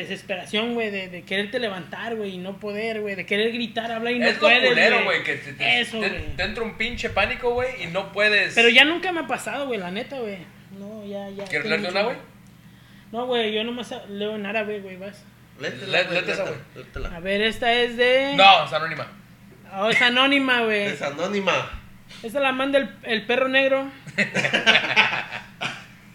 desesperación, 0.00 0.74
güey, 0.74 0.90
de, 0.90 1.08
de 1.08 1.22
quererte 1.22 1.58
levantar, 1.58 2.14
güey, 2.16 2.34
y 2.34 2.38
no 2.38 2.58
poder, 2.58 3.00
güey, 3.00 3.14
de 3.14 3.26
querer 3.26 3.52
gritar, 3.52 3.90
hablar 3.92 4.12
y 4.14 4.18
no 4.18 4.26
es 4.26 4.36
puedes, 4.38 4.68
culero, 4.68 5.04
güey, 5.04 5.22
que 5.22 5.34
te, 5.36 5.52
te- 5.52 5.80
Eso, 5.80 6.00
te- 6.00 6.08
güey. 6.08 6.36
te 6.36 6.42
entra 6.42 6.64
un 6.64 6.76
pinche 6.76 7.10
pánico, 7.10 7.50
güey, 7.50 7.82
y 7.82 7.86
no 7.88 8.12
puedes... 8.12 8.54
Pero 8.54 8.68
ya 8.68 8.84
nunca 8.84 9.12
me 9.12 9.20
ha 9.20 9.26
pasado, 9.26 9.66
güey, 9.66 9.78
la 9.80 9.90
neta, 9.90 10.18
güey. 10.18 10.38
No, 10.78 11.04
ya, 11.06 11.28
ya. 11.30 11.44
¿Quieres 11.44 11.68
leerte 11.68 11.88
una, 11.88 12.02
güey? 12.02 12.16
No, 13.12 13.26
güey, 13.26 13.52
yo 13.52 13.64
nomás 13.64 13.94
leo 14.08 14.34
en 14.36 14.46
árabe, 14.46 14.80
güey, 14.80 14.96
vas. 14.96 15.24
Léetela, 15.60 15.86
Lé- 15.98 16.04
güey, 16.04 16.14
léete 16.16 16.32
esa, 16.32 16.44
léetela, 16.44 16.64
léetela. 16.74 17.16
A 17.16 17.20
ver, 17.20 17.40
esta 17.42 17.72
es 17.72 17.96
de... 17.96 18.34
No, 18.36 18.64
es 18.64 18.72
anónima. 18.72 19.06
Oh, 19.74 19.88
es 19.90 20.00
anónima, 20.02 20.60
güey. 20.62 20.82
Es 20.84 21.02
anónima. 21.02 21.70
Esta 22.22 22.40
la 22.40 22.52
manda 22.52 22.78
el, 22.78 22.88
el 23.02 23.26
perro 23.26 23.48
negro. 23.48 23.90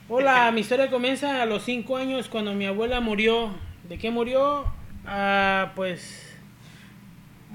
Hola, 0.10 0.52
mi 0.52 0.62
historia 0.62 0.90
comienza 0.90 1.42
a 1.42 1.46
los 1.46 1.64
5 1.64 1.98
años 1.98 2.28
cuando 2.28 2.54
mi 2.54 2.66
abuela 2.66 3.00
murió. 3.00 3.56
¿De 3.92 3.98
qué 3.98 4.10
murió? 4.10 4.66
Ah, 5.06 5.74
pues 5.76 6.34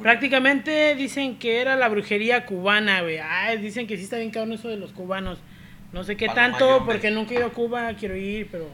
prácticamente 0.02 0.94
dicen 0.94 1.38
que 1.38 1.62
era 1.62 1.76
la 1.76 1.88
brujería 1.88 2.44
cubana, 2.44 3.00
güey. 3.00 3.16
Ay, 3.16 3.56
dicen 3.56 3.86
que 3.86 3.96
sí 3.96 4.02
está 4.02 4.18
bien 4.18 4.30
cabrón 4.30 4.52
eso 4.52 4.68
de 4.68 4.76
los 4.76 4.92
cubanos. 4.92 5.38
No 5.94 6.04
sé 6.04 6.18
qué 6.18 6.26
Paloma 6.26 6.58
tanto, 6.58 6.84
porque 6.84 7.10
nunca 7.10 7.32
he 7.32 7.38
ido 7.38 7.46
a 7.46 7.52
Cuba, 7.54 7.90
quiero 7.98 8.16
ir, 8.16 8.48
pero 8.52 8.68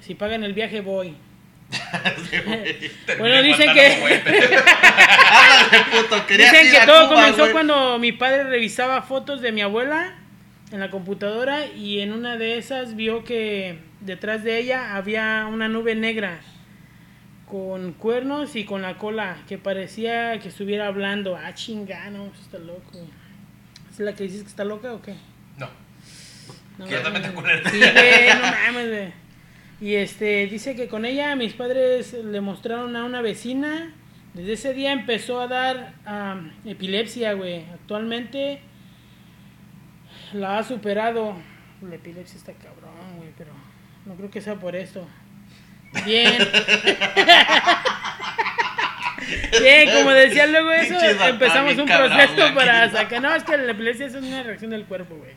si 0.00 0.16
pagan 0.16 0.42
el 0.42 0.52
viaje 0.52 0.80
voy. 0.80 1.14
Bueno, 3.18 3.40
dicen 3.40 3.72
que 3.72 4.18
puto, 5.92 6.24
dicen 6.28 6.72
que 6.72 6.86
todo 6.86 7.06
Cuba, 7.06 7.20
comenzó 7.20 7.42
güey. 7.42 7.52
cuando 7.52 8.00
mi 8.00 8.10
padre 8.10 8.42
revisaba 8.42 9.02
fotos 9.02 9.40
de 9.42 9.52
mi 9.52 9.60
abuela 9.60 10.18
en 10.72 10.80
la 10.80 10.90
computadora 10.90 11.66
y 11.66 12.00
en 12.00 12.12
una 12.12 12.36
de 12.36 12.58
esas 12.58 12.96
vio 12.96 13.22
que 13.22 13.86
detrás 14.00 14.44
de 14.44 14.58
ella 14.58 14.96
había 14.96 15.46
una 15.50 15.68
nube 15.68 15.94
negra 15.94 16.40
con 17.46 17.92
cuernos 17.94 18.56
y 18.56 18.64
con 18.64 18.82
la 18.82 18.98
cola 18.98 19.38
que 19.48 19.56
parecía 19.58 20.38
que 20.38 20.48
estuviera 20.48 20.86
hablando. 20.86 21.36
Ah, 21.36 21.54
chingano, 21.54 22.30
está 22.40 22.58
loco. 22.58 23.06
¿Es 23.90 23.98
la 24.00 24.14
que 24.14 24.24
dices 24.24 24.42
que 24.42 24.48
está 24.48 24.64
loca 24.64 24.92
o 24.92 25.00
qué? 25.02 25.14
No. 25.56 25.68
No, 26.78 26.86
Que 26.86 26.96
también 26.98 27.22
te 27.24 27.30
mames. 27.32 27.60
culera. 27.62 27.70
Sí, 27.70 27.78
güey, 27.78 28.28
no 28.34 28.40
mames, 28.42 28.88
güey. 28.88 29.12
Y 29.80 29.94
este, 29.94 30.46
dice 30.46 30.74
que 30.76 30.88
con 30.88 31.04
ella 31.04 31.34
mis 31.36 31.54
padres 31.54 32.12
le 32.12 32.40
mostraron 32.40 32.94
a 32.96 33.04
una 33.04 33.22
vecina. 33.22 33.94
Desde 34.34 34.52
ese 34.52 34.74
día 34.74 34.92
empezó 34.92 35.40
a 35.40 35.48
dar 35.48 35.94
epilepsia, 36.64 37.32
güey. 37.32 37.64
Actualmente 37.72 38.60
la 40.32 40.58
ha 40.58 40.64
superado. 40.64 41.34
La 41.80 41.94
epilepsia 41.94 42.36
está 42.36 42.52
cabrón, 42.52 42.90
no 44.08 44.14
creo 44.16 44.30
que 44.30 44.40
sea 44.40 44.54
por 44.56 44.74
esto. 44.74 45.06
Bien. 46.04 46.36
Bien, 49.60 49.90
como 49.92 50.10
decía 50.10 50.46
luego 50.46 50.70
eso, 50.72 50.96
empezamos 51.26 51.76
un 51.76 51.86
proceso 51.86 52.54
para 52.54 52.90
sacar. 52.90 53.20
No, 53.20 53.34
es 53.34 53.44
que 53.44 53.56
la 53.58 53.72
epilepsia 53.72 54.06
es 54.06 54.14
una 54.14 54.42
reacción 54.42 54.70
del 54.70 54.84
cuerpo, 54.84 55.16
güey. 55.16 55.32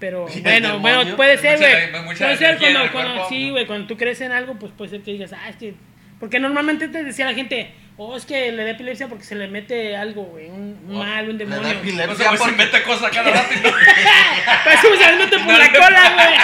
Pero 0.00 0.26
¿Y 0.34 0.38
el 0.38 0.42
bueno, 0.42 0.68
demonio? 0.74 0.80
bueno, 1.04 1.16
puede 1.16 1.38
ser, 1.38 1.58
Mucha- 1.58 1.68
güey. 2.00 2.16
Puede 2.16 2.36
ser 2.36 2.58
cuando, 2.58 2.92
cuando 2.92 3.12
cuerpo. 3.14 3.28
sí, 3.28 3.50
güey, 3.50 3.66
cuando 3.66 3.86
tú 3.86 3.96
crees 3.96 4.20
en 4.20 4.32
algo, 4.32 4.54
pues 4.58 4.72
puede 4.76 4.90
ser 4.90 5.02
que 5.02 5.12
digas, 5.12 5.32
ah, 5.32 5.48
es 5.48 5.56
que. 5.56 5.74
Porque 6.18 6.40
normalmente 6.40 6.88
te 6.88 7.04
decía 7.04 7.26
la 7.26 7.34
gente, 7.34 7.72
oh, 7.96 8.16
es 8.16 8.24
que 8.26 8.50
le 8.50 8.64
da 8.64 8.70
epilepsia 8.70 9.06
porque 9.06 9.22
se 9.24 9.36
le 9.36 9.46
mete 9.46 9.96
algo, 9.96 10.24
güey, 10.24 10.48
un, 10.48 10.76
Oh, 10.90 10.94
mal, 10.94 11.28
un 11.30 11.38
Le 11.38 11.46
da 11.46 11.56
demonio. 11.56 11.78
epilepsia 11.78 12.12
O 12.12 12.16
sea, 12.16 12.28
pues 12.30 12.40
se 12.40 12.46
porque- 12.48 12.64
mete 12.64 12.82
cosas 12.82 13.10
cada 13.12 13.30
rato 13.30 13.54
y 13.54 13.56
no, 13.58 13.70
Pues 14.64 14.98
se 14.98 15.10
le 15.12 15.16
mete 15.18 15.36
por 15.38 15.46
No 15.46 15.58
la 15.58 15.64
le- 15.64 15.72
cola, 15.78 16.12
güey. 16.14 16.38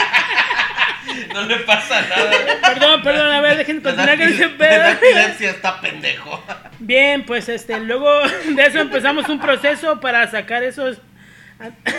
No 1.33 1.43
le 1.43 1.57
pasa 1.59 2.01
nada. 2.03 2.31
Perdón, 2.63 3.03
perdón, 3.03 3.33
a 3.33 3.41
ver, 3.41 3.57
dejen 3.59 3.81
continuar 3.81 4.17
con 4.19 4.29
ese 4.29 4.49
pedo. 4.51 4.89
epilepsia, 4.89 5.51
está 5.51 5.81
pendejo. 5.81 6.43
Bien, 6.79 7.25
pues 7.25 7.49
este, 7.49 7.81
luego 7.81 8.11
de 8.27 8.67
eso 8.67 8.79
empezamos 8.81 9.29
un 9.29 9.41
proceso 9.41 10.01
para 10.01 10.31
sacar 10.31 10.63
esos 10.63 10.99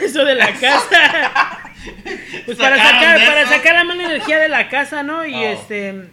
eso 0.01 0.25
de 0.25 0.35
la 0.35 0.51
casa. 0.53 1.59
Pues 2.45 2.57
para 2.57 2.77
sacar, 2.77 3.25
para 3.25 3.47
sacar 3.47 3.75
la 3.75 3.83
mala 3.83 4.03
energía 4.05 4.39
de 4.39 4.49
la 4.49 4.69
casa, 4.69 5.03
¿no? 5.03 5.25
Y 5.25 5.35
Oh. 5.35 5.49
este 5.49 6.09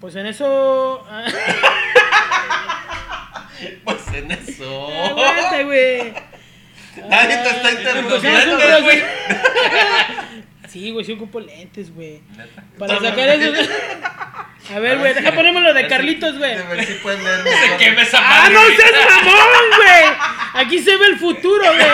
pues 0.00 0.16
en 0.16 0.26
eso 0.26 1.06
Pues 3.84 3.98
en 4.14 4.30
eso. 4.30 4.88
aguanta, 5.04 5.62
güey. 5.64 6.14
Nadie 7.08 7.36
te 7.36 7.48
está 7.50 7.70
interrumpiendo, 7.72 8.82
güey. 8.82 9.02
Sí, 10.70 10.90
güey, 10.92 11.04
sí 11.04 11.12
ocupo 11.12 11.40
lentes, 11.40 11.92
güey. 11.94 12.20
Neta. 12.36 12.62
Para 12.78 12.94
Toma, 12.96 13.08
sacar 13.10 13.28
eso. 13.30 13.52
A 14.72 14.78
ver, 14.78 14.98
güey, 14.98 15.14
deja 15.14 15.32
ponemos 15.32 15.62
lo 15.62 15.74
de 15.74 15.86
Carlitos, 15.88 16.38
güey. 16.38 16.56
De 16.56 16.62
ver 16.62 16.84
si 16.86 16.92
pueden 16.94 17.24
leer 17.24 17.40
Se 17.70 17.76
quema 17.76 18.02
esa 18.02 18.18
¡Ah, 18.22 18.48
no 18.50 18.60
seas 18.76 18.92
mamón, 19.24 19.64
güey! 19.76 20.04
Aquí 20.54 20.78
se 20.78 20.96
ve 20.96 21.06
el 21.06 21.18
futuro, 21.18 21.64
güey. 21.64 21.86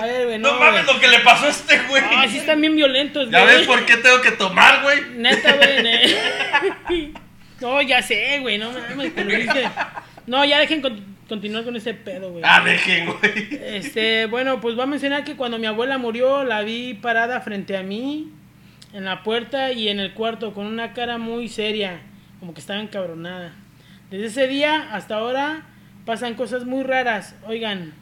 A 0.00 0.06
ver, 0.06 0.26
güey, 0.26 0.38
no, 0.38 0.52
No 0.52 0.60
mames 0.60 0.86
lo 0.86 1.00
que 1.00 1.08
le 1.08 1.20
pasó 1.20 1.46
a 1.46 1.48
este 1.48 1.78
güey. 1.88 2.02
Ah, 2.08 2.26
sí 2.28 2.38
están 2.38 2.60
bien 2.60 2.76
violentos, 2.76 3.30
¿Ya 3.30 3.42
güey. 3.42 3.56
ves 3.58 3.66
por 3.66 3.84
qué 3.84 3.96
tengo 3.96 4.20
que 4.20 4.30
tomar, 4.32 4.82
güey? 4.82 5.00
Neta, 5.16 5.52
güey. 5.54 5.82
ne- 5.82 7.12
No, 7.60 7.80
ya 7.82 8.02
sé, 8.02 8.38
güey, 8.40 8.58
no 8.58 8.70
mames, 8.70 9.12
pero 9.14 9.30
No, 10.26 10.44
ya 10.44 10.58
dejen 10.60 10.82
con- 10.82 11.13
continuar 11.28 11.64
con 11.64 11.76
ese 11.76 11.94
pedo, 11.94 12.30
güey. 12.30 12.42
Ah, 12.46 12.62
dejen, 12.64 13.06
güey. 13.06 13.48
Este, 13.76 14.26
bueno, 14.26 14.60
pues 14.60 14.74
voy 14.74 14.84
a 14.84 14.86
mencionar 14.86 15.24
que 15.24 15.36
cuando 15.36 15.58
mi 15.58 15.66
abuela 15.66 15.98
murió, 15.98 16.44
la 16.44 16.62
vi 16.62 16.94
parada 16.94 17.40
frente 17.40 17.76
a 17.76 17.82
mí, 17.82 18.30
en 18.92 19.04
la 19.04 19.22
puerta 19.22 19.72
y 19.72 19.88
en 19.88 20.00
el 20.00 20.12
cuarto, 20.14 20.52
con 20.54 20.66
una 20.66 20.92
cara 20.92 21.18
muy 21.18 21.48
seria, 21.48 22.00
como 22.40 22.54
que 22.54 22.60
estaba 22.60 22.80
encabronada. 22.80 23.52
Desde 24.10 24.26
ese 24.26 24.46
día 24.48 24.94
hasta 24.94 25.16
ahora 25.16 25.62
pasan 26.04 26.34
cosas 26.34 26.64
muy 26.64 26.82
raras. 26.84 27.34
Oigan, 27.46 27.92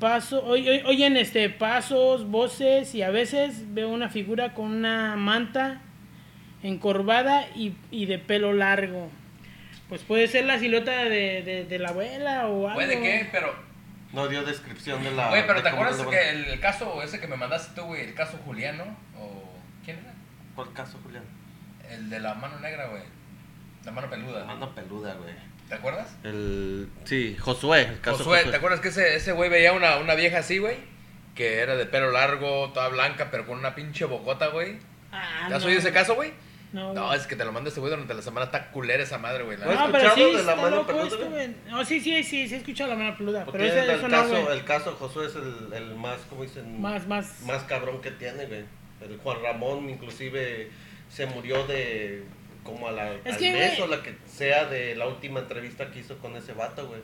paso, 0.00 0.42
oy- 0.44 0.82
oyen 0.86 1.16
este 1.16 1.48
pasos, 1.50 2.26
voces 2.28 2.94
y 2.94 3.02
a 3.02 3.10
veces 3.10 3.72
veo 3.74 3.90
una 3.90 4.08
figura 4.08 4.54
con 4.54 4.66
una 4.72 5.14
manta 5.16 5.82
encorvada 6.62 7.46
y, 7.54 7.72
y 7.90 8.06
de 8.06 8.18
pelo 8.18 8.52
largo. 8.52 9.10
Pues 9.90 10.00
puede 10.02 10.26
ser 10.28 10.46
la 10.46 10.58
silueta 10.58 11.04
de, 11.04 11.42
de- 11.42 11.64
de 11.66 11.78
la 11.78 11.90
abuela 11.90 12.46
o 12.48 12.66
algo. 12.68 12.74
Puede 12.80 12.98
que, 13.02 13.28
pero. 13.30 13.54
No 14.14 14.26
dio 14.28 14.42
descripción 14.42 15.04
de 15.04 15.10
la. 15.10 15.28
Güey, 15.28 15.46
pero 15.46 15.62
¿te 15.62 15.68
acuerdas 15.68 16.00
que 16.06 16.30
el, 16.30 16.44
el 16.46 16.60
caso 16.60 17.02
ese 17.02 17.20
que 17.20 17.26
me 17.28 17.36
mandaste 17.36 17.74
tú, 17.78 17.86
güey? 17.86 18.02
El 18.04 18.14
caso 18.14 18.38
Juliano. 18.44 18.84
¿O 19.18 19.44
quién 19.84 19.98
era? 19.98 20.14
Por 20.56 20.72
caso, 20.72 20.98
Julián. 21.04 21.24
El 21.90 22.08
de 22.08 22.18
la 22.20 22.34
mano 22.34 22.58
negra, 22.60 22.86
güey. 22.86 23.02
La 23.84 23.92
mano 23.92 24.08
peluda. 24.10 24.44
Mano 24.46 24.74
peluda, 24.74 25.14
güey. 25.14 25.34
¿Te 25.68 25.74
acuerdas? 25.74 26.08
El. 26.24 26.88
Sí, 27.04 27.36
Josué. 27.38 27.82
El 27.82 28.00
caso 28.00 28.18
Josué, 28.18 28.38
Josué. 28.38 28.50
¿te 28.50 28.56
acuerdas 28.56 28.80
que 28.80 28.88
ese 28.88 29.14
ese 29.14 29.32
güey 29.32 29.48
veía 29.50 29.72
una, 29.72 29.98
una 29.98 30.14
vieja 30.16 30.38
así, 30.38 30.58
güey? 30.58 30.76
Que 31.36 31.58
era 31.60 31.76
de 31.76 31.86
pelo 31.86 32.10
largo, 32.10 32.70
toda 32.74 32.88
blanca, 32.88 33.28
pero 33.30 33.46
con 33.46 33.58
una 33.58 33.74
pinche 33.76 34.04
bocota, 34.04 34.48
güey. 34.48 34.78
Ah, 35.12 35.46
¿Te 35.48 35.54
has 35.54 35.62
no. 35.62 35.68
oído 35.68 35.78
ese 35.80 35.92
caso, 35.92 36.14
güey? 36.16 36.32
No, 36.72 36.92
No, 36.94 37.12
es 37.14 37.26
que 37.26 37.34
te 37.36 37.44
lo 37.44 37.50
manda 37.52 37.68
ese 37.70 37.80
güey 37.80 37.90
durante 37.90 38.14
la 38.14 38.22
semana. 38.22 38.46
Está 38.46 38.70
culera 38.70 39.02
esa 39.02 39.18
madre, 39.18 39.42
güey. 39.44 39.58
¿No. 39.58 39.64
No, 39.72 39.90
pero 39.92 40.14
sí, 40.14 40.20
escuchado 40.22 40.36
de 40.38 40.42
la 40.44 40.56
mano 40.56 40.76
loco 40.76 40.86
peluda, 40.88 41.04
esto, 41.04 41.16
güey? 41.18 41.30
güey. 41.30 41.48
No, 41.68 41.84
sí, 41.84 42.00
sí, 42.00 42.22
sí, 42.22 42.48
sí 42.48 42.54
he 42.54 42.58
escuchado 42.58 42.90
la 42.90 42.96
mano 42.96 43.16
peluda, 43.16 43.44
Porque 43.44 43.58
pero 43.58 43.70
ese, 43.72 43.80
el, 43.82 43.90
eso 43.90 44.08
no, 44.08 44.16
caso, 44.16 44.42
güey. 44.44 44.58
el 44.58 44.64
caso 44.64 44.92
Josué 44.96 45.26
es 45.26 45.34
el, 45.34 45.72
el 45.72 45.94
más, 45.96 46.18
¿cómo 46.28 46.42
dicen? 46.44 46.80
Más, 46.80 47.06
más. 47.08 47.40
Más 47.42 47.62
cabrón 47.64 48.00
que 48.00 48.10
tiene, 48.12 48.46
güey. 48.46 48.64
El 49.00 49.16
Juan 49.18 49.38
Ramón, 49.42 49.88
inclusive, 49.90 50.70
se 51.08 51.26
murió 51.26 51.66
de. 51.66 52.24
Como 52.62 52.88
a 52.88 52.92
la, 52.92 53.14
Es 53.24 53.32
al 53.34 53.38
que, 53.38 53.52
mes 53.52 53.78
güey- 53.78 53.82
o 53.82 53.86
la 53.86 54.02
que 54.02 54.14
sea 54.26 54.66
de 54.66 54.94
la 54.94 55.06
última 55.08 55.40
entrevista 55.40 55.90
que 55.90 56.00
hizo 56.00 56.18
con 56.18 56.36
ese 56.36 56.52
vato, 56.52 56.86
güey. 56.86 57.00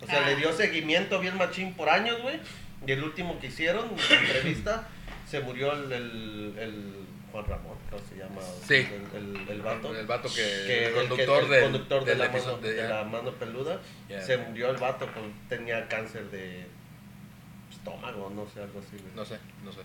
O 0.00 0.06
sea, 0.06 0.20
Ah. 0.24 0.28
le 0.28 0.36
dio 0.36 0.52
seguimiento 0.52 1.18
bien 1.18 1.36
machín 1.36 1.74
por 1.74 1.88
años, 1.90 2.22
güey. 2.22 2.38
Y 2.86 2.92
el 2.92 3.02
último 3.04 3.38
que 3.40 3.48
hicieron, 3.48 3.90
la 4.10 4.16
entrevista, 4.20 4.88
se 5.28 5.40
murió 5.40 5.72
el, 5.72 5.92
el, 5.92 6.54
el 6.58 6.94
Juan 7.32 7.46
Ramón, 7.46 7.76
¿cómo 7.90 8.02
se 8.08 8.16
llama? 8.16 8.40
Sí. 8.66 8.74
El, 9.14 9.16
el, 9.36 9.48
el 9.48 9.62
vato. 9.62 9.96
El 9.96 10.06
vato 10.06 10.28
que. 10.28 10.34
que 10.66 10.86
el 10.88 10.94
conductor, 10.94 11.38
que- 11.38 11.44
el 11.44 11.50
del, 11.50 11.62
conductor 11.64 12.04
de, 12.04 12.10
del 12.10 12.18
la 12.18 12.26
episodio. 12.26 12.56
mano, 12.56 12.66
de- 12.68 12.74
de 12.74 12.88
la 12.88 13.04
mano 13.04 13.32
peluda 13.32 13.80
Ya. 14.08 14.20
se 14.20 14.36
murió 14.36 14.70
el 14.70 14.76
vato 14.76 15.06
pues, 15.12 15.24
tenía 15.48 15.88
cáncer 15.88 16.30
de 16.30 16.66
estómago 17.70 18.30
no 18.34 18.46
sé 18.48 18.60
algo 18.62 18.78
así 18.80 18.96
güey. 18.98 19.14
No 19.14 19.24
sé, 19.24 19.38
no 19.64 19.72
sé. 19.72 19.80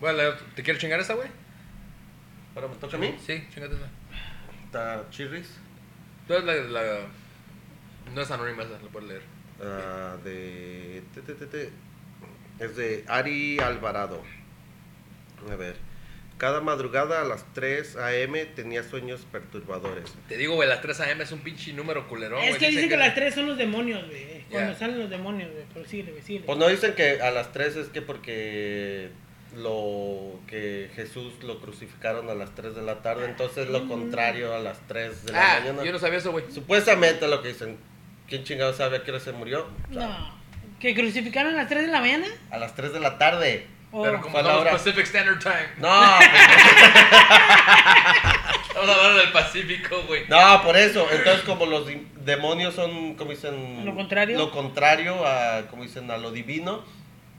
Bueno, 0.00 0.18
¿te 0.56 0.62
quieres 0.62 0.80
chingar 0.80 0.98
esa, 1.00 1.14
güey? 1.14 1.28
ahora 2.54 2.68
me 2.68 2.74
toca 2.76 2.96
a 2.96 3.00
mí 3.00 3.14
Sí, 3.24 3.46
chingate 3.54 3.74
esa. 3.76 3.88
está 4.64 5.10
chirris 5.10 5.58
Entonces 6.22 6.44
la, 6.70 6.80
la- 6.82 7.00
No 8.14 8.20
es 8.22 8.30
anónima 8.30 8.62
esa, 8.62 8.72
la 8.82 8.88
puedes 8.88 9.08
leer. 9.08 9.22
ah, 9.62 10.16
de 10.24 11.02
te, 11.14 11.20
te, 11.22 11.46
te. 11.46 11.70
es 12.58 12.76
de 12.76 13.04
Ari 13.06 13.58
Alvarado 13.60 14.22
a 15.50 15.54
ver 15.56 15.76
cada 16.42 16.60
madrugada 16.60 17.20
a 17.20 17.24
las 17.24 17.44
3 17.54 17.94
a.m. 17.98 18.44
tenía 18.46 18.82
sueños 18.82 19.20
perturbadores 19.30 20.12
Te 20.28 20.36
digo, 20.36 20.56
güey, 20.56 20.68
las 20.68 20.80
3 20.80 21.00
AM 21.02 21.20
es 21.20 21.30
un 21.30 21.38
pinche 21.38 21.72
número 21.72 22.08
culero, 22.08 22.36
es 22.40 22.48
güey. 22.48 22.58
que 22.58 22.68
dicen 22.70 22.82
que, 22.84 22.88
que 22.88 22.96
las 22.96 23.14
tres 23.14 23.32
son 23.36 23.46
los 23.46 23.56
demonios, 23.56 24.04
güey. 24.08 24.42
Cuando 24.50 24.74
salen 24.74 24.98
los 24.98 25.08
demonios, 25.08 25.52
güey. 25.52 25.64
Pero 25.72 25.86
síguele, 25.88 26.10
güey, 26.10 26.40
pues 26.40 26.58
no 26.58 26.66
dicen 26.66 26.94
que 26.94 27.20
a 27.20 27.30
las 27.30 27.52
3 27.52 27.76
es 27.76 27.86
que 27.90 28.02
porque 28.02 29.10
lo 29.56 30.40
que 30.48 30.90
Jesús 30.96 31.32
lo 31.44 31.60
crucificaron 31.60 32.28
a 32.28 32.34
las 32.34 32.52
3 32.56 32.74
de 32.74 32.82
la 32.82 33.02
tarde 33.02 33.26
entonces 33.26 33.68
lo 33.68 33.86
contrario 33.86 34.52
a 34.52 34.58
las 34.58 34.80
3 34.88 35.26
de 35.26 35.32
la 35.32 35.38
Ah, 35.56 35.60
mañana 35.60 35.84
yo 35.84 35.92
no 35.92 36.00
sabía 36.00 36.18
eso, 36.18 36.32
güey. 36.32 36.44
Supuestamente 36.52 37.28
lo 37.28 37.40
que 37.40 37.50
dicen. 37.50 37.76
¿Quién 38.28 38.42
chingado 38.42 38.74
sabe 38.74 38.96
a 38.96 39.04
qué 39.04 39.12
hora 39.12 39.20
se 39.20 39.30
murió? 39.30 39.68
No. 39.90 40.42
¿Que 40.80 40.92
crucificaron 40.92 41.54
a 41.54 41.58
las 41.58 41.68
3 41.68 41.82
de 41.86 41.92
la 41.92 42.00
mañana? 42.00 42.26
A 42.50 42.58
las 42.58 42.74
3 42.74 42.92
de 42.92 42.98
la 42.98 43.16
tarde. 43.18 43.66
Pero 43.92 44.20
como 44.20 44.32
fue 44.32 44.42
la 44.42 44.48
estamos. 44.58 44.72
Pacific 44.82 45.04
Standard 45.04 45.38
Time. 45.38 45.68
No, 45.78 45.90
Estamos 48.68 48.88
hablando 48.96 49.18
del 49.18 49.32
Pacífico, 49.32 50.02
güey. 50.06 50.26
No, 50.28 50.62
por 50.62 50.76
eso. 50.76 51.06
Entonces, 51.12 51.42
como 51.44 51.66
los 51.66 51.86
demonios 52.24 52.74
son, 52.74 53.14
como 53.16 53.30
dicen... 53.32 53.84
Lo 53.84 53.94
contrario. 53.94 54.38
Lo 54.38 54.50
contrario 54.50 55.26
a, 55.26 55.66
como 55.68 55.82
dicen, 55.82 56.10
a 56.10 56.16
lo 56.16 56.30
divino. 56.30 56.82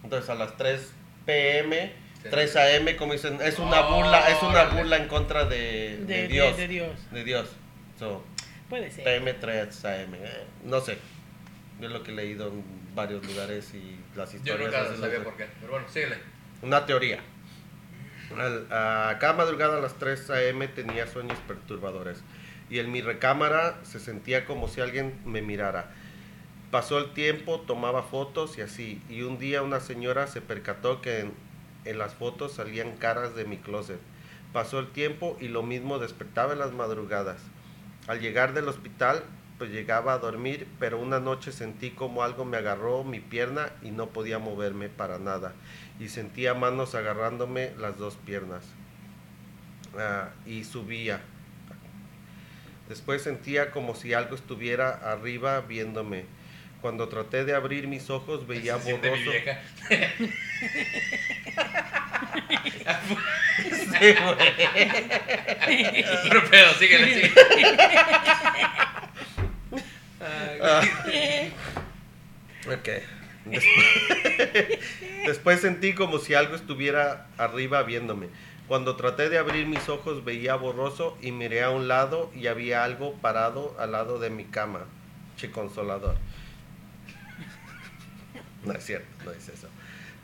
Entonces, 0.04 0.30
a 0.30 0.36
las 0.36 0.56
3 0.58 0.94
p.m., 1.26 2.04
Sí. 2.24 2.30
3 2.32 2.56
a.m., 2.56 2.96
como 2.96 3.12
dicen, 3.12 3.38
es 3.42 3.60
una 3.60 3.82
burla, 3.82 4.30
es 4.30 4.42
una 4.42 4.64
burla 4.66 4.96
en 4.96 5.10
contra 5.10 5.44
de, 5.44 5.98
de 5.98 6.06
De, 6.06 6.22
de- 6.22 6.28
Dios. 6.30 6.56
de 6.56 6.68
Dios. 6.70 7.12
De 7.12 7.24
Dios. 7.26 7.50
So, 8.00 8.24
Puede 8.70 8.90
ser. 8.92 9.04
PM 9.04 9.34
3 9.34 9.84
AM. 9.86 10.14
eh, 10.16 10.44
no 10.64 10.80
sé. 10.80 10.98
Yo 11.82 11.90
lo 11.90 12.02
que 12.02 12.12
he 12.12 12.14
leído 12.16 12.48
en 12.48 12.64
varios 12.96 13.26
lugares 13.26 13.74
y 13.74 14.00
las 14.16 14.32
Yo 14.32 14.38
historias. 14.38 14.72
nunca 14.72 14.82
así 14.90 15.02
sabía 15.02 15.22
por 15.22 15.36
qué. 15.36 15.48
Pero 15.60 15.74
bueno, 15.74 15.86
síguele. 15.90 16.16
Una 16.64 16.86
teoría. 16.86 17.20
A 18.72 19.18
cada 19.20 19.34
madrugada 19.34 19.80
a 19.80 19.82
las 19.82 19.96
3 19.96 20.30
a.m. 20.30 20.66
tenía 20.70 21.08
sueños 21.08 21.38
perturbadores 21.46 22.24
y 22.70 22.80
en 22.80 22.90
mi 22.90 23.02
recámara 23.02 23.82
se 23.84 24.00
sentía 24.00 24.46
como 24.46 24.70
si 24.70 24.80
alguien 24.80 25.20
me 25.26 25.42
mirara. 25.42 25.92
Pasó 26.72 27.00
el 27.00 27.12
tiempo, 27.12 27.60
tomaba 27.60 28.04
fotos 28.04 28.58
y 28.58 28.62
así. 28.62 29.02
Y 29.10 29.24
un 29.24 29.40
día 29.40 29.62
una 29.62 29.82
señora 29.82 30.26
se 30.28 30.40
percató 30.40 31.02
que 31.02 31.30
en 31.84 31.98
las 31.98 32.14
fotos 32.14 32.54
salían 32.54 32.96
caras 32.96 33.36
de 33.36 33.44
mi 33.44 33.58
closet. 33.58 34.00
Pasó 34.54 34.80
el 34.80 34.88
tiempo 34.88 35.36
y 35.42 35.50
lo 35.50 35.64
mismo 35.64 36.00
despertaba 36.00 36.54
en 36.54 36.60
las 36.60 36.72
madrugadas. 36.72 37.42
Al 38.08 38.22
llegar 38.22 38.54
del 38.54 38.70
hospital, 38.70 39.22
pues 39.58 39.70
llegaba 39.72 40.14
a 40.14 40.18
dormir, 40.18 40.68
pero 40.80 41.00
una 41.00 41.20
noche 41.20 41.52
sentí 41.52 41.92
como 41.92 42.24
algo 42.24 42.46
me 42.46 42.58
agarró 42.58 43.04
mi 43.04 43.20
pierna 43.20 43.70
y 43.82 43.92
no 43.92 44.10
podía 44.10 44.40
moverme 44.40 44.90
para 44.90 45.20
nada. 45.20 45.54
Y 46.00 46.10
sentía 46.10 46.54
manos 46.54 46.96
agarrándome 46.96 47.72
las 47.78 47.98
dos 47.98 48.16
piernas. 48.26 48.64
Ah, 49.98 50.30
y 50.46 50.64
subía. 50.64 51.22
Después 52.90 53.22
sentía 53.22 53.72
como 53.72 53.96
si 53.96 54.14
algo 54.14 54.36
estuviera 54.36 54.90
arriba 55.12 55.62
viéndome. 55.62 56.26
Cuando 56.82 57.08
traté 57.08 57.46
de 57.46 57.56
abrir 57.56 57.88
mis 57.88 58.10
ojos 58.10 58.46
veía 58.46 58.78
Se 58.80 58.92
mi 58.94 59.00
borroso. 59.00 59.32
vieja. 59.32 59.62
Sí. 63.56 64.16
Pero 66.50 66.74
síguele, 66.74 67.14
síguele. 67.14 67.34
Ah. 70.62 70.82
Ok. 72.68 72.90
Después 75.26 75.60
sentí 75.60 75.94
como 75.94 76.20
si 76.20 76.34
algo 76.34 76.56
estuviera 76.56 77.28
arriba 77.38 77.84
viéndome. 77.84 78.30
Cuando 78.68 78.96
traté 78.96 79.30
de 79.30 79.38
abrir 79.38 79.68
mis 79.68 79.90
ojos 79.90 80.24
veía 80.24 80.56
borroso 80.56 81.18
y 81.22 81.32
miré 81.32 81.64
a 81.64 81.70
un 81.70 81.88
lado 81.88 82.32
y 82.34 82.48
había 82.48 82.84
algo 82.84 83.14
parado 83.16 83.76
al 83.80 83.92
lado 83.92 84.20
de 84.20 84.30
mi 84.30 84.46
cama. 84.46 84.86
Che 85.38 85.52
consolador. 85.52 86.16
No 88.64 88.74
es 88.74 88.86
cierto, 88.86 89.08
no 89.26 89.32
es 89.32 89.50
eso. 89.50 89.68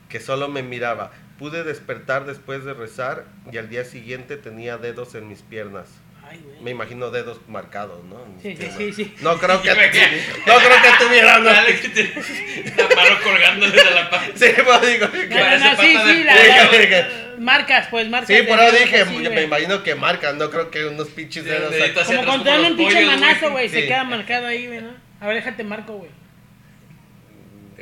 Que 0.08 0.20
solo 0.20 0.48
me 0.48 0.62
miraba. 0.62 1.10
Pude 1.38 1.62
despertar 1.62 2.24
después 2.24 2.64
de 2.64 2.72
rezar 2.72 3.26
y 3.52 3.58
al 3.58 3.68
día 3.68 3.84
siguiente 3.84 4.38
tenía 4.38 4.78
dedos 4.78 5.14
en 5.14 5.28
mis 5.28 5.42
piernas. 5.42 5.88
Ay, 6.30 6.38
güey. 6.44 6.60
Me 6.60 6.70
imagino 6.70 7.10
dedos 7.10 7.40
marcados, 7.48 8.04
¿no? 8.04 8.24
Sí, 8.40 8.50
sí, 8.52 8.56
piernas. 8.56 8.76
sí, 8.78 8.92
sí. 8.92 9.14
No 9.20 9.36
creo 9.38 9.60
que, 9.62 9.68
no 9.70 9.74
creo 9.74 9.90
que 9.90 11.04
tuviera 11.04 11.40
que 11.66 11.88
te- 11.88 12.72
La 12.76 12.88
mano 12.94 13.16
colgándole 13.22 13.76
de 13.84 13.90
la 13.90 14.08
pata. 14.10 14.26
Sí, 14.36 14.46
pues 14.64 14.80
digo. 14.82 15.06
No, 15.08 15.58
no, 15.58 15.76
sí, 15.82 15.96
de 15.96 16.04
sí, 16.04 16.24
la, 16.24 16.34
la- 16.34 17.08
marcas, 17.38 17.88
pues, 17.90 18.08
marcas. 18.08 18.28
Sí, 18.28 18.42
por 18.44 18.60
eso 18.60 18.76
dije, 18.76 19.00
así, 19.00 19.16
me 19.16 19.42
imagino 19.42 19.82
que 19.82 19.94
marcan, 19.96 20.38
no 20.38 20.50
creo 20.50 20.70
que 20.70 20.84
unos 20.86 21.08
pinches 21.08 21.44
dedos. 21.44 21.74
Como 22.06 22.24
cuando 22.24 22.44
te 22.44 22.50
dan 22.50 22.64
un 22.64 22.76
pinche 22.76 23.04
manazo, 23.04 23.50
güey, 23.50 23.68
se 23.68 23.86
queda 23.86 24.04
marcado 24.04 24.46
ahí, 24.46 24.66
güey, 24.68 24.82
¿no? 24.82 24.90
A 25.20 25.26
ver, 25.26 25.36
déjate 25.36 25.64
marco, 25.64 25.94
güey. 25.94 26.10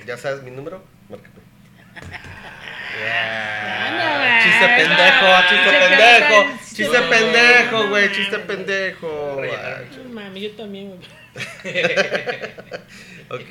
¿Ya 0.06 0.16
sabes 0.16 0.42
mi 0.42 0.50
número? 0.52 0.82
Márcame. 1.10 1.34
Anda, 3.88 4.40
Chiste 4.42 4.66
güey. 4.66 4.76
pendejo, 4.76 5.26
chiste 5.48 5.70
pendejo. 5.78 6.58
Chiste 6.78 6.98
pendejo, 7.08 7.88
güey, 7.88 8.12
chiste 8.12 8.38
pendejo. 8.38 9.40
Mami, 10.12 10.40
yo 10.40 10.50
también, 10.52 10.88
güey. 10.88 11.00
Ok, 13.30 13.50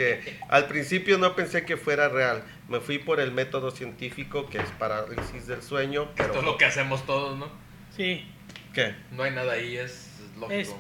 al 0.50 0.66
principio 0.68 1.20
no 1.20 1.36
pensé 1.36 1.64
que 1.64 1.78
fuera 1.78 2.10
real. 2.10 2.44
Me 2.68 2.80
fui 2.80 2.98
por 2.98 3.20
el 3.20 3.32
método 3.32 3.70
científico 3.70 4.50
que 4.50 4.58
es 4.58 4.70
parálisis 4.80 5.46
del 5.46 5.62
sueño, 5.62 6.10
pero... 6.16 6.30
Esto 6.30 6.40
es 6.40 6.46
lo 6.46 6.58
que 6.58 6.66
hacemos 6.66 7.06
todos, 7.06 7.38
¿no? 7.38 7.48
Sí, 7.96 8.26
¿Qué? 8.74 8.96
No 9.12 9.22
hay 9.24 9.32
nada 9.32 9.54
ahí, 9.54 9.78
es 9.78 9.92
es... 9.92 10.38
lógico. 10.40 10.80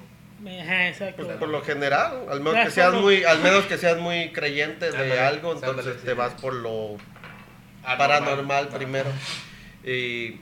Ajá, 0.61 0.87
exacto. 0.89 1.25
Pues 1.25 1.37
por 1.37 1.49
lo 1.49 1.61
general, 1.61 2.25
al 2.29 2.39
menos 2.39 2.55
Ya, 2.55 2.65
que 2.65 2.71
seas 2.71 2.93
muy, 2.93 3.23
al 3.23 3.39
menos 3.43 3.65
que 3.65 3.77
seas 3.77 3.97
muy 3.99 4.31
creyente 4.31 4.89
de 4.91 4.97
Ándale, 4.97 5.19
algo, 5.19 5.51
ándale, 5.51 5.71
entonces 5.73 5.97
sí. 6.01 6.05
te 6.07 6.13
vas 6.13 6.33
por 6.33 6.53
lo 6.53 6.97
Anormal. 7.83 7.97
paranormal 7.97 8.69
Ah. 8.71 8.75
primero. 8.77 9.09
Y 9.83 10.39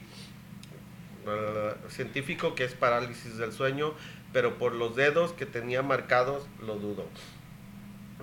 científico 1.88 2.54
que 2.54 2.64
es 2.64 2.74
parálisis 2.74 3.36
del 3.36 3.52
sueño, 3.52 3.94
pero 4.32 4.58
por 4.58 4.74
los 4.74 4.96
dedos 4.96 5.32
que 5.32 5.46
tenía 5.46 5.82
marcados 5.82 6.46
lo 6.60 6.76
dudo. 6.76 7.06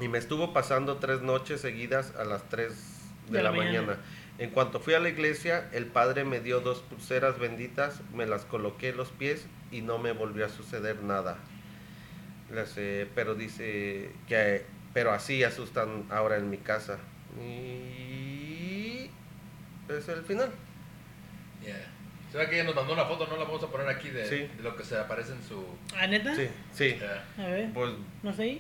Y 0.01 0.08
me 0.08 0.18
estuvo 0.18 0.54
pasando 0.54 0.97
tres 0.97 1.22
noches 1.22 1.62
seguidas 1.62 2.14
a 2.16 2.24
las 2.24 2.49
3 2.49 2.74
de, 3.30 3.43
la, 3.43 3.51
mañana. 3.51 3.97
En 4.38 4.49
cuanto 4.49 4.80
fui 4.80 4.95
a 4.95 4.99
la 4.99 5.10
iglesia, 5.10 5.70
el 5.72 5.86
padre 5.86 6.26
me 6.26 6.39
dio 6.39 6.60
dos 6.60 6.82
pulseras 6.82 7.39
benditas, 7.39 8.01
me 8.14 8.26
las 8.26 8.45
coloqué 8.45 8.89
en 8.89 8.97
los 8.97 9.10
pies 9.10 9.45
y 9.72 9.82
no 9.82 9.99
me 9.99 10.12
volvió 10.12 10.45
a 10.45 10.49
suceder 10.49 11.04
nada. 11.04 11.38
Las, 12.51 12.74
eh, 12.78 13.08
pero 13.14 13.36
dice 13.36 14.12
que, 14.28 14.66
pero 14.93 15.12
así 15.12 15.43
asustan 15.43 16.06
ahora 16.10 16.38
en 16.38 16.49
mi 16.49 16.58
casa. 16.58 16.97
Y 17.39 19.10
es 19.89 20.10
el 20.10 20.24
final. 20.24 20.51
Yeah. 21.64 21.93
Se 22.34 22.39
ve 22.39 22.49
que 22.49 22.55
ella 22.55 22.63
nos 22.65 22.73
mandó 22.75 22.93
una 22.93 23.05
foto, 23.05 23.27
no 23.27 23.38
la 23.38 23.43
vamos 23.43 23.61
a 23.63 23.67
poner 23.67 23.88
aquí 23.88 24.09
de, 24.09 24.27
Sí. 24.27 24.49
de 24.57 24.63
lo 24.63 24.75
que 24.75 24.84
se 24.84 24.97
aparece 24.97 25.31
en 25.34 25.43
su. 25.43 25.63
¿Ah, 25.95 26.07
neta? 26.07 26.36
Sí, 26.36 26.49
sí. 26.73 26.95
Yeah. 26.95 27.23
A 27.38 27.47
ver, 27.49 27.69
Pues 27.73 27.91
no 28.23 28.34
sé. 28.34 28.57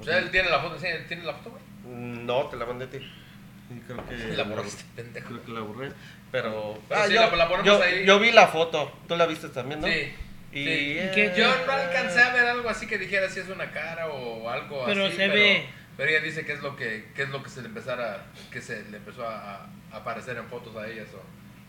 O 0.00 0.04
sea, 0.04 0.18
él 0.18 0.30
tiene 0.30 0.48
la 0.48 0.60
foto, 0.60 0.78
sí, 0.78 0.86
él 0.86 1.04
tiene 1.08 1.24
la 1.24 1.34
foto, 1.34 1.50
güey. 1.50 1.62
no, 1.92 2.46
te 2.46 2.56
la 2.56 2.66
mandé 2.66 2.84
a 2.84 2.88
ti. 2.90 2.98
Y 2.98 3.80
creo 3.80 4.06
que 4.08 4.16
La 4.36 4.44
borraste, 4.44 4.84
pendejo. 4.94 5.26
Creo 5.28 5.44
que 5.44 5.50
la 5.52 5.60
borré. 5.60 5.90
Pero, 6.30 6.80
ah, 6.90 7.04
sí, 7.08 7.14
yo, 7.14 7.20
la- 7.22 7.34
la 7.36 7.48
ponemos 7.48 7.66
yo- 7.66 7.82
ahí. 7.82 8.06
yo 8.06 8.20
vi 8.20 8.30
la 8.30 8.46
foto. 8.46 8.92
Tú 9.08 9.16
la 9.16 9.26
viste 9.26 9.48
también, 9.48 9.80
¿no? 9.80 9.88
Sí. 9.88 10.14
Y, 10.52 10.64
sí. 10.64 10.68
eh, 10.98 11.10
qué- 11.12 11.34
Yo 11.36 11.66
no 11.66 11.72
alcancé 11.72 12.20
a 12.22 12.32
ver 12.32 12.46
algo 12.46 12.68
así 12.68 12.86
que 12.86 12.96
dijera 12.96 13.28
si 13.28 13.40
es 13.40 13.48
una 13.48 13.70
cara 13.72 14.06
o 14.08 14.48
algo 14.48 14.84
Pero 14.86 15.06
así. 15.06 15.16
se 15.16 15.26
ve. 15.28 15.66
Pero 15.96 16.10
ella 16.10 16.20
dice 16.20 16.44
que 16.46 16.52
es 16.52 16.62
lo 16.62 16.76
que, 16.76 17.08
que 17.16 17.22
es 17.24 17.28
lo 17.30 17.42
que 17.42 17.50
se 17.50 17.60
le 17.62 17.68
empezara, 17.68 18.26
que 18.52 18.60
se 18.62 18.84
le 18.90 18.98
empezó 18.98 19.26
a, 19.26 19.62
a 19.90 19.96
aparecer 19.96 20.36
en 20.36 20.46
fotos 20.46 20.76
a 20.76 20.86
ella. 20.88 21.02
eso. 21.02 21.20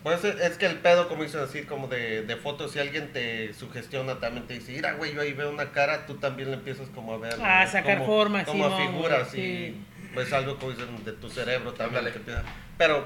Pues 0.07 0.23
es, 0.23 0.39
es 0.39 0.57
que 0.57 0.65
el 0.67 0.77
pedo, 0.77 1.09
como 1.09 1.23
dicen 1.23 1.41
así, 1.41 1.63
como 1.63 1.87
de, 1.89 2.21
de 2.21 2.35
fotos, 2.37 2.71
si 2.71 2.79
alguien 2.79 3.11
te 3.11 3.53
sugestiona, 3.53 4.19
también 4.21 4.47
te 4.47 4.53
dice, 4.53 4.71
mira, 4.71 4.93
güey, 4.93 5.13
yo 5.13 5.19
ahí 5.19 5.33
veo 5.33 5.49
una 5.49 5.73
cara, 5.73 6.05
tú 6.05 6.15
también 6.15 6.49
le 6.49 6.55
empiezas 6.55 6.87
como 6.95 7.13
a 7.13 7.17
ver. 7.17 7.33
A 7.41 7.65
¿no? 7.65 7.69
sacar 7.71 7.97
como, 7.97 8.05
formas, 8.05 8.45
Como 8.45 8.65
a 8.67 8.77
Simón, 8.77 8.93
figuras 8.93 9.33
y 9.33 9.37
sí. 9.37 9.81
pues 10.13 10.31
algo 10.31 10.57
como 10.57 10.71
dicen 10.71 11.03
de 11.03 11.11
tu 11.11 11.29
cerebro 11.29 11.73
también. 11.73 12.07
Empieza- 12.07 12.41
Pero 12.77 13.05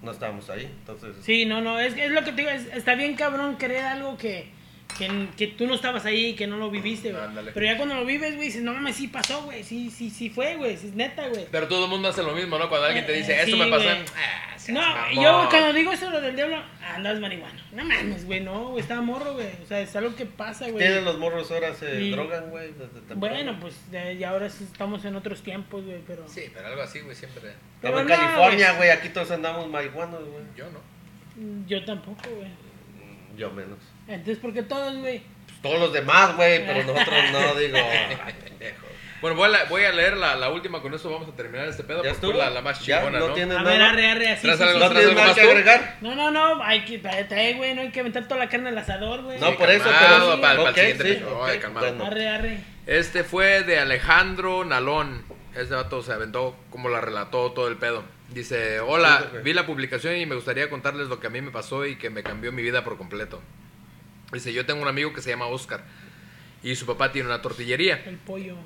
no 0.00 0.12
estábamos 0.12 0.48
ahí, 0.48 0.64
entonces... 0.66 1.16
Sí, 1.24 1.44
no, 1.44 1.60
no, 1.60 1.80
es, 1.80 1.96
es 1.96 2.12
lo 2.12 2.22
que 2.22 2.30
te 2.30 2.42
digo, 2.42 2.50
es- 2.50 2.66
está 2.72 2.94
bien 2.94 3.16
cabrón 3.16 3.56
creer 3.56 3.84
algo 3.86 4.16
que, 4.16 4.48
que, 4.98 5.28
que 5.36 5.46
tú 5.48 5.66
no 5.66 5.74
estabas 5.74 6.04
ahí, 6.04 6.34
que 6.34 6.46
no 6.46 6.56
lo 6.56 6.70
viviste, 6.70 7.10
güey. 7.12 7.22
Ándale. 7.22 7.52
Pero 7.52 7.66
ya 7.66 7.76
cuando 7.76 7.94
lo 7.94 8.04
vives, 8.04 8.34
güey, 8.36 8.48
dices, 8.48 8.62
no 8.62 8.72
mames, 8.72 8.96
sí 8.96 9.08
pasó, 9.08 9.42
güey, 9.42 9.62
sí, 9.64 9.90
sí, 9.90 10.10
sí 10.10 10.30
fue, 10.30 10.56
güey, 10.56 10.76
sí, 10.76 10.88
es 10.88 10.94
neta, 10.94 11.28
güey. 11.28 11.46
Pero 11.50 11.68
todo 11.68 11.84
el 11.84 11.90
mundo 11.90 12.08
hace 12.08 12.22
lo 12.22 12.32
mismo, 12.34 12.58
¿no? 12.58 12.68
Cuando 12.68 12.86
alguien 12.86 13.06
te 13.06 13.12
dice, 13.12 13.32
Eh, 13.32 13.42
esto 13.42 13.56
sí, 13.56 13.62
me 13.62 13.68
pasó. 13.70 13.88
Ah, 14.16 14.56
No, 14.68 14.80
mamón. 14.80 15.14
yo 15.24 15.46
cuando 15.50 15.72
digo 15.72 15.90
eso 15.92 16.10
lo 16.10 16.20
del 16.20 16.36
diablo, 16.36 16.62
andas 16.94 17.18
marihuana. 17.18 17.64
No 17.72 17.84
mames, 17.84 18.24
güey, 18.26 18.40
no, 18.40 18.68
güey, 18.68 18.80
estaba 18.82 19.00
morro, 19.00 19.32
güey. 19.34 19.48
O 19.62 19.66
sea, 19.66 19.80
es 19.80 19.94
algo 19.96 20.14
que 20.14 20.26
pasa, 20.26 20.66
güey. 20.68 20.78
Tienen 20.78 21.04
los 21.04 21.18
morros 21.18 21.50
ahora 21.50 21.74
se 21.74 22.10
drogan, 22.10 22.50
güey. 22.50 22.70
Bueno, 23.16 23.58
pues 23.60 23.90
de- 23.90 24.14
y 24.14 24.24
ahora 24.24 24.48
sí 24.50 24.64
estamos 24.70 25.04
en 25.04 25.16
otros 25.16 25.42
tiempos, 25.42 25.84
güey, 25.84 26.00
pero... 26.06 26.28
Sí, 26.28 26.42
pero 26.54 26.66
algo 26.68 26.82
así, 26.82 27.00
güey, 27.00 27.16
siempre. 27.16 27.50
Estamos 27.76 28.00
en 28.02 28.06
Pero 28.06 28.18
no, 28.20 28.26
California, 28.26 28.66
güey. 28.72 28.76
güey, 28.76 28.90
aquí 28.90 29.08
todos 29.08 29.30
andamos 29.30 29.68
marihuanos, 29.68 30.20
güey. 30.24 30.44
Yo 30.56 30.66
no. 30.70 30.80
Yo 31.66 31.84
tampoco, 31.84 32.28
güey. 32.36 32.48
Yo 33.36 33.50
menos. 33.52 33.78
Entonces, 34.10 34.38
¿por 34.38 34.52
qué 34.52 34.62
todos, 34.62 34.96
güey? 34.96 35.22
Pues 35.46 35.62
todos 35.62 35.78
los 35.80 35.92
demás, 35.92 36.36
güey, 36.36 36.66
pero 36.66 36.82
nosotros 36.84 37.18
no, 37.32 37.54
digo. 37.60 37.78
Bueno, 39.20 39.36
voy 39.36 39.44
a, 39.46 39.48
la- 39.50 39.64
voy 39.64 39.84
a 39.84 39.92
leer 39.92 40.16
la, 40.16 40.34
la 40.34 40.48
última, 40.48 40.80
con 40.80 40.94
eso 40.94 41.10
vamos 41.10 41.28
a 41.28 41.32
terminar 41.36 41.68
este 41.68 41.84
pedo. 41.84 42.02
¿Ya 42.02 42.14
porque 42.14 42.38
la, 42.38 42.48
la 42.48 42.62
más 42.62 42.80
chingona, 42.82 43.18
¿No 43.18 43.28
¿no? 43.28 43.34
tienes 43.34 43.54
A 43.54 43.60
nada? 43.62 43.70
ver, 43.72 43.82
arre, 43.82 44.06
arre, 44.10 44.28
así. 44.30 44.42
¿Traes 44.42 44.56
sí, 44.58 44.64
algo- 44.64 44.78
sí, 44.78 44.80
¿No 44.80 44.88
sí. 44.88 44.94
tienes 44.96 45.14
nada 45.14 45.26
más 45.28 45.36
que 45.36 45.42
agregar? 45.42 45.96
No, 46.00 46.14
no, 46.14 46.30
no, 46.30 46.64
hay 46.64 46.84
que, 46.86 46.98
trae, 46.98 47.52
güey, 47.54 47.74
no 47.74 47.82
hay 47.82 47.90
que 47.90 48.00
aventar 48.00 48.24
toda 48.26 48.38
la 48.38 48.48
carne 48.48 48.70
al 48.70 48.78
asador, 48.78 49.22
güey. 49.22 49.38
No, 49.38 49.50
Sí, 49.50 49.56
por 49.58 49.70
eso, 49.70 49.84
calmado, 49.90 50.30
pero... 50.30 50.40
para- 50.40 50.56
para 50.56 50.68
el 50.70 50.74
siguiente 50.98 51.24
Ay, 51.44 51.58
calmado. 51.58 51.86
bueno. 51.88 52.04
Arre, 52.06 52.28
arre. 52.28 52.58
Este 52.86 53.22
fue 53.22 53.62
de 53.62 53.78
Alejandro 53.78 54.64
Nalón. 54.64 55.22
Ese 55.54 55.74
vato 55.74 56.02
se 56.02 56.12
aventó 56.14 56.56
como 56.70 56.88
la 56.88 57.02
relató 57.02 57.52
todo 57.52 57.68
el 57.68 57.76
pedo. 57.76 58.04
Dice, 58.30 58.80
hola, 58.80 59.24
vi 59.44 59.52
la 59.52 59.66
publicación 59.66 60.16
y 60.16 60.24
me 60.24 60.34
gustaría 60.36 60.70
contarles 60.70 61.08
lo 61.08 61.20
que 61.20 61.26
a 61.26 61.30
mí 61.30 61.42
me 61.42 61.50
pasó 61.50 61.84
y 61.84 61.96
que 61.96 62.08
me 62.08 62.22
cambió 62.22 62.52
mi 62.52 62.62
vida 62.62 62.84
por 62.84 62.96
completo. 62.96 63.42
Dice, 64.32 64.52
yo 64.52 64.64
tengo 64.66 64.80
un 64.82 64.88
amigo 64.88 65.12
que 65.12 65.22
se 65.22 65.30
llama 65.30 65.46
Oscar 65.46 65.84
y 66.62 66.74
su 66.76 66.86
papá 66.86 67.10
tiene 67.12 67.28
una 67.28 67.42
tortillería. 67.42 68.02
El 68.06 68.16
pollo. 68.16 68.56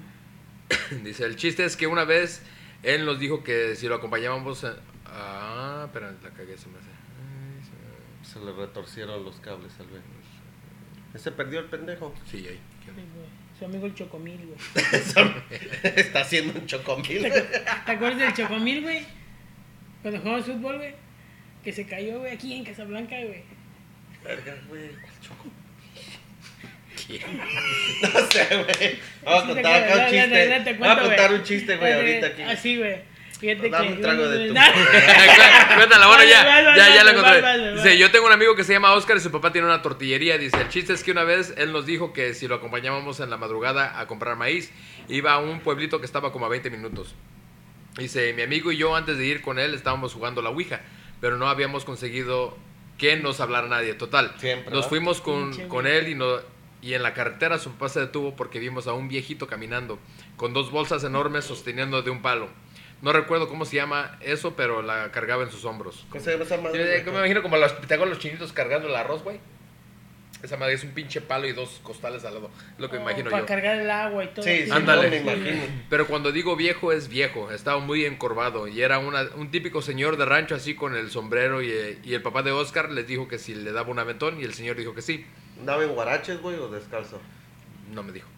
Dice, 1.05 1.25
el 1.25 1.37
chiste 1.37 1.65
es 1.65 1.77
que 1.77 1.87
una 1.87 2.05
vez 2.05 2.43
él 2.83 3.05
nos 3.07 3.19
dijo 3.19 3.43
que 3.45 3.77
si 3.77 3.87
lo 3.89 3.95
acompañábamos... 3.97 4.65
a- 4.65 4.77
Ah, 5.17 5.85
espera, 5.87 6.13
la 6.25 6.31
cagué, 6.31 6.59
se 6.59 6.67
me 6.69 6.79
hace. 6.79 6.89
Ay, 6.89 8.25
se 8.25 8.33
Se 8.33 8.45
le 8.45 8.53
retorcieron 8.53 9.25
los 9.25 9.37
cables 9.37 9.73
al 9.79 9.87
ver. 9.87 10.03
Se 11.21 11.31
perdió 11.31 11.61
el 11.61 11.67
pendejo. 11.67 12.13
Sí, 12.29 12.39
ahí. 12.49 12.59
Sí. 12.85 12.91
Su 13.59 13.65
amigo 13.67 13.87
el 13.87 13.95
Chocomil, 13.95 14.41
güey. 14.45 14.59
Está 15.95 16.23
haciendo 16.23 16.59
un 16.59 16.67
chocomil. 16.67 17.23
¿Te 17.23 17.31
acu- 17.31 17.85
te 17.87 17.93
acuerdas 17.93 18.19
del 18.19 18.33
Chocomil, 18.35 18.83
güey? 18.83 19.05
Cuando 20.03 20.21
jugamos 20.21 20.47
fútbol, 20.47 20.77
güey. 20.79 20.95
Que 21.63 21.73
se 21.73 21.87
cayó, 21.87 22.19
güey, 22.19 22.33
aquí 22.33 22.53
en 22.55 22.65
Casablanca, 22.65 23.15
güey. 23.25 23.45
Verga. 24.25 24.57
No 27.05 28.21
sé, 28.31 28.47
güey. 28.51 28.99
Vamos 29.25 29.43
a 29.45 29.47
contar 29.47 29.83
acá 29.83 29.95
un 29.95 30.11
chiste. 30.11 30.77
Vamos 30.79 30.99
a 30.99 31.03
contar 31.03 31.29
güey. 31.29 31.39
un 31.41 31.45
chiste, 31.45 31.77
güey, 31.77 31.93
ahorita 31.93 32.27
aquí. 32.29 32.43
Así, 32.43 32.77
güey. 32.79 33.15
Fíjate 33.39 33.69
Dame 33.69 33.89
que. 33.89 33.93
un 33.95 34.01
trago 34.01 34.29
de 34.29 34.49
tu- 34.49 34.55
Cuéntala, 35.77 36.07
bueno, 36.07 36.25
ya, 36.25 36.75
ya, 36.77 36.95
ya 36.95 37.05
lo 37.05 37.21
vale, 37.23 37.39
encontré. 37.39 37.75
Dice, 37.75 37.99
yo 37.99 38.11
tengo 38.11 38.27
un 38.27 38.33
amigo 38.33 38.55
que 38.55 38.65
se 38.65 38.73
llama 38.73 38.93
Oscar 38.95 39.17
y 39.17 39.21
su 39.21 39.31
papá 39.31 39.53
tiene 39.53 39.67
una 39.67 39.83
tortillería. 39.83 40.39
Dice, 40.39 40.57
el 40.61 40.69
chiste 40.69 40.93
es 40.95 41.03
que 41.05 41.11
una 41.11 41.25
vez 41.25 41.53
él 41.59 41.73
nos 41.73 41.85
dijo 41.85 42.13
que 42.13 42.33
si 42.33 42.49
lo 42.49 42.55
acompañábamos 42.55 43.21
en 43.21 43.29
la 43.29 43.37
madrugada 43.37 43.99
a 44.01 44.07
comprar 44.07 44.37
maíz, 44.37 44.71
iba 45.09 45.33
a 45.33 45.39
un 45.39 45.61
pueblito 45.61 45.99
que 46.01 46.07
estaba 46.07 46.33
como 46.33 46.47
a 46.47 46.49
20 46.49 46.71
minutos. 46.71 47.15
Dice, 47.99 48.33
mi 48.33 48.43
amigo 48.43 48.73
y 48.73 48.77
yo 48.79 48.97
antes 48.97 49.19
de 49.19 49.27
ir 49.27 49.43
con 49.43 49.59
él 49.59 49.75
estábamos 49.75 50.15
jugando 50.15 50.41
la 50.41 50.49
Ouija, 50.51 50.81
pero 51.21 51.37
no 51.37 51.49
habíamos 51.49 51.85
conseguido 51.85 52.57
que 52.99 53.17
nos 53.17 53.41
hablara 53.41 53.69
nadie. 53.69 53.95
Total, 53.95 54.35
Siempre, 54.39 54.73
nos 54.73 54.85
¿no? 54.85 54.89
fuimos 54.89 55.21
con, 55.21 55.53
con 55.69 55.87
él 55.87 56.09
y, 56.09 56.15
no, 56.15 56.37
y 56.83 56.95
en 56.95 57.03
la 57.03 57.15
carretera 57.15 57.59
su 57.59 57.71
papá 57.73 57.89
se 57.89 58.01
detuvo 58.01 58.37
porque 58.37 58.59
vimos 58.59 58.87
a 58.87 58.93
un 58.93 59.09
viejito 59.09 59.47
caminando 59.47 59.99
con 60.37 60.53
dos 60.53 60.71
bolsas 60.71 61.03
enormes 61.05 61.45
sosteniendo 61.45 62.03
de 62.03 62.11
un 62.11 62.23
palo. 62.23 62.49
No 63.03 63.13
recuerdo 63.13 63.49
cómo 63.49 63.65
se 63.65 63.77
llama 63.77 64.17
eso, 64.21 64.55
pero 64.57 64.81
la 64.81 65.11
cargaba 65.13 65.43
en 65.43 65.51
sus 65.51 65.65
hombros. 65.65 66.07
¿Cómo 66.09 66.25
se 66.25 66.33
llama 66.33 66.45
esa 66.45 66.57
Yo 66.57 66.63
güey? 66.71 67.05
me 67.05 67.11
imagino 67.19 67.43
como 67.43 67.57
los, 67.57 67.79
te 67.83 67.93
hago 67.95 68.07
los 68.07 68.19
chinitos 68.19 68.53
cargando 68.53 68.89
el 68.89 68.95
arroz, 68.97 69.23
güey. 69.23 69.41
Esa 70.45 70.59
madre 70.59 70.75
es 70.75 70.85
un 70.85 70.91
pinche 70.91 71.21
palo 71.23 71.49
y 71.49 71.53
dos 71.53 71.81
costales 71.83 72.25
al 72.25 72.35
lado. 72.35 72.51
Es 72.75 72.79
lo 72.81 72.91
que 72.91 72.97
me 72.99 73.03
imagino 73.03 73.31
Para 73.31 73.43
yo. 73.43 73.47
cargar 73.47 73.79
el 73.81 73.91
agua 73.91 74.25
y 74.25 74.29
todo. 74.29 74.45
Sí, 74.45 74.65
sí, 74.67 74.71
Ándale. 74.71 75.05
no 75.05 75.11
me 75.27 75.33
imagino. 75.33 75.63
Pero 75.89 76.07
cuando 76.07 76.33
digo 76.33 76.55
viejo 76.55 76.93
es 76.93 77.09
viejo, 77.09 77.51
estaba 77.51 77.81
muy 77.81 78.05
encorvado 78.05 78.69
y 78.69 78.83
era 78.83 78.99
una- 78.99 79.29
un 79.37 79.51
típico 79.51 79.81
señor 79.81 80.19
de 80.19 80.27
rancho 80.27 80.55
así 80.55 80.75
con 80.75 80.95
el 80.95 81.11
sombrero 81.11 81.63
y, 81.63 81.99
y 82.05 82.13
el 82.15 82.21
papá 82.23 82.43
de 82.43 82.53
Oscar 82.53 82.91
les 82.91 83.07
dijo 83.07 83.27
que 83.27 83.39
si 83.39 83.55
le 83.55 83.73
daba 83.73 83.89
un 83.91 83.99
aventón 83.99 84.39
y 84.41 84.45
el 84.45 84.53
señor 84.55 84.77
dijo 84.77 84.95
que 84.95 85.01
sí. 85.03 85.25
¿Andaba 85.59 85.83
en 85.83 85.91
guaraches, 85.95 86.41
güey, 86.43 86.57
o 86.59 86.69
descalzo? 86.69 87.21
No 87.93 88.03
me 88.03 88.13
dijo. 88.13 88.29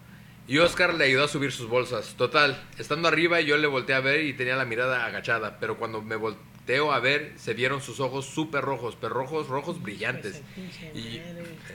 Y 0.49 0.59
Oscar 0.59 0.95
le 0.95 1.07
ayudó 1.07 1.25
a 1.25 1.29
subir 1.29 1.51
sus 1.51 1.69
bolsas. 1.69 2.15
Total, 2.17 2.63
estando 2.79 3.09
arriba 3.09 3.41
yo 3.41 3.57
le 3.57 3.67
volteé 3.67 3.97
a 3.97 4.01
ver 4.01 4.21
y 4.25 4.33
tenía 4.33 4.55
la 4.55 4.65
mirada 4.65 5.05
agachada, 5.05 5.59
pero 5.59 5.77
cuando 5.77 6.03
me 6.03 6.15
volteo 6.67 6.93
a 6.93 6.99
ver 6.99 7.33
se 7.37 7.55
vieron 7.55 7.81
sus 7.81 8.01
ojos 8.01 8.27
súper 8.27 8.65
rojos, 8.65 8.97
pero 9.01 9.15
rojos, 9.15 9.47
rojos 9.47 9.81
brillantes. 9.81 10.43
Y, 10.95 11.21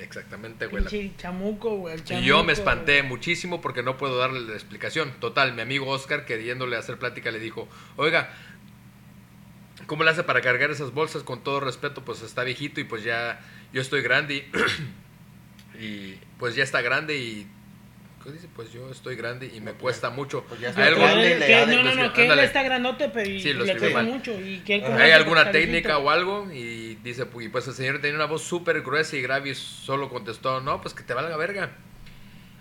exactamente, 0.01 0.67
güey. 0.67 0.83
la- 0.83 1.17
chamuco, 1.17 1.77
güey. 1.77 1.97
Y 2.09 2.23
yo 2.23 2.43
me 2.43 2.51
espanté 2.51 2.97
güey. 2.99 3.09
muchísimo 3.09 3.61
porque 3.61 3.83
no 3.83 3.95
puedo 3.97 4.17
darle 4.17 4.41
la 4.41 4.53
explicación. 4.53 5.13
Total, 5.21 5.53
mi 5.53 5.61
amigo 5.61 5.87
Oscar, 5.87 6.25
queriéndole 6.25 6.75
hacer 6.75 6.97
plática, 6.99 7.31
le 7.31 7.39
dijo, 7.39 7.69
oiga, 7.95 8.33
¿cómo 9.87 10.03
le 10.03 10.09
hace 10.09 10.23
para 10.23 10.41
cargar 10.41 10.71
esas 10.71 10.91
bolsas? 10.91 11.23
Con 11.23 11.41
todo 11.41 11.61
respeto, 11.61 12.03
pues 12.03 12.21
está 12.21 12.43
viejito 12.43 12.81
y 12.81 12.83
pues 12.83 13.03
ya 13.05 13.39
yo 13.71 13.81
estoy 13.81 14.01
grande 14.01 14.45
y, 15.77 15.79
y, 15.81 16.19
pues 16.37 16.55
ya 16.55 16.63
está 16.63 16.81
grande 16.81 17.17
y... 17.17 17.47
¿Qué 18.23 18.31
dice? 18.31 18.47
Pues 18.55 18.71
yo 18.71 18.89
estoy 18.91 19.15
grande 19.15 19.51
y 19.53 19.59
me 19.61 19.73
cuesta 19.73 20.09
mucho. 20.09 20.43
Pues 20.47 20.59
ya 20.61 20.67
¿Hay, 20.67 20.71
está 20.73 20.85
algún- 20.87 21.03
grande 21.03 21.45
Que- 21.45 21.65
no, 21.65 21.83
no, 21.83 21.95
no, 22.03 22.13
que 22.13 22.27
él 22.27 22.39
está 22.39 22.63
grandote, 22.63 23.09
pero 23.09 23.29
y 23.29 23.41
Sí, 23.41 23.53
lo 23.53 23.65
le 23.65 23.77
cuesta 23.77 24.03
mucho. 24.03 24.39
Y 24.39 24.59
que 24.59 24.75
él 24.75 24.83
¿Hay 24.85 25.11
alguna 25.11 25.51
técnica 25.51 25.97
o 25.97 26.09
algo? 26.09 26.47
Y 26.51 26.95
dice, 27.03 27.25
y 27.39 27.47
pues 27.49 27.67
el 27.67 27.73
señor 27.73 27.99
tenía 27.99 28.15
una 28.15 28.25
voz 28.25 28.43
súper 28.43 28.81
gruesa 28.81 29.15
y 29.15 29.21
grave 29.21 29.49
y 29.49 29.55
solo 29.55 30.09
contestó, 30.09 30.61
no, 30.61 30.81
pues 30.81 30.93
que 30.93 31.03
te 31.03 31.13
valga 31.13 31.35
verga. 31.37 31.71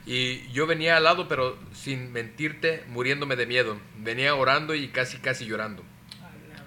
Y 0.07 0.49
yo 0.53 0.67
venía 0.67 0.97
al 0.97 1.05
lado, 1.05 1.29
pero 1.29 1.59
sin 1.75 2.11
mentirte, 2.13 2.83
muriéndome 2.89 3.37
de 3.37 3.47
miedo. 3.47 3.79
Venía 3.99 4.35
orando 4.35 4.75
y 4.75 4.89
casi, 4.89 5.19
casi 5.19 5.45
llorando. 5.45 5.85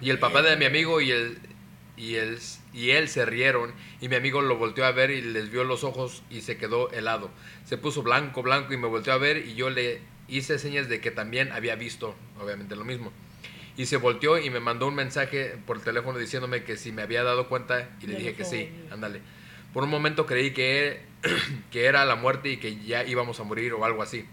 Y 0.00 0.10
el 0.10 0.18
papá 0.18 0.42
de 0.42 0.56
mi 0.56 0.64
amigo 0.66 1.00
y 1.00 1.10
él, 1.10 1.38
y 1.96 2.14
él, 2.14 2.38
y 2.74 2.90
él 2.90 3.08
se 3.08 3.24
rieron 3.24 3.72
y 4.00 4.08
mi 4.08 4.16
amigo 4.16 4.42
lo 4.42 4.56
volteó 4.56 4.84
a 4.84 4.90
ver 4.90 5.10
y 5.10 5.22
les 5.22 5.50
vio 5.50 5.62
los 5.64 5.84
ojos 5.84 6.22
y 6.28 6.40
se 6.40 6.56
quedó 6.56 6.90
helado. 6.90 7.30
Se 7.64 7.78
puso 7.78 8.02
blanco, 8.02 8.42
blanco 8.42 8.74
y 8.74 8.76
me 8.76 8.88
volteó 8.88 9.12
a 9.12 9.18
ver 9.18 9.38
y 9.38 9.54
yo 9.54 9.70
le 9.70 10.00
hice 10.28 10.58
señas 10.58 10.88
de 10.88 11.00
que 11.00 11.10
también 11.10 11.52
había 11.52 11.76
visto, 11.76 12.16
obviamente 12.40 12.74
lo 12.74 12.84
mismo. 12.84 13.12
Y 13.76 13.86
se 13.86 13.96
volteó 13.96 14.38
y 14.38 14.50
me 14.50 14.60
mandó 14.60 14.88
un 14.88 14.94
mensaje 14.94 15.56
por 15.66 15.80
teléfono 15.80 16.18
diciéndome 16.18 16.64
que 16.64 16.76
si 16.76 16.92
me 16.92 17.02
había 17.02 17.22
dado 17.22 17.48
cuenta 17.48 17.90
y 18.00 18.06
le 18.06 18.16
dije 18.16 18.34
que 18.34 18.44
sí, 18.44 18.70
ándale. 18.90 19.20
Por 19.72 19.84
un 19.84 19.90
momento 19.90 20.26
creí 20.26 20.52
que, 20.52 21.00
que 21.70 21.86
era 21.86 22.04
la 22.04 22.16
muerte 22.16 22.50
y 22.50 22.56
que 22.56 22.76
ya 22.84 23.04
íbamos 23.04 23.38
a 23.38 23.44
morir 23.44 23.72
o 23.72 23.84
algo 23.84 24.02
así. 24.02 24.26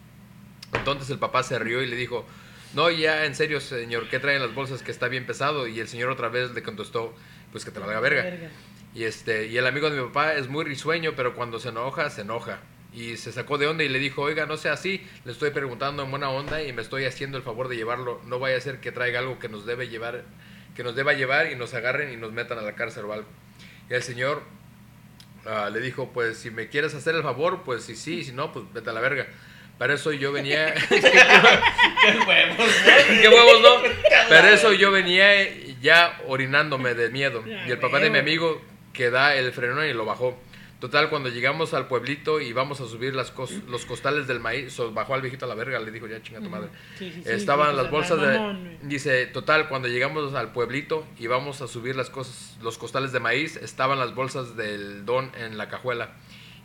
Entonces 0.73 1.09
el 1.09 1.19
papá 1.19 1.43
se 1.43 1.59
rió 1.59 1.81
y 1.81 1.87
le 1.87 1.95
dijo, 1.95 2.25
no, 2.73 2.89
ya 2.89 3.25
en 3.25 3.35
serio, 3.35 3.59
señor, 3.59 4.07
¿qué 4.09 4.19
traen 4.19 4.41
las 4.41 4.53
bolsas 4.55 4.81
que 4.81 4.91
está 4.91 5.07
bien 5.09 5.25
pesado? 5.25 5.67
Y 5.67 5.79
el 5.79 5.87
señor 5.87 6.09
otra 6.09 6.29
vez 6.29 6.51
le 6.51 6.63
contestó, 6.63 7.13
pues 7.51 7.65
que 7.65 7.71
te 7.71 7.79
valga 7.79 7.99
verga. 7.99 8.49
Y, 8.93 9.03
este, 9.03 9.47
y 9.47 9.57
el 9.57 9.67
amigo 9.67 9.89
de 9.89 10.01
mi 10.01 10.07
papá 10.07 10.33
es 10.33 10.47
muy 10.47 10.65
risueño, 10.65 11.13
pero 11.15 11.33
cuando 11.35 11.59
se 11.59 11.69
enoja, 11.69 12.09
se 12.09 12.21
enoja. 12.21 12.59
Y 12.93 13.15
se 13.15 13.31
sacó 13.31 13.57
de 13.57 13.67
onda 13.67 13.83
y 13.85 13.89
le 13.89 13.99
dijo, 13.99 14.21
oiga, 14.21 14.45
no 14.45 14.57
sea 14.57 14.73
así, 14.73 15.01
le 15.23 15.31
estoy 15.31 15.51
preguntando 15.51 16.03
en 16.03 16.11
buena 16.11 16.29
onda 16.29 16.61
y 16.61 16.73
me 16.73 16.81
estoy 16.81 17.05
haciendo 17.05 17.37
el 17.37 17.43
favor 17.43 17.69
de 17.69 17.77
llevarlo. 17.77 18.21
No 18.25 18.39
vaya 18.39 18.57
a 18.57 18.61
ser 18.61 18.81
que 18.81 18.91
traiga 18.91 19.19
algo 19.19 19.39
que 19.39 19.47
nos 19.47 19.65
debe 19.65 19.87
llevar, 19.87 20.25
que 20.75 20.83
nos 20.83 20.95
deba 20.95 21.13
llevar 21.13 21.51
y 21.51 21.55
nos 21.55 21.73
agarren 21.73 22.11
y 22.11 22.17
nos 22.17 22.33
metan 22.33 22.57
a 22.57 22.61
la 22.61 22.75
cárcel 22.75 23.05
o 23.05 23.13
algo. 23.13 23.27
Y 23.89 23.93
el 23.93 24.03
señor 24.03 24.43
ah, 25.45 25.69
le 25.71 25.79
dijo, 25.79 26.11
pues 26.11 26.37
si 26.37 26.51
me 26.51 26.67
quieres 26.67 26.93
hacer 26.93 27.15
el 27.15 27.23
favor, 27.23 27.63
pues 27.63 27.83
sí, 27.83 27.95
sí, 27.95 28.25
si 28.25 28.33
no, 28.33 28.51
pues 28.51 28.65
vete 28.73 28.89
a 28.89 28.93
la 28.93 28.99
verga. 28.99 29.27
Para 29.77 29.93
eso 29.93 30.11
yo 30.11 30.31
venía... 30.31 30.73
¡Qué 30.73 30.99
huevos, 32.27 32.71
¿Qué 33.21 33.29
huevos 33.29 33.61
no? 33.61 33.81
Pero 34.29 34.47
eso 34.49 34.73
yo 34.73 34.91
venía 34.91 35.41
ya 35.81 36.19
orinándome 36.27 36.93
de 36.93 37.09
miedo. 37.09 37.43
Y 37.45 37.71
el 37.71 37.79
papá 37.79 37.99
de 37.99 38.09
mi 38.09 38.19
amigo 38.19 38.61
que 38.93 39.09
da 39.09 39.35
el 39.35 39.51
freno 39.53 39.83
y 39.85 39.93
lo 39.93 40.05
bajó. 40.05 40.37
Total, 40.79 41.09
cuando 41.11 41.29
llegamos 41.29 41.75
al 41.75 41.87
pueblito 41.87 42.41
y 42.41 42.53
vamos 42.53 42.81
a 42.81 42.87
subir 42.87 43.13
las 43.13 43.31
cos- 43.35 43.63
los 43.67 43.85
costales 43.85 44.25
del 44.25 44.39
maíz, 44.39 44.73
so- 44.73 44.91
bajó 44.91 45.13
al 45.13 45.21
viejito 45.21 45.45
a 45.45 45.47
la 45.47 45.53
verga, 45.53 45.79
le 45.79 45.91
dijo 45.91 46.07
ya 46.07 46.23
chinga 46.23 46.39
tu 46.39 46.49
madre. 46.49 46.69
Sí, 46.97 47.11
sí, 47.13 47.21
sí, 47.23 47.29
Estaban 47.29 47.69
sí, 47.69 47.75
las 47.77 47.87
pues, 47.89 48.09
bolsas 48.09 48.19
de... 48.19 48.77
Dice, 48.81 49.27
total, 49.27 49.67
cuando 49.69 49.87
llegamos 49.87 50.33
al 50.33 50.51
pueblito 50.53 51.05
y 51.19 51.27
vamos 51.27 51.61
a 51.61 51.67
subir 51.67 51.95
las 51.95 52.09
cosas, 52.09 52.57
los 52.63 52.79
costales 52.79 53.11
de 53.11 53.19
maíz, 53.19 53.57
estaban 53.57 53.99
las 53.99 54.15
bolsas 54.15 54.57
del 54.57 55.05
don 55.05 55.31
en 55.37 55.59
la 55.59 55.69
cajuela. 55.69 56.13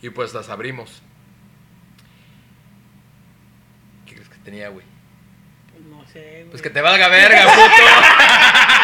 Y 0.01 0.09
pues 0.09 0.33
las 0.33 0.49
abrimos. 0.49 1.03
¿Qué 4.07 4.13
crees 4.15 4.29
que 4.29 4.37
tenía, 4.37 4.69
güey? 4.69 4.85
Pues 5.71 5.83
no 5.85 6.05
sé, 6.07 6.19
güey. 6.39 6.49
Pues 6.49 6.61
que 6.63 6.69
te 6.71 6.81
valga 6.81 7.07
verga, 7.07 7.43
puto. 7.43 7.53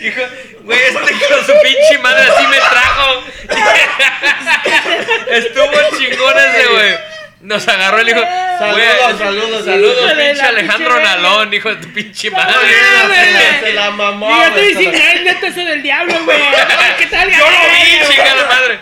Hijo, 0.00 0.22
güey, 0.62 0.78
este 0.78 1.12
hijo 1.14 1.36
de 1.36 1.44
su 1.44 1.52
pinche 1.62 1.98
madre 2.02 2.22
así 2.30 2.46
me 2.46 2.56
trajo. 2.56 3.24
Estuvo 5.30 5.98
chingón 5.98 6.38
ese, 6.38 6.66
güey. 6.68 6.98
Nos 7.40 7.66
agarró 7.68 7.98
el 7.98 8.08
hijo. 8.08 8.20
Saludos, 8.20 9.18
saludos, 9.18 9.64
Saludos, 9.64 10.16
de 10.16 10.24
pinche 10.24 10.42
Alejandro 10.42 10.94
pinche 10.94 11.04
Nalón, 11.04 11.54
hijo 11.54 11.68
de 11.70 11.76
tu 11.76 11.92
pinche 11.92 12.30
madre. 12.30 12.54
Se 12.54 13.32
la, 13.32 13.60
se 13.60 13.72
la 13.72 13.90
mamó, 13.90 14.30
Y 14.30 14.38
yo 14.38 14.44
estoy 14.44 14.66
diciendo, 14.68 14.98
es 14.98 15.22
neta 15.22 15.46
eso 15.46 15.60
del 15.60 15.82
diablo, 15.82 16.14
güey. 16.24 16.38
¿Qué 16.98 17.06
tal? 17.06 17.30
Yo 17.30 17.38
lo 17.38 17.46
vi, 17.46 18.10
chinga 18.10 18.34
la 18.34 18.44
madre. 18.44 18.78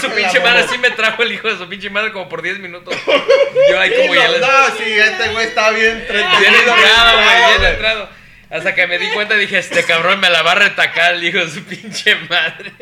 Su 0.00 0.10
pinche 0.10 0.40
madre 0.40 0.60
así 0.60 0.78
me 0.78 0.90
trajo 0.90 1.22
el 1.22 1.32
hijo 1.32 1.48
de 1.48 1.56
su 1.56 1.68
pinche 1.68 1.88
madre 1.88 2.12
como 2.12 2.28
por 2.28 2.42
10 2.42 2.58
minutos. 2.58 2.94
Yo 3.70 3.80
ahí 3.80 3.90
como 3.94 4.12
Sí, 4.12 4.18
ya 4.18 4.26
no, 4.26 4.32
les... 4.32 4.40
no, 4.40 4.76
sí, 4.76 4.92
este 4.98 5.28
güey 5.28 5.46
está 5.46 5.70
bien 5.70 5.90
entretenido. 5.90 6.40
Bien 6.40 6.54
entrado, 6.54 7.22
güey, 7.22 7.58
bien 7.58 7.72
entrado. 7.72 8.08
Hasta 8.54 8.72
que 8.74 8.86
me 8.86 8.98
di 8.98 9.08
cuenta 9.10 9.34
dije, 9.34 9.58
este 9.58 9.82
cabrón 9.84 10.20
me 10.20 10.30
la 10.30 10.42
va 10.42 10.52
a 10.52 10.54
retacar 10.54 11.14
el 11.14 11.24
hijo 11.24 11.38
de 11.38 11.50
su 11.50 11.64
pinche 11.64 12.14
madre. 12.30 12.72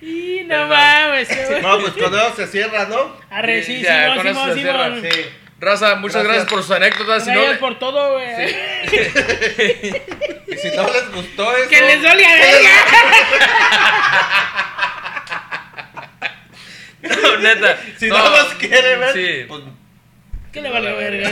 Y 0.00 0.44
no 0.46 0.66
mames, 0.66 1.28
güey. 1.28 1.60
No, 1.60 1.78
pues 1.78 1.92
con 1.92 2.14
eso 2.14 2.34
se 2.36 2.46
cierra, 2.46 2.86
¿no? 2.86 3.20
Arre, 3.30 3.62
sí, 3.62 3.82
Ya, 3.82 4.16
con 4.16 4.26
eso 4.26 4.46
se 4.46 4.54
cierra. 4.54 4.98
Sí. 5.00 5.08
Raza, 5.60 5.96
muchas 5.96 6.24
gracias, 6.24 6.46
Gracias. 6.46 6.48
por 6.50 6.62
sus 6.62 6.70
anécdotas. 6.70 7.22
Si 7.22 7.30
no, 7.30 7.36
Gracias 7.36 7.58
por 7.58 7.78
todo, 7.78 8.14
güey. 8.14 8.26
Y 10.50 10.56
si 10.56 10.70
no 10.74 10.84
les 10.90 11.12
gustó 11.12 11.54
eso. 11.54 11.68
Que 11.68 11.80
les 11.82 12.02
dolía 12.02 12.34
verga. 12.34 12.70
no, 17.22 17.36
neta. 17.38 17.78
Si 17.98 18.08
no, 18.08 18.30
los 18.30 18.54
quiere 18.54 18.96
ver, 18.96 19.12
Sí. 19.12 19.44
pues 19.48 19.62
¿Qué 20.52 20.60
le 20.60 20.70
valió 20.70 20.96
verga? 20.96 21.30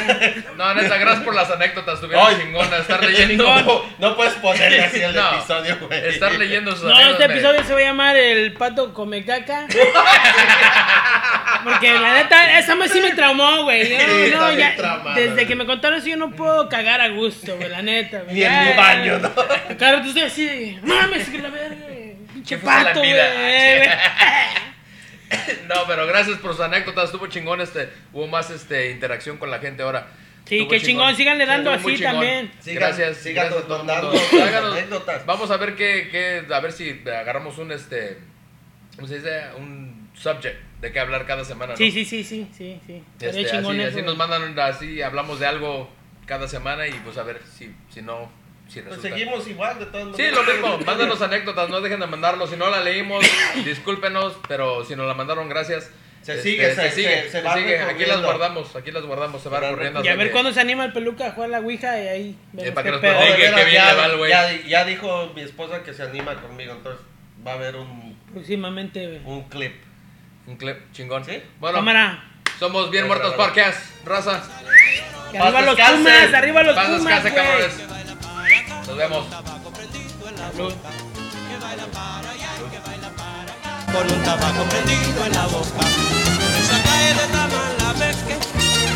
No, 0.57 0.75
neta, 0.75 0.97
gracias 0.97 1.25
por 1.25 1.35
las 1.35 1.51
anécdotas. 1.51 1.95
Estuvieron 1.97 2.25
Ay. 2.29 2.37
chingonas. 2.41 2.81
Estar 2.81 3.05
leyendo. 3.05 3.45
No, 3.64 3.83
no 3.99 4.16
puedes 4.16 4.35
ponerle 4.35 4.81
así 4.85 5.01
el 5.01 5.14
No. 5.14 5.33
episodio, 5.33 5.77
güey. 5.81 6.09
Estar 6.09 6.33
leyendo 6.35 6.71
sus 6.73 6.85
No, 6.85 6.91
anécdotas. 6.95 7.12
este 7.21 7.29
me- 7.29 7.35
episodio 7.35 7.64
se 7.64 7.75
va 7.75 7.81
a 7.81 7.83
llamar 7.83 8.16
El 8.16 8.53
pato 8.53 8.95
come 8.95 9.25
caca. 9.25 9.66
Porque 11.64 11.93
la 11.99 12.14
neta, 12.14 12.59
esa 12.59 12.75
me 12.77 12.89
sí 12.89 13.01
me 13.01 13.11
traumó, 13.12 13.64
güey. 13.64 13.91
Yo, 13.91 13.99
Sí, 13.99 14.31
no, 14.33 14.53
ya, 14.53 14.75
desde 15.16 15.33
güey. 15.33 15.47
que 15.47 15.55
me 15.57 15.66
contaron 15.66 15.99
eso, 15.99 16.07
yo 16.07 16.16
no 16.16 16.31
puedo 16.31 16.69
cagar 16.69 17.01
a 17.01 17.09
gusto, 17.09 17.57
güey, 17.57 17.69
la 17.69 17.83
neta. 17.83 18.21
güey. 18.21 18.37
Ni 18.37 18.43
en 18.45 18.64
mi 18.64 18.73
baño, 18.75 19.19
¿no? 19.19 19.31
Claro, 19.77 20.01
tú 20.03 20.09
estoy 20.09 20.23
así, 20.23 20.47
de, 20.47 20.79
mames, 20.83 21.29
que 21.29 21.39
la 21.39 21.49
verga, 21.49 21.77
güey. 21.89 22.14
Pinche 22.33 22.55
¿Qué 22.57 22.61
fue 22.61 22.73
la 22.73 22.85
pato, 22.85 23.01
güey. 23.01 23.12
No, 25.68 25.74
pero 25.87 26.07
gracias 26.07 26.39
por 26.39 26.53
sus 26.53 26.61
anécdotas. 26.61 27.07
Estuvo 27.07 27.26
chingón. 27.26 27.61
Este, 27.61 27.89
hubo 28.12 28.26
más 28.26 28.51
este, 28.51 28.91
interacción 28.91 29.37
con 29.39 29.51
la 29.51 29.59
gente 29.59 29.83
ahora. 29.83 30.09
Sí, 30.47 30.57
Estuvo 30.61 30.70
qué 30.70 30.81
chingón, 30.81 31.14
síganle 31.14 31.45
dando 31.45 31.72
Estuvo 31.72 31.89
así 31.91 31.99
chingón. 31.99 32.12
también. 32.14 32.53
Sigan- 32.64 32.74
gracias, 32.76 33.18
sus 33.18 33.26
Háganos- 34.41 34.72
anécdotas. 34.72 35.26
Vamos 35.26 35.51
a 35.51 35.57
ver 35.59 35.76
qué, 35.76 36.09
qué, 36.11 36.55
a 36.55 36.61
ver 36.61 36.72
si 36.72 37.03
agarramos 37.07 37.59
un 37.59 37.70
este, 37.72 38.16
¿cómo 38.97 39.07
se 39.07 39.16
dice? 39.16 39.43
Un 39.59 40.09
subject 40.14 40.57
de 40.81 40.91
qué 40.93 41.01
hablar 41.01 41.26
cada 41.26 41.45
semana, 41.45 41.72
¿no? 41.72 41.76
Sí, 41.76 41.91
sí, 41.91 42.05
sí, 42.07 42.24
sí, 42.24 42.49
sí, 42.57 42.81
sí. 42.87 43.03
Este, 43.20 43.45
chingón 43.45 43.79
así, 43.81 43.89
así 43.91 44.03
nos 44.03 44.16
mandan, 44.16 44.59
así 44.59 45.03
hablamos 45.03 45.39
de 45.39 45.47
algo 45.47 45.91
cada 46.24 46.49
semana 46.49 46.87
y 46.87 46.93
pues 46.93 47.18
a 47.18 47.24
ver 47.24 47.43
si, 47.57 47.70
si 47.93 48.01
no, 48.01 48.31
si 48.69 48.81
Pues 48.83 49.01
seguimos 49.01 49.47
igual, 49.49 49.79
de 49.79 49.87
todas 49.87 50.14
Sí, 50.16 50.23
maneras. 50.23 50.35
lo 50.47 50.53
mismo, 50.53 50.79
mándanos 50.87 51.23
anécdotas, 51.23 51.69
no 51.71 51.81
dejen 51.81 52.01
de 52.01 52.07
mandarlo, 52.07 52.47
si 52.47 52.57
no 52.57 52.69
la 52.71 52.81
leímos, 52.81 53.25
discúlpenos, 53.64 54.35
pero 54.47 54.85
si 54.85 54.95
nos 54.97 55.07
la 55.07 55.14
mandaron, 55.14 55.49
gracias. 55.49 55.91
Se 56.23 56.33
Este, 56.35 56.43
sigue, 56.51 56.75
se, 56.75 56.83
se- 56.83 56.91
sigue, 56.91 57.23
se- 57.23 57.31
se 57.31 57.41
va 57.43 57.55
sigue. 57.55 57.79
aquí 57.81 58.05
las 58.05 58.23
guardamos, 58.23 58.77
aquí 58.77 58.91
las 58.91 59.05
guardamos, 59.05 59.41
se 59.43 59.49
va 59.49 59.61
recorriendo. 59.61 60.05
Y 60.05 60.09
a 60.09 60.16
ver 60.16 60.31
cuándo 60.33 60.53
se 60.53 60.61
anima 60.61 60.85
el 60.85 60.93
peluca 60.93 61.29
a 61.29 61.31
jugar 61.33 61.49
la 61.51 61.61
ouija 61.61 61.99
y 62.03 62.09
ahí 62.09 62.39
vemos 62.53 62.75
para 62.75 62.85
que 62.85 62.91
nos 62.91 63.01
qué 63.01 63.64
bien 63.64 63.73
ya, 63.73 63.93
le 63.93 63.97
va 63.99 64.05
al 64.05 64.16
güey. 64.19 64.31
ya, 64.31 64.53
ya 64.66 64.85
dijo 64.85 65.33
mi 65.35 65.43
esposa 65.43 65.83
que 65.85 65.95
se 65.95 66.03
anima 66.03 66.35
conmigo, 66.35 66.73
entonces 66.73 67.01
va 67.47 67.53
a 67.53 67.55
haber 67.55 67.77
un, 67.77 68.19
Próximamente, 68.33 69.23
un 69.25 69.49
clip. 69.49 69.73
Un 70.47 70.57
clip 70.57 70.77
chingón. 70.93 71.25
¿Sí? 71.25 71.41
Bueno, 71.61 71.79
Cámara. 71.79 72.25
somos 72.59 72.91
Bien 72.91 73.07
Muertos. 73.07 73.33
Podcast, 73.35 74.05
raza. 74.05 74.43
Arriba 75.29 75.61
los. 75.62 75.77
Pumas, 75.79 76.35
arriba 76.35 76.62
los 76.62 76.75
Pumas, 76.75 77.23
cabrones. 77.23 77.81
Nos 78.87 78.97
vemos. 78.97 79.27
Con 83.93 84.13
un 84.13 84.23
tabaco 84.25 84.63
prendido 84.65 85.27
en 85.27 85.33
la 85.33 85.47
boca. 85.49 85.85
Me 86.55 86.63
saca 86.63 86.93
de 86.99 88.58